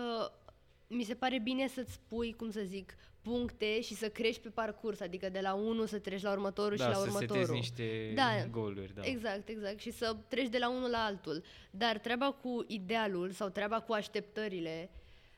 mi 0.86 1.04
se 1.04 1.14
pare 1.14 1.38
bine 1.38 1.68
să-ți 1.68 2.00
pui, 2.08 2.32
cum 2.32 2.50
să 2.50 2.60
zic, 2.64 2.96
puncte 3.22 3.80
și 3.80 3.94
să 3.94 4.08
crești 4.08 4.40
pe 4.40 4.48
parcurs, 4.48 5.00
adică 5.00 5.28
de 5.28 5.40
la 5.40 5.54
unul 5.54 5.86
să 5.86 5.98
treci 5.98 6.22
la 6.22 6.32
următorul 6.32 6.76
da, 6.76 6.84
și 6.84 6.90
la 6.90 6.96
să 6.96 7.00
următorul. 7.00 7.44
setezi 7.44 7.52
niște 7.52 8.12
Da, 8.14 8.46
goluri. 8.50 8.94
Da. 8.94 9.02
Exact, 9.04 9.48
exact. 9.48 9.78
Și 9.78 9.90
să 9.90 10.16
treci 10.28 10.48
de 10.48 10.58
la 10.58 10.70
unul 10.70 10.90
la 10.90 11.04
altul. 11.04 11.42
Dar 11.70 11.98
treaba 11.98 12.32
cu 12.32 12.64
idealul 12.66 13.30
sau 13.30 13.48
treaba 13.48 13.80
cu 13.80 13.92
așteptările 13.92 14.90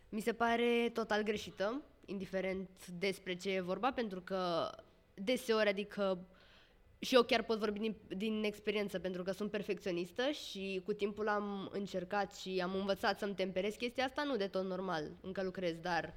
mi 0.08 0.20
se 0.20 0.32
pare 0.32 0.90
total 0.92 1.22
greșită, 1.22 1.82
indiferent 2.04 2.68
despre 2.98 3.34
ce 3.34 3.50
e 3.50 3.60
vorba, 3.60 3.92
pentru 3.92 4.20
că 4.20 4.70
deseori, 5.14 5.68
adică 5.68 6.18
și 6.98 7.14
eu 7.14 7.22
chiar 7.22 7.42
pot 7.42 7.58
vorbi 7.58 7.78
din, 7.78 7.96
din 8.08 8.44
experiență, 8.44 8.98
pentru 8.98 9.22
că 9.22 9.32
sunt 9.32 9.50
perfecționistă 9.50 10.30
și 10.30 10.82
cu 10.84 10.92
timpul 10.92 11.28
am 11.28 11.70
încercat 11.72 12.34
și 12.34 12.60
am 12.62 12.74
învățat 12.74 13.18
să-mi 13.18 13.34
temperez 13.34 13.74
chestia 13.74 14.04
asta, 14.04 14.22
nu 14.22 14.36
de 14.36 14.46
tot 14.46 14.64
normal, 14.64 15.10
încă 15.20 15.42
lucrez, 15.42 15.76
dar 15.76 16.14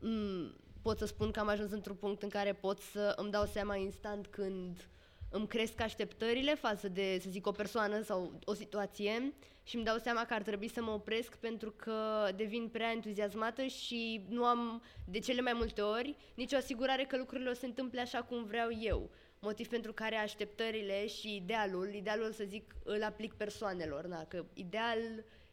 mm, 0.00 0.54
pot 0.82 0.98
să 0.98 1.06
spun 1.06 1.30
că 1.30 1.40
am 1.40 1.48
ajuns 1.48 1.70
într-un 1.70 1.96
punct 1.96 2.22
în 2.22 2.28
care 2.28 2.52
pot 2.52 2.80
să 2.80 3.12
îmi 3.16 3.30
dau 3.30 3.44
seama 3.46 3.76
instant 3.76 4.26
când 4.26 4.88
îmi 5.30 5.46
cresc 5.46 5.80
așteptările 5.80 6.54
față 6.54 6.88
de, 6.88 7.18
să 7.22 7.30
zic, 7.30 7.46
o 7.46 7.52
persoană 7.52 8.02
sau 8.02 8.32
o 8.44 8.54
situație 8.54 9.34
și 9.62 9.76
îmi 9.76 9.84
dau 9.84 9.98
seama 9.98 10.24
că 10.24 10.34
ar 10.34 10.42
trebui 10.42 10.68
să 10.68 10.82
mă 10.82 10.90
opresc 10.90 11.36
pentru 11.36 11.70
că 11.70 12.28
devin 12.36 12.68
prea 12.68 12.90
entuziasmată 12.90 13.62
și 13.64 14.24
nu 14.28 14.44
am, 14.44 14.82
de 15.04 15.18
cele 15.18 15.40
mai 15.40 15.52
multe 15.52 15.80
ori, 15.80 16.16
nicio 16.34 16.56
asigurare 16.56 17.04
că 17.04 17.16
lucrurile 17.16 17.50
o 17.50 17.52
să 17.52 17.58
se 17.58 17.66
întâmple 17.66 18.00
așa 18.00 18.22
cum 18.22 18.44
vreau 18.44 18.68
eu. 18.80 19.10
Motiv 19.42 19.68
pentru 19.68 19.92
care 19.92 20.16
așteptările 20.16 21.06
și 21.06 21.36
idealul, 21.36 21.94
idealul 21.94 22.32
să 22.32 22.44
zic, 22.44 22.74
îl 22.84 23.02
aplic 23.02 23.34
persoanelor, 23.34 24.06
na, 24.06 24.24
că 24.24 24.44
ideal, 24.54 24.98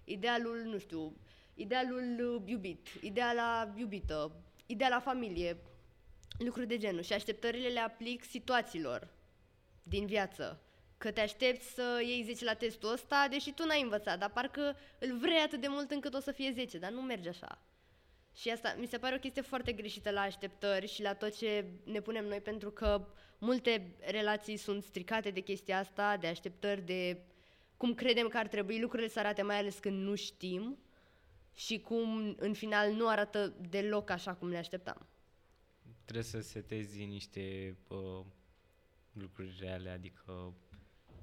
idealul, 0.04 0.62
nu 0.66 0.78
știu, 0.78 1.18
idealul 1.54 2.44
iubit, 2.46 2.88
ideala 3.02 3.74
iubită, 3.76 4.32
ideala 4.66 5.00
familie, 5.00 5.58
lucruri 6.38 6.68
de 6.68 6.78
genul 6.78 7.02
și 7.02 7.14
așteptările 7.14 7.68
le 7.68 7.80
aplic 7.80 8.24
situațiilor 8.24 9.08
din 9.84 10.06
viață. 10.06 10.62
Că 10.98 11.12
te 11.12 11.22
aștepți 11.22 11.74
să 11.74 12.02
iei 12.06 12.24
10 12.24 12.46
la 12.46 12.54
testul 12.54 12.92
ăsta, 12.92 13.28
deși 13.30 13.52
tu 13.52 13.66
n-ai 13.66 13.82
învățat, 13.82 14.20
dar 14.20 14.30
parcă 14.30 14.76
îl 15.00 15.18
vrei 15.18 15.40
atât 15.40 15.62
de 15.62 15.68
mult 15.68 15.92
încât 15.92 16.14
o 16.14 16.20
să 16.20 16.32
fie 16.32 16.52
10, 16.52 16.78
dar 16.78 16.92
nu 16.92 17.02
merge 17.02 17.30
așa. 17.30 17.62
Și 18.38 18.50
asta 18.50 18.76
mi 18.80 18.88
se 18.88 18.98
pare 18.98 19.16
o 19.16 19.20
chestie 19.20 19.42
foarte 19.42 19.72
greșită 19.72 20.10
la 20.10 20.22
așteptări 20.22 20.88
și 20.88 21.02
la 21.02 21.14
tot 21.14 21.38
ce 21.38 21.66
ne 21.84 22.00
punem 22.02 22.26
noi, 22.26 22.42
pentru 22.42 22.72
că 22.72 23.08
multe 23.38 23.96
relații 24.00 24.58
sunt 24.58 24.84
stricate 24.84 25.30
de 25.30 25.40
chestia 25.40 25.80
asta, 25.80 26.18
de 26.18 26.28
așteptări, 26.28 26.82
de 26.82 27.22
cum 27.78 27.94
credem 27.94 28.28
că 28.28 28.38
ar 28.38 28.48
trebui 28.48 28.80
lucrurile 28.80 29.10
să 29.10 29.20
arate, 29.20 29.42
mai 29.42 29.58
ales 29.58 29.78
când 29.80 30.02
nu 30.02 30.16
știm 30.16 30.78
și 31.56 31.80
cum 31.80 32.36
în 32.40 32.54
final 32.54 32.92
nu 32.92 33.08
arată 33.08 33.54
deloc 33.70 34.10
așa 34.10 34.34
cum 34.34 34.50
ne 34.50 34.58
așteptam. 34.58 35.08
Trebuie 36.04 36.26
să 36.26 36.40
setezi 36.40 37.06
niște 37.06 37.76
uh, 37.88 38.26
lucruri 39.12 39.58
reale, 39.60 39.90
adică 39.90 40.54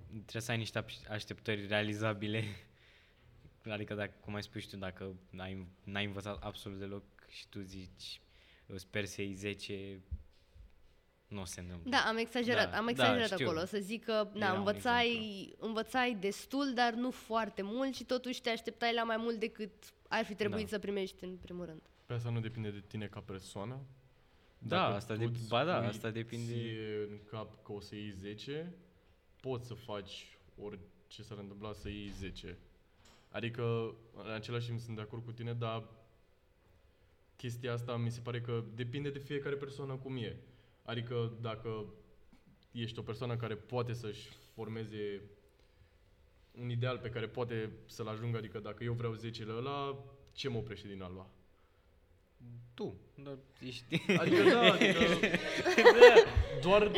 trebuie 0.09 0.43
să 0.43 0.51
ai 0.51 0.57
niște 0.57 0.79
aș- 0.79 1.09
așteptări 1.09 1.67
realizabile. 1.67 2.45
Adică, 3.71 3.95
dacă, 3.95 4.13
cum 4.21 4.35
ai 4.35 4.43
spus 4.43 4.61
și 4.61 4.69
tu, 4.69 4.77
dacă 4.77 5.15
n-ai, 5.31 5.67
n-ai 5.85 6.05
învățat 6.05 6.43
absolut 6.43 6.79
deloc 6.79 7.03
și 7.29 7.49
tu 7.49 7.61
zici 7.61 8.21
"Eu 8.67 8.77
sper 8.77 9.05
să 9.05 9.23
iei 9.23 9.35
10, 9.35 10.01
nu 11.29 11.41
o 11.41 11.45
se 11.45 11.61
întâmplă. 11.61 11.91
Da, 11.91 11.97
am 11.99 12.17
exagerat, 12.17 12.71
Da, 12.71 12.77
am 12.77 12.85
da, 12.85 12.91
exagerat 12.91 13.31
știu. 13.31 13.47
acolo, 13.49 13.65
să 13.65 13.79
zic 13.79 14.05
că 14.05 14.13
na, 14.33 14.45
Era 14.45 14.53
un 14.53 14.59
învățai, 14.59 15.53
învățai 15.59 16.17
destul, 16.21 16.73
dar 16.75 16.93
nu 16.93 17.11
foarte 17.11 17.63
mult 17.63 17.95
și 17.95 18.05
totuși 18.05 18.41
te 18.41 18.51
așteptai 18.51 18.95
la 18.95 19.03
mai 19.05 19.17
mult 19.17 19.39
decât 19.39 19.73
ar 20.09 20.25
fi 20.25 20.35
trebuit 20.35 20.63
Da. 20.65 20.69
să 20.69 20.79
primești 20.79 21.25
în 21.25 21.37
primul 21.37 21.65
rând. 21.65 21.81
Pe 22.07 22.13
asta 22.13 22.31
nu 22.31 22.41
depinde 22.41 22.71
de 22.71 22.81
tine 22.87 23.07
ca 23.07 23.21
persoană. 23.21 23.81
Da, 24.59 24.77
Dacă 24.77 24.95
asta 24.95 25.13
tu 25.15 25.19
de- 25.19 25.25
îți 25.25 25.49
ba 25.49 25.65
da, 25.65 25.79
pui 25.79 25.87
asta 25.87 26.11
depinde- 26.11 26.53
ție 26.53 27.07
în 27.11 27.21
cap 27.31 27.65
că 27.65 27.73
o 27.73 27.81
să 27.81 27.95
iei 27.95 28.11
10, 28.11 28.75
poți 29.41 29.67
să 29.67 29.75
faci 29.75 30.39
orice 30.59 31.23
s-ar 31.23 31.39
întâmpla 31.39 31.73
să 31.73 31.89
iei 31.89 32.09
10. 32.09 32.59
Adică, 33.35 33.95
în 34.25 34.31
același 34.31 34.67
timp 34.67 34.81
sunt 34.81 34.97
de 34.97 35.03
acord 35.03 35.25
cu 35.25 35.33
tine, 35.33 35.53
dar 35.53 35.85
chestia 37.37 37.73
asta 37.73 37.97
mi 37.97 38.11
se 38.11 38.21
pare 38.21 38.41
că 38.41 38.65
depinde 38.75 39.11
de 39.11 39.19
fiecare 39.19 39.55
persoană 39.55 39.95
cum 39.95 40.17
e. 40.17 40.37
Adică 40.83 41.33
dacă 41.41 41.85
ești 42.73 42.99
o 42.99 43.03
persoană 43.03 43.37
care 43.37 43.55
poate 43.55 43.93
să-și 43.93 44.29
formeze 44.55 45.23
un 46.61 46.71
ideal 46.71 46.99
pe 46.99 47.09
care 47.09 47.29
poate 47.29 47.71
să-l 47.87 48.09
ajungă, 48.09 48.39
adică 48.39 48.59
dacă 48.59 48.85
eu 48.85 48.93
vreau 48.93 49.15
10 49.15 49.45
la 49.45 49.57
ăla, 49.57 50.05
ce 50.33 50.49
mă 50.49 50.59
oprește 50.59 50.89
din 50.89 51.03
a 51.03 51.09
lua? 51.09 51.31
Tu, 52.75 52.95
dar 53.25 53.39
ești... 53.67 54.03
Adică 54.19 54.43
da, 54.43 54.61
adică 54.61 54.99
doar 56.63 56.91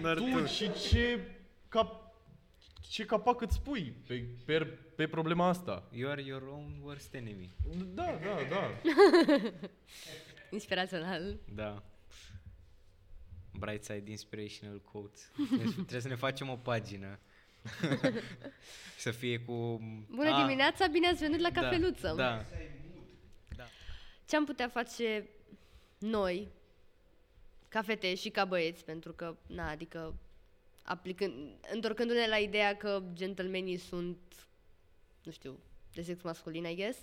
Doar 0.00 0.16
tu, 0.16 0.24
tu. 0.24 0.46
și 0.46 0.72
ce, 0.72 1.20
cap, 1.68 2.01
ce 2.88 3.04
capac 3.04 3.40
îți 3.40 3.60
pui 3.60 3.94
pe, 4.06 4.24
pe, 4.44 4.64
pe 4.96 5.06
problema 5.06 5.48
asta. 5.48 5.88
You 5.90 6.10
are 6.10 6.22
your 6.22 6.42
own 6.42 6.80
worst 6.82 7.14
enemy. 7.14 7.54
Da, 7.94 8.18
da, 8.22 8.36
da. 8.50 8.80
Inspirațional. 10.50 11.38
Da. 11.54 11.82
Bright 13.58 13.84
Side 13.84 14.10
Inspirational 14.10 14.80
Quotes. 14.80 15.30
Trebuie 15.72 16.00
să 16.00 16.08
ne 16.08 16.14
facem 16.14 16.48
o 16.48 16.56
pagină. 16.56 17.18
să 18.98 19.10
fie 19.10 19.38
cu... 19.38 19.52
Bună 20.10 20.30
Ah, 20.30 20.42
dimineața, 20.42 20.86
bine 20.86 21.08
ați 21.08 21.20
venit 21.20 21.40
la 21.40 21.50
da, 21.50 21.60
cafeluță. 21.60 22.14
Da. 22.16 22.44
Ce 24.26 24.36
am 24.36 24.44
putea 24.44 24.68
face 24.68 25.28
noi, 25.98 26.48
ca 27.68 27.82
fete 27.82 28.14
și 28.14 28.28
ca 28.28 28.44
băieți, 28.44 28.84
pentru 28.84 29.12
că, 29.12 29.36
na, 29.46 29.68
adică, 29.68 30.14
aplicând, 30.82 31.34
întorcându-ne 31.72 32.26
la 32.28 32.36
ideea 32.36 32.76
că 32.76 33.02
gentlemenii 33.12 33.76
sunt, 33.76 34.18
nu 35.22 35.32
știu, 35.32 35.58
de 35.92 36.02
sex 36.02 36.22
masculin, 36.22 36.64
I 36.64 36.74
guess, 36.74 36.98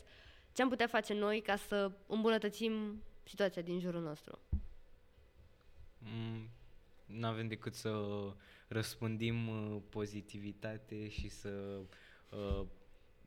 ce 0.54 0.62
am 0.62 0.70
putea 0.70 0.88
face 0.88 1.14
noi 1.14 1.42
ca 1.42 1.56
să 1.56 1.92
îmbunătățim 2.08 3.04
situația 3.24 3.62
din 3.62 3.80
jurul 3.80 4.02
nostru? 4.02 4.40
Mm, 5.98 6.50
Nu 7.06 7.28
avem 7.28 7.48
decât 7.48 7.74
să 7.74 8.02
răspândim 8.68 9.48
uh, 9.48 9.82
pozitivitate 9.90 11.10
și 11.10 11.30
să 11.30 11.80
uh, 12.30 12.66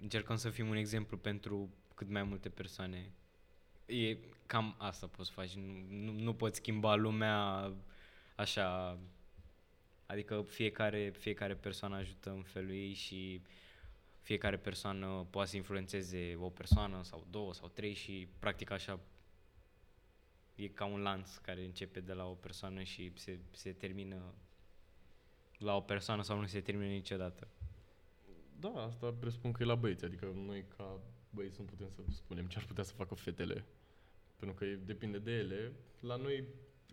încercăm 0.00 0.36
să 0.36 0.50
fim 0.50 0.68
un 0.68 0.76
exemplu 0.76 1.16
pentru 1.16 1.70
cât 1.94 2.08
mai 2.08 2.22
multe 2.22 2.48
persoane. 2.48 3.12
E 3.86 4.16
cam 4.46 4.74
asta 4.78 5.06
poți 5.06 5.30
face. 5.30 5.58
Nu, 5.58 5.84
nu, 5.88 6.12
nu 6.12 6.34
poți 6.34 6.56
schimba 6.56 6.94
lumea 6.94 7.72
așa. 8.34 8.98
Adică 10.12 10.42
fiecare, 10.42 11.10
fiecare 11.10 11.54
persoană 11.54 11.96
ajută 11.96 12.30
în 12.30 12.42
felul 12.42 12.70
ei 12.70 12.92
și 12.92 13.42
fiecare 14.20 14.56
persoană 14.56 15.26
poate 15.30 15.50
să 15.50 15.56
influențeze 15.56 16.36
o 16.38 16.48
persoană 16.50 17.02
sau 17.02 17.26
două 17.30 17.54
sau 17.54 17.68
trei 17.68 17.94
și 17.94 18.28
practic 18.38 18.70
așa 18.70 19.00
e 20.54 20.68
ca 20.68 20.84
un 20.84 21.00
lanț 21.00 21.36
care 21.36 21.64
începe 21.64 22.00
de 22.00 22.12
la 22.12 22.26
o 22.26 22.34
persoană 22.34 22.82
și 22.82 23.12
se, 23.14 23.38
se 23.50 23.72
termină 23.72 24.34
la 25.58 25.76
o 25.76 25.80
persoană 25.80 26.22
sau 26.22 26.40
nu 26.40 26.46
se 26.46 26.60
termină 26.60 26.90
niciodată. 26.90 27.48
Da, 28.58 28.72
asta 28.82 29.14
presupun 29.20 29.52
că 29.52 29.62
e 29.62 29.66
la 29.66 29.74
băieți, 29.74 30.04
adică 30.04 30.32
noi 30.34 30.64
ca 30.76 31.00
băieți 31.30 31.60
nu 31.60 31.64
putem 31.64 31.90
să 31.90 32.02
spunem 32.10 32.46
ce 32.46 32.58
ar 32.58 32.64
putea 32.64 32.84
să 32.84 32.92
facă 32.94 33.14
fetele, 33.14 33.64
pentru 34.36 34.56
că 34.56 34.64
e- 34.64 34.76
depinde 34.76 35.18
de 35.18 35.32
ele. 35.32 35.72
La 36.00 36.16
noi, 36.16 36.44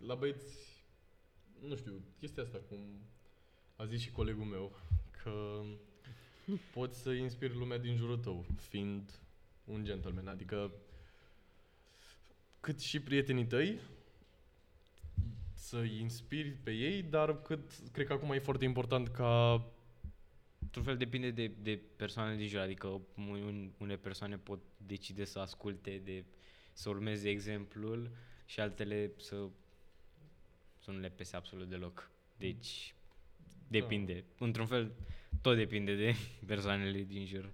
la 0.06 0.14
băieți, 0.14 0.69
nu 1.66 1.76
știu, 1.76 2.02
chestia 2.18 2.42
asta, 2.42 2.58
cum 2.68 2.78
a 3.76 3.84
zis 3.84 4.00
și 4.00 4.10
colegul 4.10 4.44
meu, 4.44 4.76
că 5.22 5.62
poți 6.72 7.00
să 7.00 7.10
inspiri 7.10 7.54
lumea 7.54 7.78
din 7.78 7.96
jurul 7.96 8.18
tău, 8.18 8.46
fiind 8.56 9.18
un 9.64 9.84
gentleman, 9.84 10.28
adică 10.28 10.72
cât 12.60 12.80
și 12.80 13.00
prietenii 13.00 13.46
tăi, 13.46 13.78
să 15.54 15.76
inspiri 15.76 16.50
pe 16.50 16.70
ei, 16.70 17.02
dar 17.02 17.42
cât, 17.42 17.72
cred 17.92 18.06
că 18.06 18.12
acum 18.12 18.30
e 18.30 18.38
foarte 18.38 18.64
important 18.64 19.08
ca 19.08 19.64
Într-un 20.62 20.84
fel 20.84 20.96
depinde 20.96 21.30
de, 21.30 21.50
de 21.62 21.80
persoanele 21.96 22.36
din 22.36 22.48
jur, 22.48 22.60
adică 22.60 23.00
un, 23.16 23.70
unele 23.78 23.96
persoane 23.96 24.36
pot 24.36 24.60
decide 24.86 25.24
să 25.24 25.38
asculte, 25.38 26.00
de, 26.04 26.24
să 26.72 26.88
urmeze 26.88 27.28
exemplul 27.28 28.10
și 28.44 28.60
altele 28.60 29.12
să, 29.16 29.48
să 30.90 30.96
nu 30.96 31.02
le 31.02 31.08
pese 31.16 31.36
absolut 31.36 31.68
deloc. 31.68 32.10
Deci 32.36 32.94
depinde. 33.68 34.24
Într-un 34.38 34.66
fel 34.66 34.92
tot 35.40 35.56
depinde 35.56 35.94
de 35.94 36.14
persoanele 36.46 37.02
din 37.02 37.26
jur. 37.26 37.52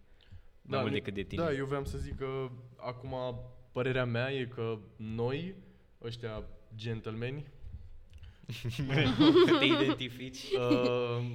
mai 0.62 0.80
mult 0.80 0.93
decât 0.93 1.14
de 1.14 1.22
tine. 1.22 1.43
Da, 1.43 1.53
eu 1.53 1.66
vreau 1.66 1.84
să 1.84 1.99
zic 1.99 2.16
că 2.16 2.51
acum 2.76 3.14
părerea 3.72 4.05
mea 4.05 4.32
e 4.32 4.45
că 4.47 4.78
noi, 4.97 5.55
ăștia 6.03 6.45
gentlemani, 6.76 7.47
Te 9.59 9.64
identifici. 9.80 10.43
uh, 10.59 11.26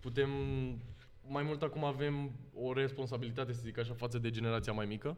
putem, 0.00 0.30
mai 1.28 1.42
mult 1.42 1.62
acum 1.62 1.84
avem 1.84 2.30
o 2.54 2.72
responsabilitate, 2.72 3.52
să 3.52 3.60
zic 3.64 3.78
așa, 3.78 3.94
față 3.94 4.18
de 4.18 4.30
generația 4.30 4.72
mai 4.72 4.86
mică. 4.86 5.16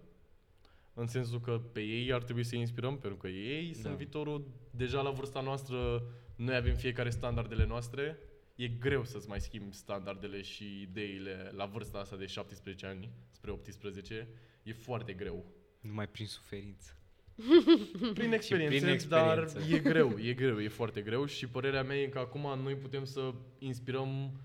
În 0.94 1.06
sensul 1.06 1.40
că 1.40 1.60
pe 1.72 1.80
ei 1.80 2.12
ar 2.12 2.22
trebui 2.22 2.44
să 2.44 2.56
inspirăm, 2.56 2.98
pentru 2.98 3.18
că 3.18 3.28
ei 3.28 3.66
Da. 3.72 3.78
sunt 3.80 3.96
viitorul. 3.96 4.46
Deja 4.70 5.00
la 5.00 5.10
vârsta 5.10 5.40
noastră, 5.40 6.02
noi 6.42 6.54
avem 6.54 6.74
fiecare 6.74 7.10
standardele 7.10 7.66
noastre. 7.66 8.18
E 8.54 8.68
greu 8.68 9.04
să-ți 9.04 9.28
mai 9.28 9.40
schimbi 9.40 9.74
standardele 9.74 10.42
și 10.42 10.80
ideile 10.80 11.50
la 11.54 11.66
vârsta 11.66 11.98
asta 11.98 12.16
de 12.16 12.26
17 12.26 12.86
ani 12.86 13.10
spre 13.30 13.50
18. 13.50 14.28
E 14.62 14.72
foarte 14.72 15.12
greu. 15.12 15.44
Numai 15.80 16.08
prin 16.08 16.26
suferință. 16.26 16.96
Prin 18.14 18.32
experiențe, 18.32 18.76
prin 18.76 19.08
dar 19.08 19.38
experiență. 19.38 19.74
e 19.74 19.78
greu, 19.78 20.18
e 20.18 20.32
greu, 20.32 20.60
e 20.60 20.68
foarte 20.68 21.00
greu 21.00 21.24
și 21.24 21.46
părerea 21.48 21.82
mea 21.82 21.96
e 21.96 22.06
că 22.06 22.18
acum 22.18 22.60
noi 22.62 22.74
putem 22.74 23.04
să 23.04 23.34
inspirăm 23.58 24.40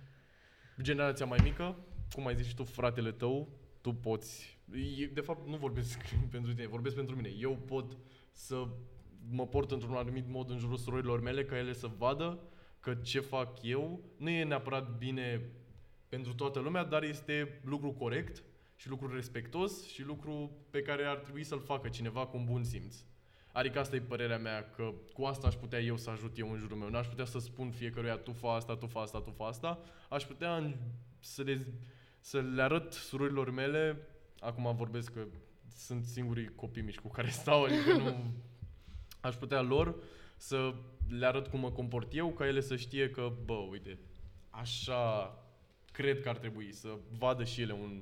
generația 0.81 1.25
mai 1.25 1.39
mică, 1.43 1.85
cum 2.11 2.27
ai 2.27 2.35
zis 2.35 2.47
și 2.47 2.55
tu, 2.55 2.63
fratele 2.63 3.11
tău, 3.11 3.49
tu 3.81 3.93
poți, 3.93 4.59
e- 4.99 5.05
de 5.05 5.21
fapt 5.21 5.47
nu 5.47 5.57
vorbesc 5.57 6.01
pentru 6.31 6.53
tine, 6.53 6.67
vorbesc 6.67 6.95
pentru 6.95 7.15
mine, 7.15 7.33
eu 7.39 7.55
pot 7.65 7.97
să 8.31 8.67
mă 9.32 9.47
port 9.47 9.71
într-un 9.71 9.95
anumit 9.95 10.28
mod 10.28 10.49
în 10.49 10.57
jurul 10.57 10.78
surorilor 10.78 11.21
mele, 11.21 11.45
ca 11.45 11.57
ele 11.57 11.73
să 11.73 11.88
vadă 11.97 12.39
că 12.80 12.93
ce 12.95 13.19
fac 13.19 13.63
eu 13.63 13.99
nu 14.17 14.30
e 14.30 14.43
neapărat 14.43 14.97
bine 14.97 15.49
pentru 16.09 16.34
toată 16.34 16.59
lumea, 16.59 16.84
dar 16.84 17.03
este 17.03 17.61
lucru 17.63 17.91
corect 17.91 18.43
și 18.75 18.89
lucru 18.89 19.13
respectos 19.15 19.88
și 19.88 20.03
lucru 20.03 20.51
pe 20.69 20.82
care 20.82 21.03
ar 21.05 21.17
trebui 21.17 21.43
să-l 21.43 21.59
facă 21.59 21.88
cineva 21.89 22.25
cu 22.25 22.38
un 22.38 22.45
bun 22.45 22.63
simț. 22.63 22.95
Adică 23.51 23.80
asta 23.80 23.95
e 23.95 23.99
părerea 24.01 24.38
mea, 24.38 24.69
că 24.69 24.93
cu 25.13 25.23
asta 25.23 25.47
aș 25.47 25.53
putea 25.55 25.80
eu 25.80 25.97
să 25.97 26.09
ajut 26.09 26.38
eu 26.38 26.51
în 26.51 26.57
jurul 26.57 26.78
meu. 26.78 26.89
N-aș 26.89 27.07
putea 27.07 27.25
să 27.25 27.39
spun 27.39 27.71
fiecăruia, 27.71 28.17
tu 28.17 28.32
fa 28.32 28.51
asta, 28.53 28.75
tu 28.75 28.86
fa 28.88 28.99
asta, 28.99 29.21
tu 29.21 29.32
fa 29.32 29.45
asta. 29.45 29.80
Aș 30.09 30.23
putea 30.23 30.55
în- 30.55 30.75
să 31.19 31.41
le, 31.41 31.67
să 32.19 32.41
le 32.41 32.61
arăt 32.61 32.93
surorilor 32.93 33.51
mele, 33.51 34.07
acum 34.39 34.75
vorbesc 34.75 35.13
că 35.13 35.25
sunt 35.75 36.03
singurii 36.05 36.55
copii 36.55 36.82
mici 36.82 36.99
cu 36.99 37.07
care 37.07 37.30
stau, 37.30 37.63
adică 37.63 37.93
nu... 37.93 38.15
Aș 39.20 39.36
putea 39.36 39.61
lor 39.61 39.95
să 40.38 40.74
le 41.09 41.26
arăt 41.26 41.47
cum 41.47 41.59
mă 41.59 41.72
comport 41.72 42.15
eu, 42.15 42.32
ca 42.34 42.47
ele 42.47 42.61
să 42.61 42.76
știe 42.76 43.09
că, 43.09 43.34
bă, 43.45 43.53
uite, 43.53 43.99
așa 44.49 45.34
cred 45.91 46.22
că 46.22 46.30
ar 46.30 46.38
trebui 46.38 46.72
să 46.72 46.97
vadă 47.18 47.43
și 47.43 47.61
ele 47.61 47.74
un 47.74 48.01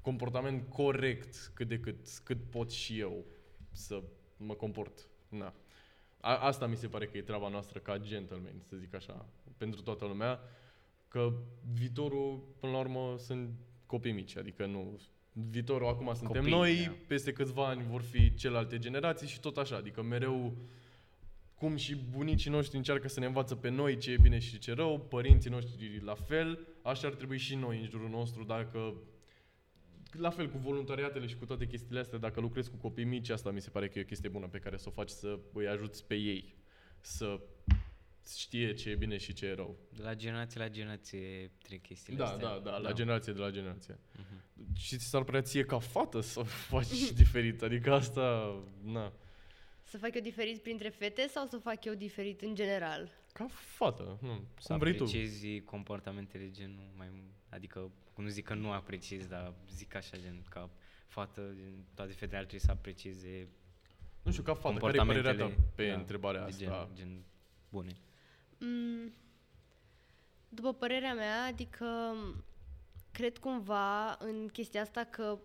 comportament 0.00 0.68
corect 0.68 1.50
cât 1.54 1.68
de 1.68 1.80
cât, 1.80 2.18
cât 2.24 2.50
pot 2.50 2.70
și 2.70 2.98
eu 2.98 3.24
să 3.72 4.02
mă 4.36 4.54
comport. 4.54 5.08
Na. 5.28 5.54
A, 6.20 6.36
asta 6.36 6.66
mi 6.66 6.76
se 6.76 6.88
pare 6.88 7.06
că 7.06 7.16
e 7.16 7.22
treaba 7.22 7.48
noastră 7.48 7.78
ca 7.78 7.98
gentleman, 7.98 8.62
să 8.68 8.76
zic 8.76 8.94
așa, 8.94 9.26
pentru 9.56 9.82
toată 9.82 10.04
lumea, 10.04 10.40
că 11.08 11.32
viitorul, 11.72 12.54
până 12.60 12.72
la 12.72 12.78
urmă, 12.78 13.14
sunt 13.18 13.50
copii 13.86 14.12
mici, 14.12 14.36
adică 14.36 14.66
nu... 14.66 15.00
Viitorul 15.38 15.88
acum 15.88 16.14
suntem 16.14 16.42
Copii, 16.42 16.56
noi, 16.56 16.84
da. 16.84 16.94
peste 17.06 17.32
câțiva 17.32 17.66
ani 17.68 17.82
vor 17.88 18.02
fi 18.02 18.34
celelalte 18.34 18.78
generații 18.78 19.28
și 19.28 19.40
tot 19.40 19.56
așa, 19.56 19.76
adică 19.76 20.02
mereu 20.02 20.56
cum 21.54 21.76
și 21.76 21.96
bunicii 22.10 22.50
noștri 22.50 22.76
încearcă 22.76 23.08
să 23.08 23.20
ne 23.20 23.26
învață 23.26 23.54
pe 23.54 23.68
noi 23.68 23.96
ce 23.96 24.10
e 24.10 24.16
bine 24.22 24.38
și 24.38 24.58
ce 24.58 24.72
rău, 24.72 25.00
părinții 25.00 25.50
noștri 25.50 26.00
la 26.04 26.14
fel, 26.14 26.66
așa 26.82 27.06
ar 27.06 27.14
trebui 27.14 27.38
și 27.38 27.54
noi 27.54 27.80
în 27.80 27.86
jurul 27.86 28.08
nostru, 28.08 28.44
dacă 28.44 28.94
la 30.12 30.30
fel 30.30 30.50
cu 30.50 30.58
voluntariatele 30.58 31.26
și 31.26 31.36
cu 31.36 31.44
toate 31.44 31.66
chestiile 31.66 32.00
astea, 32.00 32.18
dacă 32.18 32.40
lucrezi 32.40 32.70
cu 32.70 32.76
copii 32.76 33.04
mici, 33.04 33.28
asta 33.28 33.50
mi 33.50 33.60
se 33.60 33.70
pare 33.70 33.88
că 33.88 33.98
e 33.98 34.02
o 34.02 34.04
chestie 34.04 34.28
bună 34.28 34.46
pe 34.46 34.58
care 34.58 34.76
să 34.76 34.88
o 34.88 34.92
faci 34.92 35.08
să 35.08 35.38
îi 35.52 35.68
ajuți 35.68 36.06
pe 36.06 36.14
ei 36.14 36.54
să 37.00 37.40
știe 38.34 38.74
ce 38.74 38.90
e 38.90 38.94
bine 38.94 39.16
și 39.16 39.32
ce 39.32 39.46
e 39.46 39.54
rău. 39.54 39.76
De 39.96 40.02
la 40.02 40.14
generație 40.14 40.60
la 40.60 40.68
generație 40.68 41.50
trec 41.62 41.82
chestiile 41.82 42.18
Da, 42.18 42.24
astea. 42.24 42.46
da, 42.48 42.58
da, 42.70 42.76
la 42.78 42.92
generație 42.92 43.32
de 43.32 43.38
la 43.38 43.50
generație. 43.50 43.98
Mhm. 44.16 44.74
Și 44.76 44.96
ți 44.96 45.04
s-ar 45.04 45.24
părea 45.24 45.42
ție 45.42 45.64
ca 45.64 45.78
fată 45.78 46.20
să 46.20 46.42
faci 46.72 47.10
diferit, 47.22 47.62
adică 47.62 47.92
asta, 47.92 48.54
na, 48.84 49.12
Să 49.82 49.98
fac 49.98 50.14
eu 50.14 50.20
diferit 50.20 50.62
printre 50.62 50.88
fete 50.88 51.26
sau 51.28 51.46
să 51.46 51.56
fac 51.58 51.84
eu 51.84 51.94
diferit 51.94 52.40
în 52.40 52.54
general? 52.54 53.10
ca 53.32 53.46
fată, 53.50 54.18
nu, 54.22 54.44
Să 54.58 54.66
cum 54.68 54.78
vrei 54.78 54.94
tu. 54.94 55.04
apreciezi 55.04 55.60
comportamentele 55.60 56.50
genul 56.50 56.88
mai... 56.96 57.08
Adică, 57.48 57.90
nu 58.16 58.28
zic 58.28 58.44
că 58.44 58.54
nu 58.54 58.70
apreciezi, 58.72 59.28
dar 59.28 59.54
zic 59.74 59.94
așa, 59.94 60.16
gen, 60.16 60.42
ca 60.48 60.70
fată, 61.06 61.52
gen, 61.56 61.84
toate 61.94 62.12
fetele 62.12 62.38
ar 62.38 62.44
trebui 62.44 62.64
să 62.66 62.70
aprecieze 62.70 63.48
Nu 64.22 64.30
știu, 64.30 64.42
ca 64.42 64.54
fată, 64.54 64.78
care 64.78 64.96
e 64.98 65.04
părerea 65.04 65.30
ta 65.30 65.36
comportamentele 65.36 65.72
pe 65.74 65.88
da, 65.88 65.94
întrebarea 65.98 66.40
de 66.40 66.46
asta? 66.66 66.90
Gen, 66.94 67.08
gen 67.08 67.24
bune. 67.68 67.96
Mm, 68.58 69.12
după 70.48 70.72
părerea 70.72 71.14
mea, 71.14 71.44
adică 71.44 72.16
cred 73.12 73.38
cumva 73.38 74.16
în 74.18 74.48
chestia 74.48 74.80
asta 74.80 75.04
că, 75.04 75.38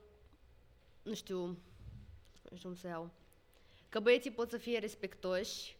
nu 1.04 1.14
știu, 1.14 1.46
nu 2.50 2.56
știu 2.58 2.70
cum 2.70 2.76
să 2.78 2.88
iau, 2.88 3.10
că 3.90 4.00
băieții 4.00 4.32
pot 4.32 4.50
să 4.50 4.58
fie 4.58 4.80
respectoși 4.80 5.78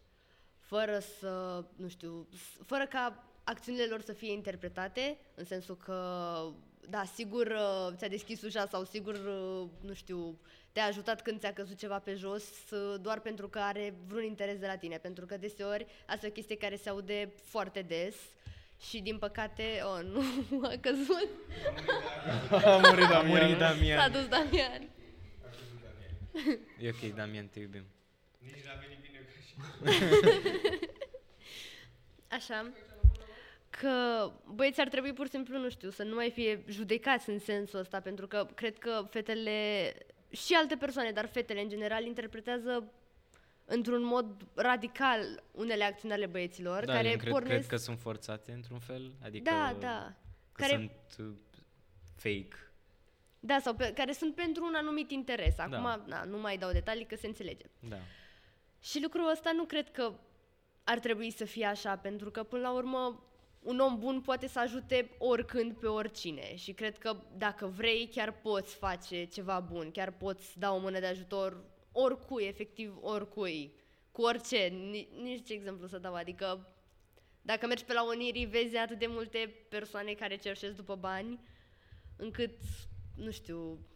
fără 0.58 0.98
să, 0.98 1.64
nu 1.76 1.88
știu, 1.88 2.26
s- 2.36 2.64
fără 2.66 2.86
ca 2.86 3.24
acțiunile 3.44 3.84
lor 3.86 4.00
să 4.00 4.12
fie 4.12 4.32
interpretate, 4.32 5.18
în 5.34 5.44
sensul 5.44 5.76
că, 5.76 6.44
da, 6.90 7.04
sigur 7.14 7.46
uh, 7.46 7.96
ți-a 7.96 8.08
deschis 8.08 8.42
ușa 8.42 8.66
sau 8.66 8.84
sigur, 8.84 9.14
uh, 9.14 9.68
nu 9.80 9.94
știu, 9.94 10.38
te-a 10.72 10.84
ajutat 10.84 11.22
când 11.22 11.40
ți-a 11.40 11.52
căzut 11.52 11.78
ceva 11.78 11.98
pe 11.98 12.14
jos 12.14 12.44
uh, 12.70 13.00
doar 13.00 13.20
pentru 13.20 13.48
că 13.48 13.58
are 13.58 13.94
vreun 14.06 14.24
interes 14.24 14.58
de 14.58 14.66
la 14.66 14.76
tine, 14.76 14.96
pentru 14.98 15.26
că 15.26 15.36
deseori 15.36 15.86
asta 16.06 16.26
e 16.26 16.28
o 16.28 16.32
chestie 16.32 16.56
care 16.56 16.76
se 16.76 16.88
aude 16.88 17.32
foarte 17.42 17.82
des 17.82 18.14
și 18.80 19.00
din 19.00 19.18
păcate, 19.18 19.80
oh, 19.84 20.04
nu, 20.04 20.22
a 20.68 20.74
căzut, 20.80 21.28
A 22.50 22.76
murit 22.76 23.10
A 23.10 23.20
murit 23.20 23.58
Damian. 23.58 23.98
s-a 23.98 24.08
Damian. 24.08 24.12
dus 24.12 24.28
Damian. 24.28 24.88
E 26.78 26.88
ok, 26.88 27.14
Damian, 27.14 27.46
te 27.46 27.60
iubim. 27.60 27.84
Nici 28.38 28.64
n-a 28.64 28.74
venit 28.80 28.98
bine 28.98 29.18
ca 29.18 29.90
și... 29.90 30.88
Așa. 32.36 32.72
Că 33.82 34.30
băieții 34.54 34.82
ar 34.82 34.88
trebui 34.88 35.12
pur 35.12 35.24
și 35.24 35.30
simplu, 35.30 35.58
nu 35.58 35.68
știu, 35.68 35.90
să 35.90 36.02
nu 36.02 36.14
mai 36.14 36.30
fie 36.30 36.64
judecați 36.68 37.30
în 37.30 37.38
sensul 37.38 37.78
ăsta, 37.78 38.00
pentru 38.00 38.26
că 38.26 38.46
cred 38.54 38.78
că 38.78 39.06
fetele 39.10 39.92
și 40.30 40.54
alte 40.54 40.76
persoane, 40.76 41.10
dar 41.10 41.26
fetele 41.26 41.60
în 41.60 41.68
general 41.68 42.04
interpretează 42.04 42.92
într-un 43.64 44.04
mod 44.04 44.26
radical 44.54 45.42
unele 45.50 45.84
acțiuni 45.84 46.14
ale 46.14 46.26
băieților 46.26 46.84
Da, 46.84 46.92
care 46.92 47.10
eu 47.10 47.16
cred, 47.16 47.32
pornesc... 47.32 47.54
cred 47.54 47.66
că 47.66 47.76
sunt 47.76 47.98
forțate 47.98 48.52
într-un 48.52 48.78
fel, 48.78 49.12
adică 49.24 49.50
da, 49.50 49.76
da. 49.80 50.12
că 50.52 50.62
Care, 50.62 50.72
sunt 50.72 51.26
uh, 51.28 51.34
fake. 52.16 52.72
da, 53.40 53.58
sau 53.58 53.74
pe, 53.74 53.92
care 53.92 54.12
sunt 54.12 54.34
pentru 54.34 54.64
un 54.64 54.74
anumit 54.74 55.10
interes. 55.10 55.54
Da. 55.54 55.62
Acum, 55.62 56.04
na, 56.06 56.24
nu 56.24 56.38
mai 56.38 56.58
dau 56.58 56.72
detalii 56.72 57.06
că 57.06 57.16
se 57.16 57.26
înțelege. 57.26 57.66
Da. 57.88 57.98
Și 58.80 59.02
lucrul 59.02 59.30
ăsta 59.30 59.52
nu 59.52 59.64
cred 59.64 59.90
că 59.90 60.12
ar 60.84 60.98
trebui 60.98 61.30
să 61.30 61.44
fie 61.44 61.66
așa, 61.66 61.96
pentru 61.96 62.30
că 62.30 62.42
până 62.42 62.62
la 62.62 62.72
urmă 62.72 63.26
un 63.62 63.78
om 63.78 63.98
bun 63.98 64.20
poate 64.20 64.46
să 64.46 64.58
ajute 64.58 65.10
oricând 65.18 65.72
pe 65.76 65.86
oricine 65.86 66.56
și 66.56 66.72
cred 66.72 66.98
că 66.98 67.16
dacă 67.36 67.66
vrei 67.66 68.08
chiar 68.08 68.32
poți 68.32 68.74
face 68.74 69.24
ceva 69.24 69.60
bun, 69.60 69.90
chiar 69.90 70.10
poți 70.10 70.58
da 70.58 70.72
o 70.72 70.78
mână 70.78 71.00
de 71.00 71.06
ajutor 71.06 71.64
oricui, 71.92 72.44
efectiv 72.44 72.96
oricui, 73.00 73.74
cu 74.10 74.22
orice, 74.22 74.68
Ni- 74.68 75.08
nici 75.22 75.46
ce 75.46 75.52
exemplu 75.52 75.86
să 75.86 75.98
dau, 75.98 76.14
adică 76.14 76.66
dacă 77.42 77.66
mergi 77.66 77.84
pe 77.84 77.92
la 77.92 78.04
Onirii 78.04 78.46
vezi 78.46 78.76
atât 78.76 78.98
de 78.98 79.06
multe 79.06 79.54
persoane 79.68 80.12
care 80.12 80.36
cerșesc 80.36 80.76
după 80.76 80.94
bani, 80.94 81.40
încât, 82.16 82.58
nu 83.16 83.30
știu, 83.30 83.86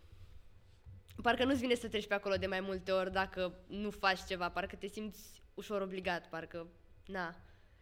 parcă 1.22 1.44
nu-ți 1.44 1.60
vine 1.60 1.74
să 1.74 1.88
treci 1.88 2.06
pe 2.06 2.14
acolo 2.14 2.34
de 2.34 2.46
mai 2.46 2.60
multe 2.60 2.92
ori 2.92 3.12
dacă 3.12 3.58
nu 3.66 3.90
faci 3.90 4.24
ceva, 4.28 4.50
parcă 4.50 4.76
te 4.76 4.86
simți 4.86 5.42
ușor 5.54 5.80
obligat, 5.80 6.28
parcă, 6.28 6.66
na, 7.06 7.34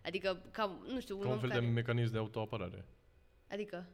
adică, 0.04 0.42
ca, 0.50 0.78
nu 0.86 1.00
știu, 1.00 1.16
un 1.16 1.22
Ca 1.22 1.28
un 1.28 1.34
om 1.34 1.40
fel 1.40 1.48
care... 1.48 1.60
de 1.60 1.66
mecanism 1.66 2.12
de 2.12 2.18
autoapărare. 2.18 2.84
Adică, 3.50 3.86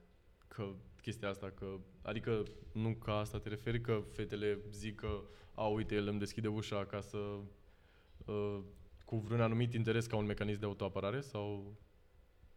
Că 0.48 0.66
chestia 1.02 1.28
asta, 1.28 1.50
că, 1.50 1.66
adică 2.02 2.42
nu 2.72 2.94
ca 2.94 3.18
asta 3.18 3.38
te 3.38 3.48
referi, 3.48 3.80
că 3.80 4.02
fetele 4.12 4.58
zic 4.70 4.94
că, 5.00 5.22
a, 5.54 5.66
uite, 5.66 5.94
el 5.94 6.06
îmi 6.08 6.18
deschide 6.18 6.48
ușa 6.48 6.84
ca 6.84 7.00
să, 7.00 7.18
uh, 8.24 8.58
cu 9.04 9.16
vreun 9.16 9.40
anumit 9.40 9.74
interes 9.74 10.06
ca 10.06 10.16
un 10.16 10.26
mecanism 10.26 10.60
de 10.60 10.66
autoapărare 10.66 11.20
sau... 11.20 11.76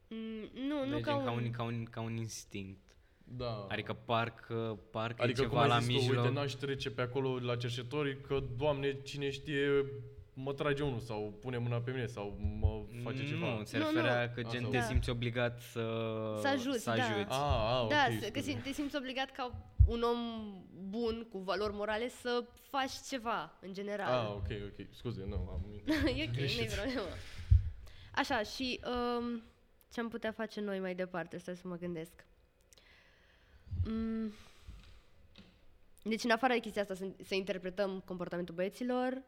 mm, 0.09 0.61
nu, 0.67 0.85
nu 0.85 0.93
Deci, 0.95 1.03
ca 1.03 1.11
gen 1.11 1.19
un... 1.19 1.25
ca, 1.25 1.31
un, 1.31 1.51
ca, 1.51 1.63
un, 1.63 1.83
ca 1.83 2.01
un 2.01 2.15
instinct. 2.15 2.97
Da. 3.23 3.65
Adică 3.69 3.93
parcă, 3.93 4.79
parcă 4.91 5.23
adică 5.23 5.41
e 5.41 5.45
cum 5.45 5.57
ceva 5.57 5.61
ai 5.61 5.67
la 5.67 5.79
zis 5.79 5.87
tu, 5.87 5.93
mijloc. 5.93 6.23
uite, 6.23 6.33
n-aș 6.35 6.51
trece 6.53 6.91
pe 6.91 7.01
acolo 7.01 7.39
la 7.39 7.55
cerșetori 7.55 8.21
că, 8.21 8.43
Doamne, 8.57 9.01
cine 9.01 9.29
știe, 9.29 9.85
mă 10.33 10.53
trage 10.53 10.83
unul 10.83 10.99
sau 10.99 11.37
pune 11.41 11.57
mâna 11.57 11.77
pe 11.81 11.91
mine 11.91 12.05
sau 12.05 12.37
mă 12.59 12.83
face 13.03 13.27
ceva. 13.27 13.55
Nu, 13.57 13.63
se 13.63 13.77
Nu, 13.77 13.83
referea 13.85 14.25
nu. 14.25 14.31
că 14.33 14.39
Asta 14.39 14.51
gen 14.51 14.65
o- 14.65 14.69
te 14.69 14.77
Da. 14.77 14.83
simți 14.83 15.09
obligat 15.09 15.59
să, 15.59 15.81
Să 16.41 16.47
ajuți, 16.47 16.83
să 16.83 16.93
da. 16.97 17.03
ajuți. 17.03 17.31
Ah, 17.31 17.81
ah, 17.81 17.87
da, 17.89 18.05
ok, 18.09 18.19
să- 18.21 18.29
că 18.29 18.39
scuze. 18.39 18.51
sim- 18.51 18.61
te 18.63 18.71
simți 18.71 18.95
obligat 18.95 19.31
ca 19.31 19.71
un 19.87 20.01
om 20.01 20.17
bun, 20.89 21.27
cu 21.31 21.37
valori 21.37 21.73
morale, 21.73 22.09
să 22.09 22.43
faci 22.69 22.91
ceva, 23.07 23.57
în 23.61 23.73
general. 23.73 24.25
Ah, 24.25 24.29
ok, 24.33 24.47
ok. 24.79 24.85
Scuze, 24.95 25.23
nu, 25.27 25.35
am... 25.35 25.65
e 26.17 26.23
ok, 26.29 26.35
nu-i 26.35 26.69
problemă. 26.75 27.07
Așa, 28.15 28.43
și 28.43 28.79
um, 28.85 29.43
ce 29.93 29.99
am 29.99 30.09
putea 30.09 30.31
face 30.31 30.61
noi 30.61 30.79
mai 30.79 30.95
departe? 30.95 31.37
Stai 31.37 31.55
să 31.55 31.67
mă 31.67 31.75
gândesc. 31.75 32.25
Mm. 33.85 34.33
Deci, 36.03 36.23
în 36.23 36.29
afară 36.31 36.53
de 36.53 36.59
chestia 36.59 36.81
asta, 36.81 36.93
să, 36.93 37.05
să 37.23 37.35
interpretăm 37.35 38.01
comportamentul 38.05 38.55
băieților, 38.55 39.21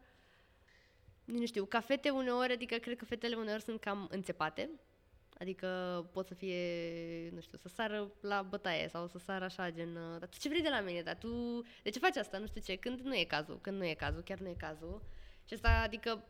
nu 1.26 1.46
știu, 1.46 1.64
ca 1.64 1.80
fete 1.80 2.10
uneori, 2.10 2.52
adică 2.52 2.76
cred 2.76 2.96
că 2.96 3.04
fetele 3.04 3.36
uneori 3.36 3.62
sunt 3.62 3.80
cam 3.80 4.08
înțepate, 4.10 4.70
Adică 5.38 5.68
pot 6.12 6.26
să 6.26 6.34
fie, 6.34 7.30
nu 7.34 7.40
știu, 7.40 7.58
să 7.58 7.68
sară 7.68 8.10
la 8.20 8.42
bătaie 8.42 8.88
sau 8.88 9.06
să 9.06 9.18
sară 9.18 9.44
așa, 9.44 9.70
gen, 9.70 9.96
uh, 9.96 10.18
dar 10.18 10.28
tu 10.28 10.38
ce 10.38 10.48
vrei 10.48 10.62
de 10.62 10.68
la 10.68 10.80
mine, 10.80 11.02
dar 11.02 11.16
tu, 11.16 11.62
de 11.82 11.90
ce 11.90 11.98
faci 11.98 12.16
asta, 12.16 12.38
nu 12.38 12.46
știu 12.46 12.60
ce, 12.60 12.76
când 12.76 13.00
nu 13.00 13.14
e 13.14 13.24
cazul, 13.24 13.60
când 13.60 13.78
nu 13.78 13.86
e 13.86 13.94
cazul, 13.94 14.22
chiar 14.22 14.38
nu 14.38 14.48
e 14.48 14.54
cazul. 14.58 15.02
Și 15.44 15.54
asta, 15.54 15.80
adică, 15.84 16.24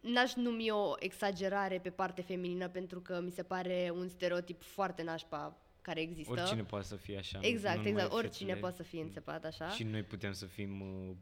n-aș 0.00 0.34
numi 0.34 0.70
o 0.70 0.94
exagerare 0.98 1.78
pe 1.78 1.90
parte 1.90 2.22
feminină 2.22 2.68
pentru 2.68 3.00
că 3.00 3.20
mi 3.20 3.30
se 3.30 3.42
pare 3.42 3.90
un 3.94 4.08
stereotip 4.08 4.62
foarte 4.62 5.02
nașpa 5.02 5.56
care 5.82 6.00
există. 6.00 6.32
Oricine 6.32 6.64
poate 6.64 6.86
să 6.86 6.96
fie 6.96 7.18
așa. 7.18 7.38
Exact, 7.42 7.76
nu 7.76 7.82
numai 7.82 8.02
exact. 8.02 8.12
Oricine 8.12 8.46
fetele. 8.46 8.60
poate 8.60 8.76
să 8.76 8.82
fie 8.82 9.02
înțepat 9.02 9.44
așa. 9.44 9.68
Și 9.68 9.82
noi 9.82 10.02
putem 10.02 10.32
să 10.32 10.46
fim 10.46 10.80
uh, 10.80 11.16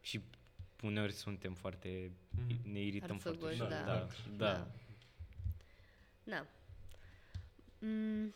și 0.00 0.20
uneori 0.82 1.12
suntem 1.12 1.54
foarte 1.54 2.10
Mhm. 2.30 2.70
ne 2.72 2.80
irităm 2.80 3.10
Arțăgoși, 3.16 3.56
foarte 3.56 3.74
da. 3.74 3.84
da, 3.84 3.94
da. 3.94 4.06
Da. 4.36 4.70
Da. 6.24 6.46
Mm, 7.78 8.34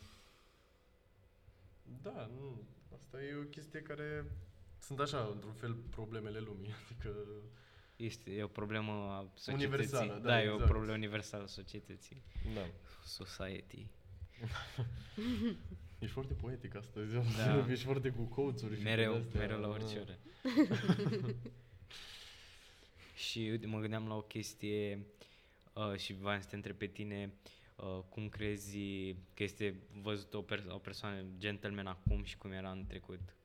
Da, 2.01 2.29
nu. 2.35 2.61
Asta 2.93 3.23
e 3.23 3.35
o 3.35 3.41
chestie 3.43 3.79
care 3.81 4.25
sunt 4.79 4.99
așa, 4.99 5.29
într-un 5.33 5.53
fel, 5.53 5.73
problemele 5.73 6.39
lumii. 6.39 6.73
Adică, 6.85 7.15
Este 7.95 8.31
e 8.31 8.43
o 8.43 8.47
problemă 8.47 8.91
a 8.91 9.27
societății. 9.35 9.67
Universală, 9.67 10.13
da, 10.13 10.19
da 10.29 10.43
e 10.43 10.47
o 10.49 10.53
exact. 10.53 10.69
problemă 10.69 10.93
universală 10.93 11.43
a 11.43 11.47
societății. 11.47 12.23
da. 12.53 12.65
Society. 13.03 13.85
Ești 15.99 16.13
foarte 16.13 16.33
poetic 16.33 16.75
astăzi. 16.75 17.13
Da. 17.37 17.65
Ești 17.71 17.83
foarte 17.85 18.09
cu 18.09 18.23
quotes-uri. 18.23 18.75
și 18.77 18.83
Mereu, 18.83 19.11
cu 19.11 19.17
de-astea. 19.17 19.39
mereu 19.39 19.59
la 19.59 19.67
Da. 19.67 19.73
orice 19.73 19.99
oră. 19.99 20.17
Și 23.15 23.39
uite, 23.39 23.67
mă 23.67 23.79
gândeam 23.79 24.07
la 24.07 24.15
o 24.15 24.21
chestie 24.21 25.05
uh, 25.73 25.95
și 25.97 26.13
v-am 26.13 26.41
să 26.41 26.47
te 26.47 26.55
întreb 26.55 26.77
pe 26.77 26.87
tine 26.87 27.33
uh, 27.75 27.99
cum 28.09 28.29
crezi 28.29 28.77
că 29.33 29.43
este 29.43 29.75
văzut 30.01 30.33
o, 30.33 30.41
per- 30.41 30.65
o 30.69 30.77
persoană 30.77 31.25
gentleman 31.37 31.87
acum 31.87 32.23
și 32.23 32.37
cum 32.37 32.51
era 32.51 32.71
în 32.71 32.85
trecut? 32.85 33.35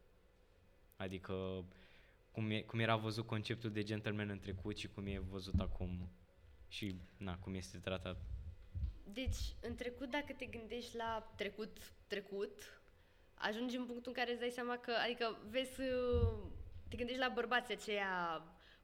Adică 0.97 1.65
cum, 2.31 2.51
e, 2.51 2.61
cum 2.61 2.79
era 2.79 2.97
văzut 2.97 3.27
conceptul 3.27 3.71
de 3.71 3.83
gentleman 3.83 4.29
în 4.29 4.39
trecut 4.39 4.77
și 4.77 4.89
cum 4.89 5.07
e 5.07 5.19
văzut 5.19 5.61
acum 5.61 6.11
și 6.69 6.95
na, 7.17 7.39
cum 7.39 7.55
este 7.55 7.79
tratat. 7.79 8.17
Deci, 9.05 9.39
în 9.61 9.75
trecut, 9.75 10.11
dacă 10.11 10.33
te 10.33 10.45
gândești 10.45 10.97
la 10.97 11.33
trecut, 11.37 11.93
trecut, 12.07 12.83
ajungi 13.35 13.77
în 13.77 13.85
punctul 13.85 14.13
în 14.15 14.19
care 14.19 14.31
îți 14.31 14.41
dai 14.41 14.51
seama 14.51 14.79
că, 14.79 14.93
adică, 15.05 15.39
vezi, 15.49 15.81
uh, 15.81 16.39
te 16.89 16.97
gândești 16.97 17.21
la 17.21 17.29
bărbații 17.35 17.75
aceia 17.75 18.43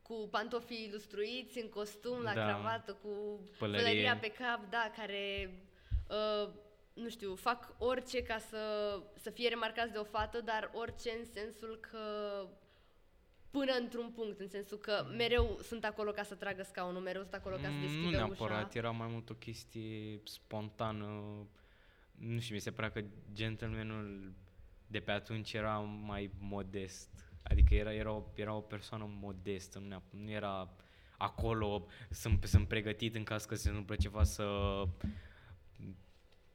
cu 0.08 0.28
pantofii 0.30 0.86
ilustruiți, 0.88 1.60
în 1.60 1.68
costum, 1.68 2.20
la 2.22 2.34
Da. 2.34 2.44
cravată, 2.44 2.92
cu 3.02 3.40
Pălărie. 3.58 3.82
pălăria 3.84 4.16
pe 4.16 4.28
cap, 4.38 4.70
da, 4.70 4.92
care, 4.96 5.50
uh, 6.10 6.50
nu 6.94 7.08
știu, 7.08 7.34
fac 7.34 7.74
orice 7.78 8.22
ca 8.22 8.38
să, 8.38 8.58
să 9.14 9.30
fie 9.30 9.48
remarcați 9.48 9.92
de 9.92 9.98
o 9.98 10.04
fată, 10.04 10.40
dar 10.40 10.70
orice 10.74 11.10
în 11.18 11.24
sensul 11.24 11.78
că 11.90 11.98
până 13.50 13.72
într-un 13.80 14.10
punct, 14.10 14.40
în 14.40 14.48
sensul 14.48 14.78
că 14.78 15.06
mereu 15.16 15.58
sunt 15.62 15.84
acolo 15.84 16.10
ca 16.10 16.22
să 16.22 16.34
tragă 16.34 16.62
scaunul, 16.62 17.02
mereu 17.02 17.20
sunt 17.22 17.34
acolo 17.34 17.54
ca 17.56 17.62
să 17.62 17.68
Mm, 17.70 17.80
deschidă 17.80 18.02
nu 18.02 18.08
ușa. 18.08 18.24
neapărat, 18.26 18.74
era 18.74 18.90
mai 18.90 19.06
mult 19.10 19.30
o 19.30 19.34
chestie 19.34 20.20
spontană. 20.24 21.06
Nu 22.18 22.40
știu, 22.40 22.54
mi 22.54 22.60
se 22.60 22.70
părea 22.72 22.90
că 22.90 23.04
gentlemanul 23.32 24.32
de 24.86 25.00
pe 25.00 25.10
atunci 25.10 25.52
era 25.52 25.78
mai 25.78 26.30
modest. 26.40 27.08
Adică 27.48 27.74
era, 27.74 27.92
era, 27.94 28.12
o, 28.12 28.22
era 28.34 28.54
o 28.54 28.60
persoană 28.60 29.10
modestă, 29.20 29.78
nu, 29.78 29.96
neap- 29.96 30.10
nu 30.10 30.30
era 30.30 30.68
acolo, 31.16 31.86
sunt, 32.10 32.44
sunt 32.44 32.68
pregătit 32.68 33.14
în 33.14 33.24
caz 33.24 33.44
că 33.44 33.54
se 33.54 33.68
întâmplă 33.68 33.96
ceva 33.96 34.22
să 34.24 34.44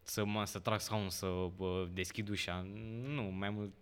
să, 0.03 0.25
mă, 0.25 0.45
să 0.45 0.59
trag 0.59 0.79
scaun, 0.79 1.09
să 1.09 1.49
bă, 1.55 1.87
deschid 1.93 2.29
ușa. 2.29 2.65
Nu, 3.03 3.21
mai 3.23 3.49
mult 3.49 3.73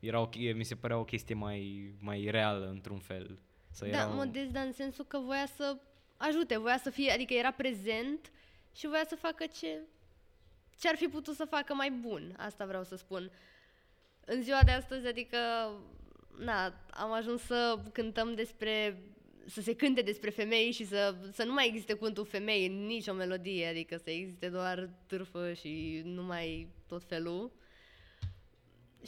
era 0.00 0.20
o, 0.20 0.28
mi 0.54 0.64
se 0.64 0.74
părea 0.74 0.98
o 0.98 1.04
chestie 1.04 1.34
mai, 1.34 1.90
mai 2.00 2.26
reală 2.30 2.68
într-un 2.68 2.98
fel. 2.98 3.38
Să 3.70 3.84
Da, 3.84 3.90
era 3.90 4.10
o- 4.10 4.14
modest, 4.14 4.50
dar 4.50 4.66
în 4.66 4.72
sensul 4.72 5.04
că 5.04 5.18
voia 5.18 5.46
să 5.46 5.76
ajute, 6.16 6.58
voia 6.58 6.78
să 6.78 6.90
fie, 6.90 7.10
adică 7.10 7.34
era 7.34 7.50
prezent 7.52 8.30
și 8.74 8.86
voia 8.86 9.04
să 9.08 9.16
facă 9.16 9.44
ce, 9.46 9.78
ce 10.78 10.88
ar 10.88 10.96
fi 10.96 11.06
putut 11.06 11.34
să 11.34 11.44
facă 11.44 11.74
mai 11.74 11.90
bun. 11.90 12.34
Asta 12.38 12.66
vreau 12.66 12.84
să 12.84 12.96
spun. 12.96 13.30
În 14.24 14.42
ziua 14.42 14.60
de 14.64 14.70
astăzi, 14.70 15.06
adică, 15.06 15.36
na, 16.38 16.74
am 16.90 17.12
ajuns 17.12 17.42
să 17.42 17.78
cântăm 17.92 18.34
despre 18.34 19.00
să 19.46 19.60
se 19.60 19.74
cânte 19.74 20.00
despre 20.00 20.30
femei 20.30 20.70
și 20.70 20.86
să, 20.86 21.14
să 21.32 21.44
nu 21.44 21.52
mai 21.52 21.66
existe 21.66 21.92
cuvântul 21.92 22.24
femei 22.24 22.66
în 22.66 22.86
nicio 22.86 23.12
melodie, 23.12 23.66
adică 23.66 23.96
să 23.96 24.10
existe 24.10 24.48
doar 24.48 24.90
târfă 25.06 25.52
și 25.52 26.02
numai 26.04 26.68
tot 26.86 27.04
felul. 27.04 27.52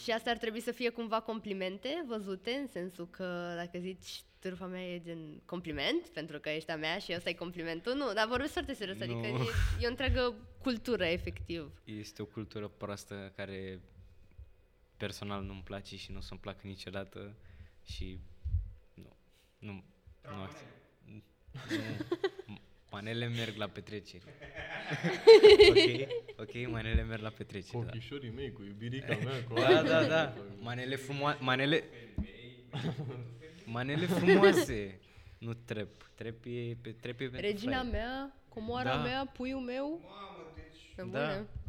Și 0.03 0.11
asta 0.11 0.31
ar 0.31 0.37
trebui 0.37 0.61
să 0.61 0.73
fie 0.73 0.91
cumva 0.91 1.21
complimente 1.21 2.05
văzute, 2.07 2.51
în 2.51 2.67
sensul 2.67 3.09
că 3.11 3.53
dacă 3.57 3.79
zici 3.79 4.23
târfa 4.39 4.67
mea 4.67 4.83
e 4.83 5.01
gen 5.05 5.41
compliment, 5.45 6.07
pentru 6.07 6.39
că 6.39 6.49
ești 6.49 6.71
a 6.71 6.77
mea 6.77 6.99
și 6.99 7.13
ăsta 7.17 7.29
e 7.29 7.33
complimentul, 7.33 7.95
nu, 7.95 8.13
dar 8.13 8.27
vorbesc 8.29 8.53
foarte 8.53 8.75
serios, 8.75 9.01
adică 9.01 9.29
Nu. 9.29 9.43
e, 9.43 9.47
e 9.81 9.87
o 9.87 9.89
întreagă 9.89 10.35
cultură, 10.63 11.05
efectiv. 11.05 11.73
Este 11.85 12.23
o 12.23 12.25
cultură 12.25 12.69
proastă 12.69 13.33
care 13.37 13.81
personal 14.99 15.43
nu-mi 15.43 15.63
place 15.63 15.97
și 15.97 16.11
nu 16.13 16.19
o 16.19 16.21
să-mi 16.21 16.41
placă 16.41 16.61
niciodată 16.63 17.35
și 17.85 18.19
nu, 18.95 19.17
nu, 19.59 19.73
nu, 20.23 20.43
accept. 20.43 20.77
nu, 22.47 22.59
manele 22.91 23.27
merg 23.27 23.57
la 23.57 23.67
petreceri. 23.67 24.25
ok, 25.71 26.09
ok, 26.39 26.71
manele 26.71 27.03
merg 27.03 27.23
la 27.23 27.29
petreceri, 27.29 27.77
Cu 27.77 27.83
da. 27.83 27.91
ochișorii 27.95 28.31
mei, 28.31 28.53
cu 28.53 28.63
iubirica 28.63 29.17
mea, 29.25 29.45
cu 29.45 29.55
Da, 29.55 29.83
da, 29.83 30.05
da, 30.07 30.35
manele 30.61 30.97
frumoase, 30.97 31.39
manele, 31.43 31.85
manele 33.65 34.07
frumoase, 34.07 35.01
nu 35.39 35.55
trep, 35.55 36.11
trep 36.15 36.45
e, 36.47 36.77
pe, 36.83 36.91
trep 36.93 37.21
e 37.21 37.29
pentru 37.29 37.41
Regina 37.41 37.71
fraieri. 37.73 37.91
mea, 37.91 38.37
comoara 38.49 38.97
Da. 38.97 39.03
mea, 39.03 39.27
puiul 39.27 39.61
meu, 39.61 40.01
Mamă, 40.03 40.53
deci... 40.55 40.81
pe 40.97 41.03
Da. 41.03 41.07
bune. 41.09 41.39
Mm, 41.39 41.68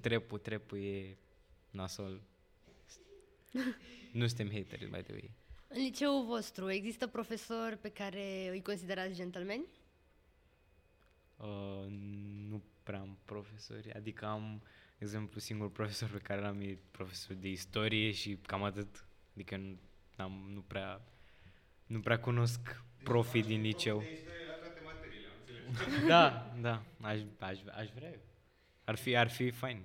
Trepul, 0.00 0.38
trepul 0.38 0.78
e 0.78 1.16
nasol. 1.70 2.20
Nu 4.12 4.26
suntem 4.26 4.50
hateri, 4.50 4.86
by 4.86 5.02
the 5.02 5.12
way. 5.12 5.30
În 5.68 5.82
liceul 5.82 6.24
vostru 6.24 6.70
există 6.70 7.06
profesori 7.06 7.76
pe 7.76 7.88
care 7.88 8.48
îi 8.50 8.62
considerați 8.62 9.14
gentlemen? 9.14 9.60
Uh, 11.36 11.86
nu 12.48 12.62
prea 12.82 13.00
am 13.00 13.18
profesori, 13.24 13.92
adică 13.92 14.26
am, 14.26 14.62
de 14.98 15.04
exemplu, 15.04 15.40
singurul 15.40 15.72
profesor 15.72 16.10
pe 16.10 16.18
care 16.18 16.40
l-am 16.40 16.60
e 16.60 16.78
profesor 16.90 17.36
de 17.36 17.48
istorie 17.48 18.10
și 18.10 18.38
cam 18.46 18.62
atât. 18.62 19.06
Adică 19.34 19.56
nu, 19.56 19.78
am, 20.16 20.50
nu 20.52 20.60
prea, 20.60 21.00
nu 21.86 22.00
prea 22.00 22.20
cunosc 22.20 22.82
profii 23.02 23.42
din 23.42 23.60
liceu. 23.60 23.98
De 23.98 24.12
istorie 24.12 24.46
la 24.46 24.52
toate 24.52 24.80
materiile, 24.84 25.26
am 25.26 25.76
înțeles. 25.76 26.06
Da, 26.06 26.54
da, 26.60 26.82
aș, 27.00 27.20
aș, 27.38 27.58
aș 27.76 27.88
vrea. 27.94 28.10
eu. 28.10 28.27
Ar 28.88 28.96
fi, 28.96 29.16
ar 29.16 29.28
fi 29.28 29.50
fain. 29.50 29.84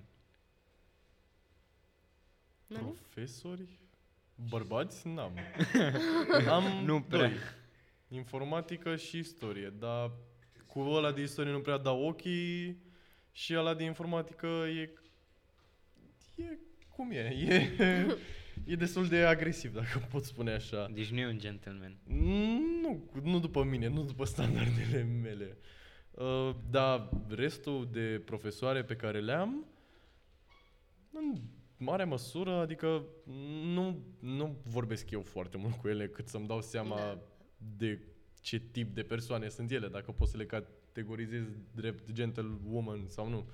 Nu? 2.68 2.78
nu? 2.82 2.96
Profesori? 3.02 3.80
Bărbați? 4.50 5.08
N-am. 5.08 5.32
Am 6.58 6.86
Nu 6.86 7.02
prea. 7.02 7.20
doi. 7.20 7.38
Informatică 8.08 8.96
și 8.96 9.18
istorie, 9.18 9.74
dar 9.80 10.12
cu 10.66 10.80
ăla 10.80 11.12
de 11.12 11.22
istorie 11.22 11.52
nu 11.52 11.60
prea 11.60 11.78
dau 11.78 12.04
ochii 12.04 12.82
și 13.32 13.56
ăla 13.58 13.74
de 13.74 13.84
informatică 13.84 14.48
e... 14.48 14.94
E 16.36 16.58
cum 16.90 17.12
e? 17.12 17.36
E, 17.48 17.72
e 18.74 18.76
destul 18.76 19.08
de 19.08 19.18
agresiv, 19.18 19.74
dacă 19.74 20.08
pot 20.10 20.24
spune 20.24 20.52
așa. 20.52 20.88
Deci 20.94 21.10
nu 21.10 21.20
e 21.20 21.28
un 21.28 21.40
gentleman. 21.40 21.98
Nu, 22.82 23.10
nu 23.24 23.40
după 23.40 23.64
mine, 23.64 23.88
nu 23.88 24.04
după 24.04 24.26
standardele 24.26 25.04
mele. 25.04 25.58
Uh, 25.60 25.82
dar 26.70 27.10
restul 27.28 27.88
de 27.92 28.22
profesoare 28.26 28.84
pe 28.84 28.96
care 28.96 29.20
le-am, 29.20 29.66
în 31.12 31.42
mare 31.78 32.04
măsură, 32.04 32.52
adică 32.52 33.06
nu, 33.64 34.04
nu 34.20 34.56
vorbesc 34.64 35.12
eu 35.12 35.22
foarte 35.22 35.58
mult 35.58 35.74
cu 35.76 35.88
ele 35.88 36.08
cât 36.08 36.28
să-mi 36.28 36.48
dau 36.48 36.62
seama 36.62 36.96
Da. 36.96 37.20
de 37.78 38.00
ce 38.42 38.60
tip 38.60 38.96
de 38.96 39.02
persoane 39.02 39.50
sunt 39.50 39.72
ele, 39.72 39.88
dacă 39.88 40.12
pot 40.12 40.28
să 40.28 40.38
le 40.38 40.46
categorizez 40.46 41.44
drept 41.76 42.12
gentlewoman 42.12 43.06
sau 43.08 43.30
nu. 43.30 43.50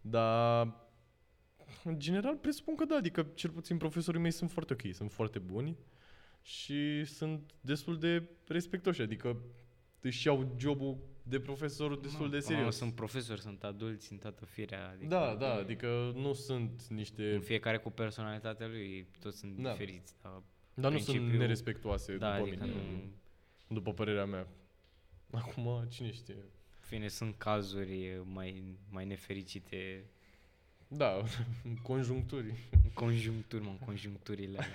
Dar 0.00 0.82
În 1.84 1.98
general, 1.98 2.36
presupun 2.36 2.74
că 2.74 2.84
da, 2.84 2.94
adică 2.96 3.26
cel 3.34 3.50
puțin 3.50 3.76
profesorii 3.76 4.20
mei 4.20 4.30
sunt 4.30 4.50
foarte 4.50 4.72
ok, 4.72 4.94
sunt 4.94 5.12
foarte 5.12 5.38
buni 5.38 5.76
și 6.42 7.04
sunt 7.04 7.50
destul 7.60 7.98
de 7.98 8.28
respectoși, 8.46 9.00
adică 9.02 9.36
își 10.00 10.26
iau 10.26 10.54
jobul 10.58 10.98
de 11.26 11.40
profesor 11.40 11.98
destul 12.00 12.30
de 12.30 12.36
Mamă, 12.42 12.54
serios. 12.56 12.76
Sunt 12.76 12.94
profesori, 12.94 13.40
sunt 13.40 13.62
adulți 13.64 14.12
în 14.12 14.18
toată 14.18 14.44
firea. 14.44 14.88
Adică 14.88 15.06
Da, 15.08 15.34
da, 15.34 15.54
adică 15.54 16.12
nu 16.14 16.32
sunt 16.32 16.86
niște... 16.88 17.38
Fiecare 17.44 17.76
cu 17.78 17.90
personalitatea 17.90 18.66
lui, 18.66 19.06
toți 19.20 19.38
sunt 19.38 19.56
Da. 19.62 19.70
diferiți. 19.70 20.14
Dar, 20.22 20.42
Dar 20.74 20.90
nu 20.92 20.98
sunt 20.98 21.08
principiul- 21.16 21.40
nerespectuoase 21.40 22.16
da, 22.16 22.36
după 22.36 22.48
adică 22.48 22.64
mine, 22.64 22.76
nu, 23.68 23.74
după 23.74 23.92
părerea 23.92 24.24
mea. 24.24 24.46
Acum, 25.30 25.86
cine 25.90 26.12
știe? 26.12 26.34
în 26.34 26.80
fine, 26.80 27.08
sunt 27.08 27.34
cazuri 27.36 28.20
mai, 28.24 28.78
mai 28.90 29.04
nefericite, 29.04 30.04
Da, 30.88 31.22
conjuncturi. 31.82 32.54
conjuncturi, 32.94 33.62
mă, 33.64 33.76
conjuncturile. 33.84 34.66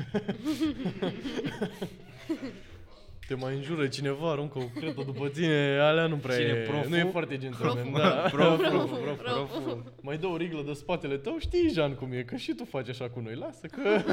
alea. 3.33 3.37
Te 3.37 3.45
mai 3.45 3.55
înjură 3.55 3.87
cineva, 3.87 4.31
aruncă 4.31 4.57
o 4.57 4.65
cretă 4.65 5.03
după 5.03 5.29
tine, 5.29 5.79
alea 5.79 6.07
nu 6.07 6.17
prea 6.17 6.37
Cine, 6.37 6.47
e, 6.47 6.65
proful? 6.67 6.89
nu 6.89 6.97
e 6.97 7.03
foarte 7.03 7.37
gentleman, 7.37 7.91
Prof, 7.91 8.01
da. 8.01 8.29
prof, 8.29 8.59
Prof, 8.59 8.89
prof, 8.89 9.21
prof. 9.21 9.63
prof. 9.63 9.77
Mai 10.01 10.17
dă 10.17 10.27
o 10.27 10.37
riglă 10.37 10.61
de 10.61 10.73
spatele 10.73 11.17
tău, 11.17 11.37
știi, 11.37 11.69
Jean, 11.69 11.95
cum 11.95 12.11
e, 12.11 12.23
că 12.23 12.35
și 12.35 12.53
tu 12.53 12.65
faci 12.65 12.89
așa 12.89 13.09
cu 13.09 13.19
noi, 13.19 13.35
lasă 13.35 13.67
că... 13.67 13.81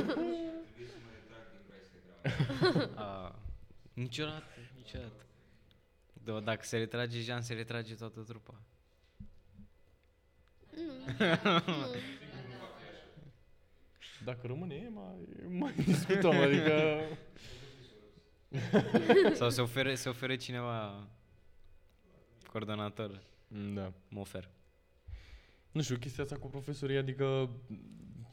A, 2.94 3.34
niciodată, 3.94 4.44
niciodată. 4.76 5.26
Da, 6.24 6.40
dacă 6.40 6.60
se 6.62 6.76
retrage 6.76 7.20
Jean, 7.20 7.42
se 7.42 7.54
retrage 7.54 7.94
toată 7.94 8.20
trupa. 8.20 8.54
Dacă 14.24 14.46
rămâne 14.46 14.74
Ema, 14.74 15.14
mai 15.48 15.74
discutăm, 15.84 16.40
adică... 16.40 16.72
Sau 19.34 19.50
se 19.50 19.60
oferă, 19.60 19.94
se 19.94 20.08
oferă 20.08 20.36
cineva 20.36 21.08
coordonator. 22.46 23.22
Da. 23.74 23.92
Mă 24.08 24.20
ofer. 24.20 24.50
Nu 25.72 25.82
știu, 25.82 25.96
chestia 25.96 26.22
asta 26.22 26.36
cu 26.36 26.46
profesorii, 26.46 26.96
adică 26.96 27.50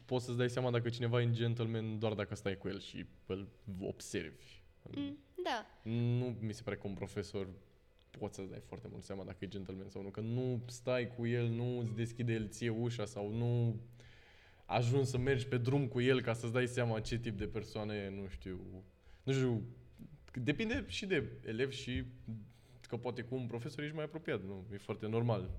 poți 0.05 0.25
să-ți 0.25 0.37
dai 0.37 0.49
seama 0.49 0.71
dacă 0.71 0.89
cineva 0.89 1.21
e 1.21 1.31
gentleman 1.31 1.99
doar 1.99 2.13
dacă 2.13 2.35
stai 2.35 2.57
cu 2.57 2.67
el 2.67 2.79
și 2.79 3.05
îl 3.25 3.47
observi. 3.79 4.61
Mm, 4.95 5.17
da. 5.43 5.65
Nu 5.83 6.37
mi 6.39 6.53
se 6.53 6.61
pare 6.63 6.77
că 6.77 6.87
un 6.87 6.93
profesor 6.93 7.47
poți 8.09 8.35
să-ți 8.35 8.49
dai 8.49 8.61
foarte 8.65 8.87
mult 8.91 9.03
seama 9.03 9.23
dacă 9.23 9.37
e 9.39 9.47
gentleman 9.47 9.89
sau 9.89 10.01
nu, 10.01 10.09
că 10.09 10.19
nu 10.19 10.63
stai 10.67 11.13
cu 11.15 11.25
el, 11.25 11.47
nu 11.47 11.79
îți 11.79 11.95
deschide 11.95 12.33
el 12.33 12.47
ție 12.47 12.69
ușa 12.69 13.05
sau 13.05 13.31
nu 13.31 13.79
ajungi 14.65 15.09
să 15.09 15.17
mergi 15.17 15.47
pe 15.47 15.57
drum 15.57 15.87
cu 15.87 16.01
el 16.01 16.21
ca 16.21 16.33
să-ți 16.33 16.53
dai 16.53 16.67
seama 16.67 16.99
ce 16.99 17.17
tip 17.17 17.37
de 17.37 17.47
persoană 17.47 17.93
e, 17.93 18.09
nu 18.09 18.27
știu. 18.27 18.59
Nu 19.23 19.33
știu, 19.33 19.63
depinde 20.33 20.83
și 20.87 21.05
de 21.05 21.23
elev 21.45 21.71
și 21.71 22.03
că 22.87 22.97
poate 22.97 23.21
cu 23.21 23.35
un 23.35 23.47
profesor 23.47 23.83
ești 23.83 23.95
mai 23.95 24.03
apropiat, 24.03 24.43
nu? 24.43 24.65
E 24.73 24.77
foarte 24.77 25.07
normal. 25.07 25.49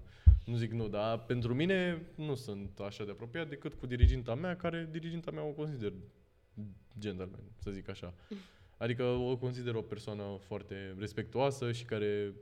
Nu 0.44 0.56
zic 0.56 0.72
nu, 0.72 0.88
dar 0.88 1.18
pentru 1.18 1.54
mine 1.54 2.02
nu 2.14 2.34
sunt 2.34 2.78
așa 2.78 3.04
de 3.04 3.10
apropiat 3.10 3.48
decât 3.48 3.74
cu 3.74 3.86
diriginta 3.86 4.34
mea, 4.34 4.56
care 4.56 4.88
diriginta 4.90 5.30
mea 5.30 5.42
o 5.42 5.50
consider 5.50 5.92
gentleman, 6.98 7.42
să 7.58 7.70
zic 7.70 7.88
așa. 7.88 8.14
Adică 8.84 9.04
o 9.04 9.36
consider 9.36 9.74
o 9.74 9.82
persoană 9.82 10.22
foarte 10.40 10.94
respectuoasă 10.98 11.72
și 11.72 11.84
care 11.84 12.32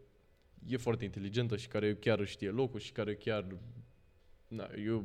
e 0.67 0.77
foarte 0.77 1.05
inteligentă 1.05 1.57
și 1.57 1.69
care 1.69 1.95
chiar 1.95 2.19
își 2.19 2.33
știe 2.33 2.51
locul 2.51 2.81
și 2.81 2.93
care 2.93 3.15
chiar... 3.15 3.47
Na, 4.49 4.71
eu 4.85 5.05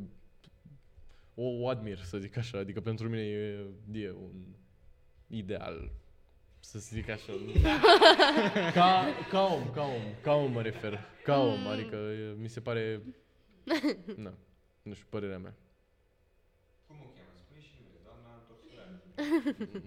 o, 1.36 1.44
o 1.44 1.68
admir, 1.68 1.98
să 1.98 2.18
zic 2.18 2.38
așa. 2.38 2.58
Adică 2.58 2.82
pentru 2.82 3.10
mine 3.10 3.22
e, 3.22 3.66
e 3.92 4.12
un 4.12 4.46
ideal, 5.28 5.92
să 6.72 6.80
zic 6.80 7.10
așa. 7.10 7.32
ca, 8.80 9.06
ca 9.30 9.42
om, 9.44 9.70
ca 9.74 9.82
om, 9.82 10.02
ca 10.22 10.34
om 10.34 10.52
mă 10.52 10.62
refer. 10.62 11.00
Ca 11.24 11.40
om, 11.40 11.68
adică 11.68 11.96
e, 11.96 12.36
mi 12.42 12.48
se 12.50 12.60
pare... 12.60 13.02
Na, 14.26 14.34
nu 14.82 14.94
știu, 14.94 15.06
părerea 15.10 15.38
mea. 15.38 15.54
Cum 16.88 16.96
o 17.02 17.06
cheamă? 17.16 17.34
Spune 17.36 17.60
și 17.62 17.70
numele, 17.78 18.00
doamna 18.04 18.32
Torsuleanu. 18.48 19.02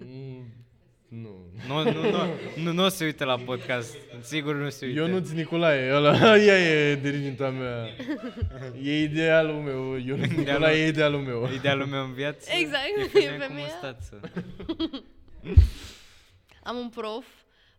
Mm, 0.04 0.44
Nu. 1.08 1.50
Nu, 1.68 1.82
nu, 1.92 2.10
nu, 2.10 2.26
nu, 2.64 2.72
nu 2.72 2.84
o 2.84 2.88
se 2.88 3.04
uită 3.04 3.24
la 3.24 3.36
podcast. 3.38 3.96
Sigur 4.20 4.54
nu 4.54 4.68
se 4.68 4.86
uită. 4.86 4.98
Ionuț 5.00 5.30
Nicolae, 5.30 5.92
ăla, 5.94 6.36
ea 6.48 6.58
e 6.58 6.94
diriginta 6.96 7.50
mea. 7.50 7.86
E 8.82 9.02
idealul 9.02 9.54
meu, 9.60 9.96
Ionuț 9.96 10.30
Nicolae 10.30 10.84
e 10.84 10.86
idealul 10.86 11.20
meu. 11.20 11.48
Idealul 11.54 11.86
meu 11.86 12.04
în 12.04 12.12
viață 12.12 12.50
Exact, 12.58 12.84
e 12.98 13.02
e 13.02 13.06
femeia 13.08 13.32
cu 13.38 13.42
femeia. 13.42 13.66
mustață. 13.66 14.20
Am 16.62 16.76
un 16.76 16.88
prof 16.88 17.26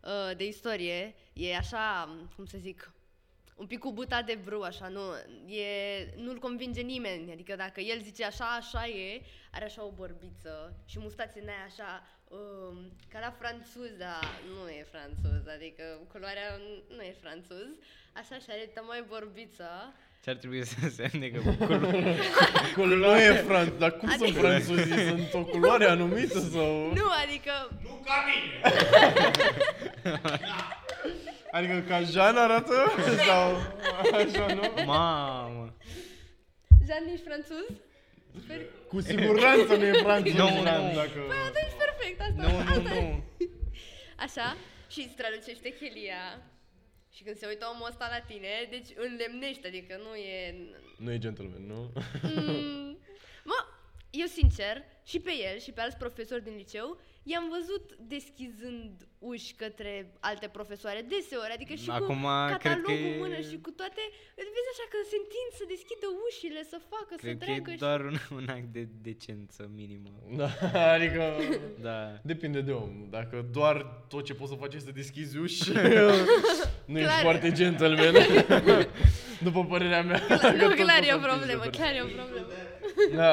uh, 0.02 0.36
de 0.36 0.46
istorie, 0.46 1.14
e 1.32 1.56
așa, 1.56 2.16
cum 2.36 2.46
să 2.46 2.58
zic, 2.58 2.92
un 3.56 3.66
pic 3.66 3.78
cu 3.78 3.92
buta 3.92 4.22
de 4.22 4.38
brâu, 4.44 4.62
așa, 4.62 4.88
nu, 4.88 5.00
e, 5.52 6.14
nu-l 6.16 6.38
convinge 6.38 6.80
nimeni, 6.80 7.32
adică 7.32 7.56
dacă 7.56 7.80
el 7.80 8.00
zice 8.00 8.24
așa, 8.24 8.44
așa 8.44 8.86
e, 8.86 9.22
are 9.50 9.64
așa 9.64 9.84
o 9.84 9.90
bărbiță 9.90 10.76
și 10.86 10.98
mustațe 10.98 11.40
în 11.40 11.48
aia 11.48 11.64
așa, 11.64 12.06
um, 12.28 12.92
ca 13.08 13.18
la 13.20 13.30
franțuz, 13.30 13.90
dar 13.98 14.40
nu 14.54 14.68
e 14.68 14.86
franțuz, 14.90 15.46
adică 15.46 15.84
culoarea 16.12 16.56
nu 16.88 17.02
e 17.02 17.16
franțuz, 17.20 17.68
așa 18.12 18.38
și 18.38 18.46
are 18.48 18.70
tocmai 18.74 19.04
bărbiță. 19.08 19.94
Ce 20.22 20.30
ar 20.30 20.36
trebui 20.36 20.64
să 20.66 20.74
însemne 20.82 21.28
că 21.28 21.38
cu 21.40 21.50
culo- 21.64 22.16
Acolo 22.72 22.94
nu 23.02 23.16
e 23.16 23.32
franț, 23.32 23.68
dar 23.78 23.90
cum 23.96 24.08
Adică- 24.08 24.24
sunt 24.26 24.36
franțuzii? 24.38 25.06
Sunt 25.08 25.34
o 25.34 25.44
culoare 25.44 25.84
anumită 25.84 26.38
sau... 26.38 26.92
Nu, 26.94 27.04
adică, 27.26 27.52
Nu 27.82 28.02
ca 28.04 28.24
mine! 28.28 28.60
Adică 31.52 31.84
ca 31.88 32.00
Jean 32.00 32.36
arată? 32.36 32.74
Sau 33.26 33.50
așa, 34.12 34.54
nu? 34.54 34.82
Mamă. 34.84 35.74
Jean, 36.86 37.04
ești 37.12 37.24
franțuz? 37.26 37.66
Sper... 38.44 38.60
Cu 38.88 39.00
siguranță 39.00 39.74
nu 39.76 39.84
e 39.84 39.92
franțuz, 39.92 40.32
Nu, 40.32 40.46
Jean, 40.46 40.86
nu. 40.86 40.94
dacă... 40.94 41.18
Atunci 41.48 41.74
perfect, 41.82 42.20
asta, 42.20 42.42
Nu, 42.42 42.48
nu, 42.50 42.70
asta 42.70 42.94
e. 42.94 43.00
nu. 43.00 43.24
Așa, 44.16 44.56
și 44.90 45.00
îți 45.06 45.14
traducește 45.20 45.68
chelia. 45.78 46.22
Și 47.14 47.22
când 47.22 47.36
se 47.36 47.46
uită 47.46 47.66
omul 47.74 47.88
ăsta 47.88 48.08
la 48.10 48.20
tine, 48.20 48.48
deci 48.70 48.88
înlemnește, 48.94 49.66
adică 49.66 49.96
nu 49.96 50.14
e... 50.14 50.54
Nu 50.98 51.12
e 51.12 51.18
gentleman, 51.18 51.66
nu? 51.66 51.92
Mm, 52.22 52.98
mă, 53.50 53.66
eu 54.10 54.26
sincer, 54.26 54.84
și 55.04 55.20
pe 55.20 55.32
el 55.32 55.58
și 55.58 55.72
pe 55.72 55.80
alți 55.80 55.96
profesori 55.96 56.42
din 56.42 56.56
liceu, 56.56 57.00
i-am 57.22 57.46
văzut 57.56 57.84
deschizând 58.14 58.92
uși 59.32 59.50
către 59.62 59.92
alte 60.30 60.46
profesoare 60.56 61.00
deseori, 61.14 61.52
adică 61.56 61.74
și 61.82 61.90
Acum, 61.90 62.22
cu 62.22 62.46
cred 62.46 62.58
catalogul 62.62 62.84
că 62.84 62.92
în 63.10 63.14
e- 63.16 63.22
mână 63.24 63.38
și 63.48 63.56
cu 63.66 63.70
toate, 63.80 64.02
îl 64.42 64.48
vezi 64.56 64.70
așa 64.74 64.86
că 64.92 64.96
se 65.10 65.16
întind 65.22 65.50
să 65.58 65.64
deschidă 65.74 66.06
ușile, 66.26 66.60
să 66.72 66.78
facă, 66.94 67.12
să 67.16 67.24
Cred 67.24 67.38
că 67.38 67.44
treacă 67.44 67.70
e 67.70 67.72
și... 67.76 67.78
doar 67.86 68.00
un, 68.10 68.16
un 68.40 68.46
act 68.56 68.68
de 68.78 68.82
decență 69.08 69.62
minimă. 69.80 70.10
Da, 70.40 70.48
adică... 70.96 71.22
Da. 71.88 71.98
Depinde 72.32 72.60
de 72.68 72.72
om. 72.84 72.92
Dacă 73.16 73.36
doar 73.58 73.76
tot 74.12 74.22
ce 74.28 74.34
poți 74.34 74.50
să 74.52 74.56
faci 74.62 74.74
este 74.74 74.90
să 74.90 74.98
deschizi 75.00 75.36
uși, 75.38 75.62
nu 76.92 76.96
ești 77.02 77.10
Clar. 77.12 77.22
foarte 77.28 77.48
gentleman. 77.52 78.14
După 79.46 79.60
părerea 79.64 80.02
mea. 80.02 80.20
Dacă 80.28 80.50
Nu, 80.56 80.68
tot 80.68 80.74
clar 80.74 80.96
poți 80.98 81.08
e 81.08 81.12
să 81.12 81.16
o 81.16 81.26
problemă, 81.30 81.62
deschizi 81.62 81.82
chiar 81.82 81.92
e 81.94 82.02
o 82.02 82.10
problemă. 82.18 82.46
Da. 83.20 83.32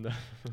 Da. 0.00 0.10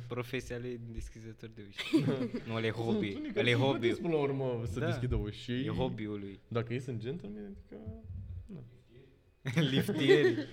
Profesia 0.07 0.57
lui 0.57 0.69
e 0.69 0.79
deschizător 0.93 1.49
de 1.49 1.61
uși. 1.67 2.05
nu, 2.47 2.55
ăla 2.55 2.65
e 2.65 2.71
hobby. 2.71 3.13
Unii 3.15 3.31
Ăla 3.35 3.49
e 3.49 3.51
care 3.51 3.51
sunt 3.51 3.61
hobby. 3.63 3.79
plătiți 3.79 4.01
Până 4.01 4.13
la 4.13 4.19
urmă 4.19 4.61
să 4.71 4.79
Da. 4.79 4.85
deschidă 4.85 5.15
uși. 5.15 5.51
E 5.51 5.67
hobby-ul 5.67 6.19
lui. 6.19 6.39
Dacă 6.47 6.73
ei 6.73 6.79
sunt 6.79 6.99
gentleman, 6.99 7.43
adică... 7.45 7.75
Liftieri. 9.71 10.47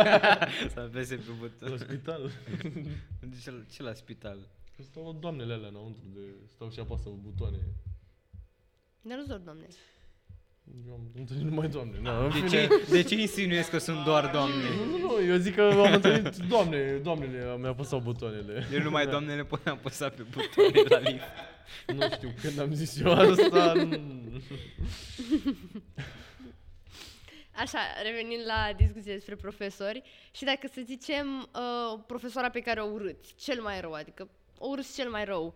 Să 0.72 0.80
apese 0.80 1.16
pe 1.16 1.30
buton. 1.38 1.70
La 1.70 1.76
spital. 1.76 2.30
Ce, 3.42 3.64
ce 3.70 3.82
la 3.82 3.92
spital? 3.92 4.38
Că 4.76 4.82
Stau 4.82 5.16
doamnele 5.20 5.52
alea 5.52 5.68
înăuntru 5.68 6.02
de... 6.14 6.20
Stau 6.48 6.70
și 6.70 6.80
apasă 6.80 7.08
pe 7.08 7.14
butoane. 7.22 7.58
Dar 9.02 9.18
nu 9.18 9.24
doar, 9.24 9.38
doamne. 9.38 9.66
Eu 10.86 10.92
am 10.92 11.00
întâlnit 11.16 11.44
numai 11.44 11.68
doamne. 11.68 11.98
Na, 12.00 12.24
în 12.24 12.30
De 12.30 12.34
fine. 12.36 12.48
ce, 12.48 12.68
de 12.90 13.02
ce 13.02 13.14
insinuezi 13.20 13.70
că 13.70 13.78
sunt 13.78 14.04
doar 14.04 14.26
doamne? 14.30 14.54
Nu, 14.76 14.84
nu, 14.84 14.98
nu, 14.98 15.24
eu 15.26 15.36
zic 15.36 15.54
că 15.54 15.62
am 15.62 15.92
întâlnit 15.92 16.36
doamne, 16.36 16.92
doamnele 17.02 17.56
mi-a 17.58 17.68
apăsat 17.68 18.02
butoanele. 18.02 18.66
Eu 18.72 18.82
numai 18.82 19.06
doamnele 19.06 19.44
pot 19.44 19.66
apăsa 19.66 20.08
pe 20.08 20.22
butoane 20.22 20.82
la 20.88 20.98
lift. 21.10 21.24
Nu 21.86 22.08
știu 22.14 22.34
când 22.40 22.58
am 22.58 22.72
zis 22.72 23.00
eu 23.00 23.12
asta. 23.12 23.72
nu- 23.72 24.40
Așa, 27.56 27.78
revenind 28.02 28.42
la 28.46 28.72
discuție 28.76 29.12
despre 29.12 29.34
profesori 29.36 30.02
și 30.30 30.44
dacă 30.44 30.68
să 30.72 30.80
zicem 30.84 31.38
uh, 31.54 32.00
profesoara 32.06 32.50
pe 32.50 32.60
care 32.60 32.80
o 32.80 32.86
urâți, 32.92 33.34
cel 33.34 33.62
mai 33.62 33.80
rău, 33.80 33.92
adică 33.92 34.28
o 34.58 34.66
urâți 34.68 34.94
cel 34.94 35.10
mai 35.10 35.24
rău, 35.24 35.54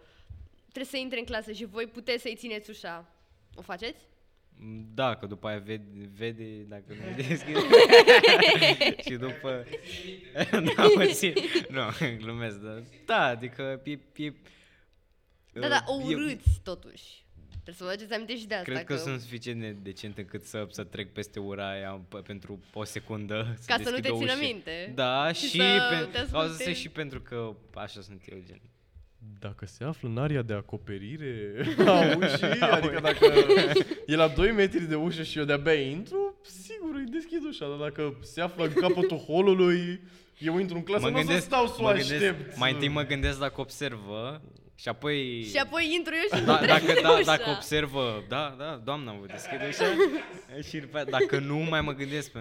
trebuie 0.63 0.85
să 0.85 0.97
intre 0.97 1.19
în 1.19 1.25
clasă 1.25 1.53
și 1.53 1.65
voi 1.65 1.87
puteți 1.87 2.23
să-i 2.23 2.37
țineți 2.37 2.71
ușa. 2.71 3.09
O 3.55 3.63
faceți? 3.63 4.05
Da, 4.95 5.15
că 5.17 5.27
după 5.27 5.49
aia 5.49 5.59
vede, 5.59 6.11
vede 6.17 6.45
dacă 6.69 6.85
nu 6.89 7.15
deschide. 7.17 7.59
și 9.07 9.15
după... 9.17 9.65
da, 10.51 10.87
mă 10.95 11.05
țin. 11.07 11.35
Nu, 11.71 11.81
glumesc, 12.23 12.59
dar... 12.61 12.83
Da, 13.07 13.25
adică 13.27 13.81
e... 13.85 13.99
e 14.17 14.33
Da, 15.53 15.69
da, 15.69 15.85
o 15.87 16.11
e- 16.11 16.15
urâți 16.15 16.61
totuși. 16.63 17.25
Trebuie 17.63 17.75
să 17.75 17.85
vă 17.85 17.91
aduceți 17.91 18.13
aminte 18.15 18.37
și 18.37 18.47
de 18.47 18.55
asta. 18.55 18.73
Cred 18.73 18.85
că, 18.85 18.97
sunt 18.97 19.21
suficient 19.21 19.61
de 19.61 19.71
decent 19.83 20.19
încât 20.19 20.43
să, 20.45 20.67
să 20.71 20.85
trec 20.85 21.13
peste 21.13 21.39
ura 21.41 21.71
aia 21.71 22.01
p- 22.07 22.23
pentru 22.27 22.61
o 22.73 22.85
secundă. 22.85 23.57
Ca 23.67 23.75
să 23.75 23.91
nu 23.91 23.97
deschid 23.97 24.03
te 24.05 24.11
o 24.11 24.19
țină 24.19 24.33
ușă. 24.33 24.43
minte. 24.43 24.93
Da, 24.95 25.33
Și 25.33 25.47
și, 25.49 25.57
să 25.57 25.63
te 25.63 25.95
pe, 25.95 25.95
asculte. 26.17 26.37
au 26.37 26.47
să 26.49 26.55
se 26.57 26.73
și 26.73 26.89
pentru 26.89 27.21
că 27.21 27.57
așa 27.75 28.01
sunt 28.01 28.23
eu, 28.33 28.39
gen. 28.47 28.61
Dacă 29.39 29.67
se 29.67 29.85
află 29.85 30.09
în 30.09 30.19
area 30.19 30.43
de 30.43 30.53
acoperire 30.53 31.55
a 31.87 32.17
ușii, 32.17 32.61
adică 32.61 33.01
dacă 33.03 33.33
e 34.07 34.17
la 34.17 34.29
2 34.29 34.53
metri 34.53 34.89
de 34.89 34.95
ușă 34.95 35.23
și 35.23 35.39
eu 35.39 35.45
de-abia 35.45 35.73
intru, 35.73 36.41
sigur 36.43 36.95
îi 36.95 37.05
deschid 37.05 37.45
ușa, 37.45 37.69
dar 37.69 37.89
dacă 37.89 38.19
se 38.23 38.41
află 38.41 38.65
în 38.65 38.73
capătul 38.73 39.17
holului, 39.17 40.01
eu 40.39 40.59
intru 40.59 40.77
în 40.77 40.83
clasă, 40.83 41.09
nu 41.09 41.19
o 41.19 41.23
să 41.23 41.39
stau 41.39 41.67
să 41.67 41.75
o 41.79 41.83
mă 41.83 41.89
gândesc, 41.89 42.13
aștept. 42.13 42.57
mai 42.57 42.73
întâi 42.73 42.89
mă 42.89 43.03
gândesc 43.03 43.39
dacă 43.39 43.61
observă 43.61 44.43
și 44.75 44.89
apoi... 44.89 45.43
Și 45.43 45.57
apoi 45.57 45.95
intru 45.97 46.13
eu 46.15 46.39
și 46.39 46.45
da, 46.45 46.61
nu 46.61 46.67
dacă, 46.67 46.85
trec 46.85 47.01
da, 47.03 47.11
ușa. 47.11 47.23
dacă 47.23 47.51
observă, 47.51 48.25
da, 48.29 48.55
da, 48.59 48.81
doamna, 48.85 49.13
vă 49.13 49.27
deschide 49.27 49.67
ușa 49.69 49.85
și 50.69 50.79
după 50.79 50.97
aia, 50.97 51.05
dacă 51.05 51.39
nu, 51.39 51.57
mai 51.57 51.81
mă 51.81 51.93
gândesc 51.93 52.31
pe... 52.31 52.39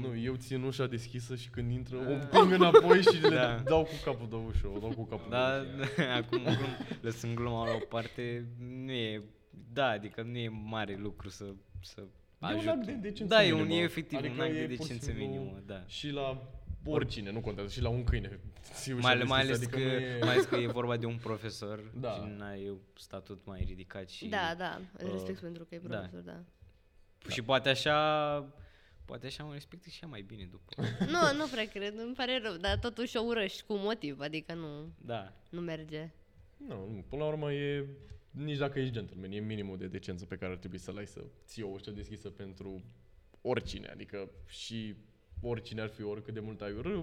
Nu, 0.00 0.16
eu 0.16 0.34
țin 0.34 0.62
ușa 0.62 0.86
deschisă 0.86 1.36
și 1.36 1.48
când 1.48 1.70
intră, 1.72 1.96
o 1.96 2.10
împing 2.12 2.52
înapoi 2.52 3.02
și 3.02 3.20
le 3.22 3.28
Da. 3.36 3.54
dau 3.64 3.82
cu 3.82 3.94
capul 4.04 4.28
de 4.28 4.34
ușă, 4.36 4.70
o 4.74 4.78
dau 4.78 4.88
cu 4.90 5.04
capul 5.04 5.30
Da, 5.30 5.58
de 5.60 5.66
ușă. 5.80 6.02
acum 6.22 6.42
glum, 6.42 6.76
lăsând 7.00 7.34
gluma 7.34 7.66
la 7.66 7.74
o 7.74 7.78
parte, 7.88 8.44
nu 8.84 8.92
e, 8.92 9.22
da, 9.72 9.86
adică 9.88 10.22
nu 10.22 10.36
e 10.36 10.48
mare 10.48 10.96
lucru 11.00 11.28
să, 11.28 11.44
să 11.80 12.00
E 12.00 12.46
un 12.46 12.48
ajut. 12.56 12.68
act 12.68 12.86
de 12.86 12.92
decență 12.92 13.34
da, 13.34 13.44
e, 13.44 13.52
un, 13.52 13.60
minimă. 13.60 13.80
e 13.80 13.82
efectiv 13.84 14.18
Adică 14.18 14.34
un 14.34 14.40
act 14.40 14.52
de 14.52 14.58
e 14.58 14.62
pur 14.66 14.70
și 14.72 14.78
decență 14.78 15.04
simplu 15.04 15.24
minimă, 15.24 15.62
da. 15.66 15.82
Și 15.86 16.10
la 16.10 16.42
oricine, 16.84 17.30
nu 17.32 17.40
contează, 17.40 17.70
și 17.70 17.80
la 17.82 17.88
un 17.88 18.04
câine. 18.04 18.40
ții 18.72 18.92
ușa 18.92 19.02
Mai, 19.02 19.12
ales- 19.12 19.28
mai, 19.28 19.46
deschisă, 19.46 19.64
ales 19.76 19.86
adică 19.86 19.94
că, 19.96 20.00
nu 20.04 20.16
e- 20.16 20.18
mai 20.24 20.32
ales 20.32 20.44
că 20.44 20.56
e 20.56 20.66
vorba 20.66 20.96
de 20.96 21.06
un 21.06 21.16
profesor 21.16 21.90
Da. 22.00 22.10
și 22.12 22.20
n-ai 22.38 22.68
un 22.68 22.78
statut 22.96 23.40
mai 23.44 23.64
ridicat 23.66 24.08
și, 24.08 24.26
Da, 24.28 24.54
da, 24.58 24.80
îl 24.98 25.06
uh, 25.06 25.12
respect 25.12 25.40
pentru 25.40 25.64
că 25.64 25.74
e 25.74 25.78
da. 25.78 25.96
profesor, 25.96 26.20
da. 26.20 26.40
și 27.28 27.42
poate 27.42 27.68
așa 27.68 27.94
poate 29.08 29.26
așa 29.26 29.44
mă 29.44 29.52
respectă 29.52 29.88
și 29.90 29.98
ea 30.02 30.08
mai 30.08 30.22
bine 30.22 30.48
după. 30.50 30.72
Nu, 31.14 31.36
nu 31.36 31.46
prea 31.50 31.68
cred, 31.68 31.98
îmi 31.98 32.14
pare 32.14 32.40
rău, 32.42 32.56
dar 32.56 32.78
totuși 32.78 33.16
o 33.16 33.22
urăști 33.22 33.62
cu 33.66 33.74
motiv, 33.74 34.20
adică 34.20 34.54
nu, 34.54 34.92
Da. 35.04 35.32
nu 35.50 35.60
merge. 35.60 36.10
Nu, 36.56 36.88
nu, 36.94 37.04
până 37.08 37.22
la 37.22 37.28
urmă 37.28 37.52
e, 37.52 37.86
nici 38.30 38.56
dacă 38.56 38.78
ești 38.78 38.92
gentleman, 38.92 39.30
e 39.32 39.38
minimul 39.40 39.78
de 39.78 39.86
decență 39.86 40.24
pe 40.24 40.36
care 40.36 40.52
ar 40.52 40.58
trebui 40.58 40.78
să-l 40.78 40.96
ai 40.96 41.06
să 41.06 41.24
ții 41.46 41.62
o 41.62 41.68
ușă 41.68 41.90
deschisă 41.90 42.30
pentru 42.30 42.82
oricine, 43.42 43.88
adică 43.88 44.30
și 44.48 44.94
oricine 45.42 45.80
ar 45.80 45.88
fi, 45.88 46.02
oricât 46.02 46.34
de 46.34 46.40
mult 46.40 46.60
ai 46.60 46.72
urâ, 46.72 47.02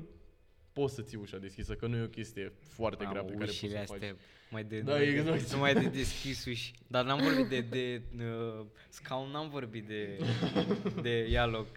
poți 0.73 0.93
să 0.93 1.01
ții 1.01 1.17
ușa 1.17 1.37
deschisă, 1.37 1.75
că 1.75 1.87
nu 1.87 1.97
e 1.97 2.01
o 2.03 2.07
chestie 2.07 2.53
foarte 2.61 3.05
grea 3.09 3.21
Mamă, 3.21 3.25
pe 3.27 3.31
care 3.33 3.45
poți 3.45 3.57
să 3.57 3.65
ușile 3.65 3.81
o 3.81 3.85
faci. 3.85 4.01
astea 4.01 4.15
mai 4.51 4.63
de, 4.63 4.79
Da, 4.79 4.91
numai 4.91 5.07
exact. 5.09 5.47
de, 5.47 5.53
numai 5.53 5.73
de 5.73 5.87
deschis 5.87 6.45
uși. 6.45 6.73
Dar 6.87 7.05
n-am 7.05 7.19
vorbit 7.21 7.47
de, 7.47 7.61
de 7.61 8.01
uh, 8.23 8.65
scaun, 8.89 9.31
n-am 9.31 9.49
vorbit 9.49 9.87
de, 9.87 10.17
de 11.01 11.27
ialoc. 11.29 11.67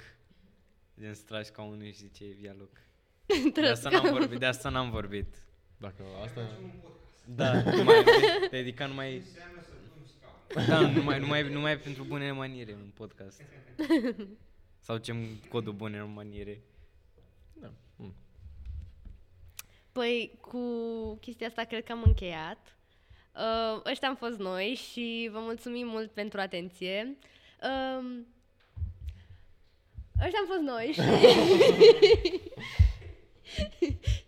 Gen 1.00 1.14
stragi 1.14 1.46
scaunul 1.46 1.84
și 1.84 1.92
zice 1.92 2.24
ialoc. 2.42 2.70
De 3.54 3.66
asta 3.66 3.88
n-am 3.90 4.10
vorbit, 4.12 4.38
de 4.38 4.46
asta 4.46 4.68
n-am 4.68 4.90
vorbit. 4.90 5.36
Dacă 5.76 6.02
asta... 6.24 6.58
Da, 7.34 7.62
numai, 7.62 8.04
de, 8.04 8.46
dedica 8.50 8.86
numai... 8.86 9.22
Da, 10.68 10.80
numai, 10.80 11.18
numai, 11.18 11.52
numai 11.52 11.78
pentru 11.78 12.04
bune 12.04 12.32
maniere 12.32 12.72
în 12.82 12.90
podcast. 12.94 13.42
Sau 14.78 14.96
ce 14.96 15.14
codul 15.48 15.72
bune 15.72 16.02
maniere. 16.02 16.60
Da. 17.52 17.70
Mm. 17.96 18.14
Păi, 19.92 20.38
cu 20.40 20.60
chestia 21.20 21.46
asta 21.46 21.64
cred 21.64 21.84
că 21.84 21.92
am 21.92 22.02
încheiat. 22.04 22.76
Uh, 23.34 23.82
ăștia 23.90 24.08
am 24.08 24.16
fost 24.16 24.38
noi 24.38 24.78
și 24.92 25.28
vă 25.32 25.38
mulțumim 25.38 25.86
mult 25.86 26.10
pentru 26.10 26.40
atenție. 26.40 27.16
Um, 27.62 28.26
ăștia 30.24 30.38
am 30.40 30.46
fost 30.46 30.60
noi 30.60 30.90
și... 30.92 31.00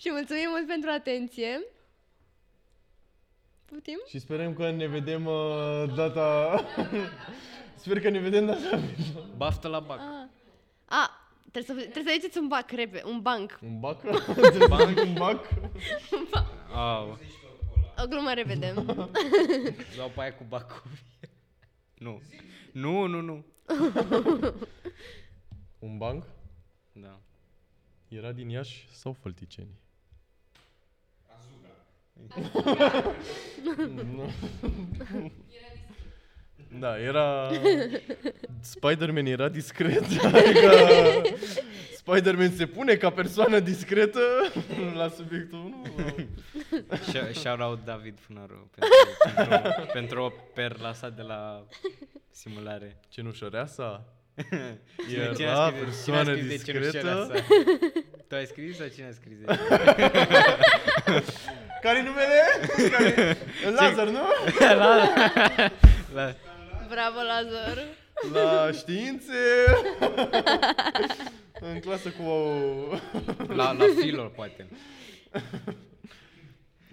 și 0.03 0.11
mulțumim 0.11 0.49
mult 0.51 0.67
pentru 0.67 0.91
atenție. 0.91 1.61
Putem? 3.65 4.01
Și 4.09 4.19
sperăm 4.19 4.55
că 4.55 4.71
ne 4.71 4.87
vedem 4.87 5.27
uh, 5.27 5.85
data... 5.95 6.55
Sper 7.83 8.01
că 8.01 8.09
ne 8.09 8.19
vedem 8.19 8.47
data 8.47 8.77
viitoare. 8.77 9.29
Baftă 9.37 9.69
la 9.69 9.81
bac. 9.81 9.99
Ah. 9.99 10.29
A, 10.85 11.31
trebuie 11.53 11.85
să, 11.85 11.91
trebuie 11.91 12.13
să 12.15 12.19
ziceți 12.21 12.39
un 12.39 12.49
bac, 12.49 12.71
rebe, 12.71 13.03
un 13.07 13.21
banc. 13.21 13.59
Un 13.63 13.81
bac? 13.81 14.03
Banc? 14.69 14.99
Un 14.99 15.13
bac? 15.13 15.49
Au, 16.75 17.19
O 18.03 18.07
glumă 18.09 18.33
repede. 18.35 18.75
dau 19.97 20.09
pe 20.15 20.21
aia 20.21 20.35
cu 20.35 20.45
bacul. 20.49 20.83
Nu. 21.95 22.21
Nu, 22.73 23.07
nu, 23.07 23.21
nu. 23.21 23.45
Un 25.81 25.97
banc? 25.99 26.25
Da. 26.93 27.21
Era 28.09 28.33
din 28.33 28.49
Iași 28.49 28.89
sau 28.93 29.13
Fălticeni? 29.13 29.79
Nu. 34.15 34.31
Da, 36.79 36.99
era... 37.01 37.51
Spider-Man 38.61 39.27
era 39.27 39.49
discret, 39.49 40.03
adică 40.25 40.71
Spider-Man 41.97 42.51
se 42.51 42.67
pune 42.67 42.95
ca 42.97 43.11
persoană 43.11 43.61
discretă 43.61 44.21
la 44.95 45.09
subiectul 45.09 45.59
1. 45.59 45.85
Sh- 46.97 47.33
Shout 47.33 47.61
out 47.61 47.85
David 47.85 48.19
Funaru 48.21 48.71
pentru, 48.75 48.97
pentru, 49.35 49.85
pentru 49.99 50.23
o 50.23 50.29
perla 50.55 50.93
sa 50.93 51.11
de 51.11 51.23
la 51.23 51.67
simulare. 52.31 53.01
Cenușăreasa? 53.09 54.05
Cine- 55.09 55.23
Era 55.23 55.33
cine 55.35 55.49
a 55.49 55.67
scris- 55.67 55.83
persoană 55.85 56.35
cine 56.37 56.55
a 56.55 56.59
scris 56.59 56.65
de 56.65 56.73
cenușărea 56.73 57.15
discretă? 57.15 57.45
sa? 57.49 57.55
Tu 58.29 58.35
ai 58.35 58.47
scris 58.47 58.77
sau 58.77 58.87
cine 58.95 59.07
a 59.07 59.13
scris? 59.13 59.37
de- 59.39 59.59
Care-i 61.83 62.03
numele? 62.03 62.43
Care... 62.91 63.37
Lazar, 63.79 64.09
nu? 64.09 64.19
La, 66.15 66.35
Bravo, 66.89 67.19
Lazar. 67.27 67.85
La 68.33 68.71
științe. 68.73 69.33
În 71.61 71.81
clasă 71.81 72.09
cu... 72.09 72.23
la, 73.55 73.73
la 73.73 73.85
filor, 74.01 74.31
poate. 74.31 74.67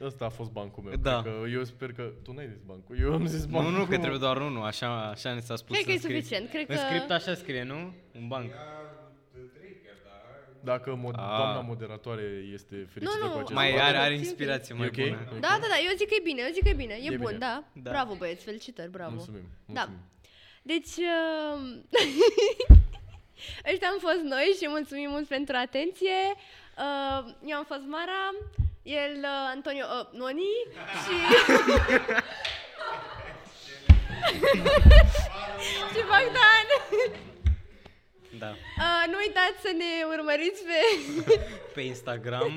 Ăsta 0.01 0.25
a 0.25 0.29
fost 0.29 0.51
bancul 0.51 0.83
meu. 0.83 0.93
Da. 1.01 1.21
Cred 1.21 1.33
că 1.41 1.47
eu 1.49 1.63
sper 1.63 1.91
că... 1.93 2.11
Tu 2.23 2.31
n-ai 2.33 2.47
zis 2.47 2.57
bancul. 2.65 2.97
Eu 2.99 3.13
am 3.13 3.25
zis 3.27 3.45
Nu, 3.45 3.51
bancul. 3.51 3.71
nu, 3.71 3.85
că 3.85 3.97
trebuie 3.97 4.19
doar 4.19 4.41
unul, 4.41 4.63
așa, 4.65 5.09
așa 5.09 5.33
ne 5.33 5.39
s-a 5.39 5.55
spus 5.55 5.75
Cred 5.75 5.85
că 5.85 5.91
în 5.91 5.95
e 5.95 5.99
script. 5.99 6.15
suficient, 6.17 6.49
cred 6.49 6.69
În 6.69 6.75
că- 6.75 6.81
script 6.87 7.11
așa 7.11 7.33
scrie, 7.33 7.63
nu? 7.63 7.93
Un 8.19 8.27
banc. 8.27 8.51
Dacă 10.63 10.95
mod- 10.95 11.15
Ah. 11.15 11.37
doamna 11.37 11.59
moderatoare 11.61 12.21
este 12.53 12.87
fericită 12.93 13.17
Nu, 13.21 13.25
nu. 13.25 13.31
cu 13.31 13.37
acest 13.37 13.53
Mai 13.53 13.69
banc. 13.71 13.81
are, 13.81 13.97
are 13.97 14.13
țin 14.15 14.23
inspirație 14.23 14.75
E 14.75 14.77
mai 14.77 14.87
ok? 14.87 14.93
bună. 14.95 15.27
Da, 15.39 15.47
da, 15.61 15.67
da, 15.73 15.77
eu 15.89 15.95
zic 15.97 16.07
că 16.07 16.15
e 16.17 16.21
bine, 16.23 16.41
eu 16.45 16.51
zic 16.53 16.63
că 16.63 16.69
e 16.69 16.73
bine, 16.73 16.93
e, 16.93 17.11
E 17.13 17.15
bun, 17.17 17.25
bine. 17.25 17.37
da. 17.37 17.63
Da. 17.73 17.89
Bravo, 17.89 18.13
băieți, 18.15 18.43
felicitări, 18.43 18.89
bravo. 18.91 19.13
Mulțumim. 19.13 19.41
Da. 19.65 19.83
mulțumim. 19.85 19.99
Deci, 20.61 20.93
uh, 21.15 21.59
ăștia 23.71 23.87
am 23.93 23.99
fost 24.07 24.21
noi 24.33 24.47
și 24.59 24.65
mulțumim 24.67 25.09
mult 25.09 25.27
pentru 25.27 25.55
atenție. 25.65 26.17
Uh, 26.85 27.33
eu 27.51 27.57
am 27.57 27.65
fost 27.71 27.83
Mara, 27.95 28.21
el 28.87 29.17
uh, 29.21 29.51
Antonio 29.55 29.85
uh, 29.85 30.19
Noni 30.19 30.53
și... 31.01 31.15
și 35.91 36.01
Bogdan. 36.11 36.67
Da. 38.39 38.49
Uh, 38.49 39.03
nu 39.11 39.17
uitați 39.17 39.61
să 39.61 39.71
ne 39.77 40.15
urmăriți 40.17 40.63
pe... 40.63 40.79
Pe 41.75 41.81
Instagram, 41.81 42.53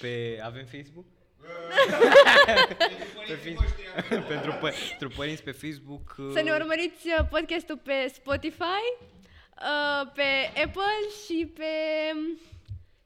pe... 0.00 0.40
Avem 0.42 0.64
Facebook? 0.64 1.04
pe 3.28 3.34
Facebook. 3.34 4.26
pentru, 4.26 4.52
pă- 4.52 4.74
pentru 4.88 5.08
părinți 5.16 5.42
pe 5.42 5.50
Facebook. 5.50 6.14
să 6.32 6.40
ne 6.42 6.52
urmăriți 6.52 7.06
uh, 7.18 7.26
podcastul 7.30 7.76
pe 7.76 8.10
Spotify, 8.14 8.84
uh, 8.94 10.12
pe 10.14 10.60
Apple 10.64 10.98
și 11.24 11.52
pe... 11.54 11.72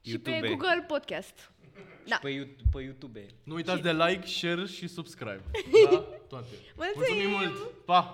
și 0.09 0.17
pe 0.17 0.29
YouTube. 0.29 0.47
Google 0.47 0.85
Podcast. 0.87 1.51
Da. 2.07 2.19
Pe, 2.21 2.29
YouTube, 2.29 2.69
pe 2.71 2.81
YouTube. 2.81 3.25
Nu 3.43 3.55
uitați 3.55 3.81
de 3.81 3.91
like, 3.91 4.25
share 4.25 4.65
și 4.65 4.87
subscribe. 4.87 5.41
Da? 5.91 5.97
Toate. 6.27 6.45
Mulțumim! 6.75 6.93
Mulțumim 6.95 7.29
mult! 7.29 7.71
Pa! 7.85 8.11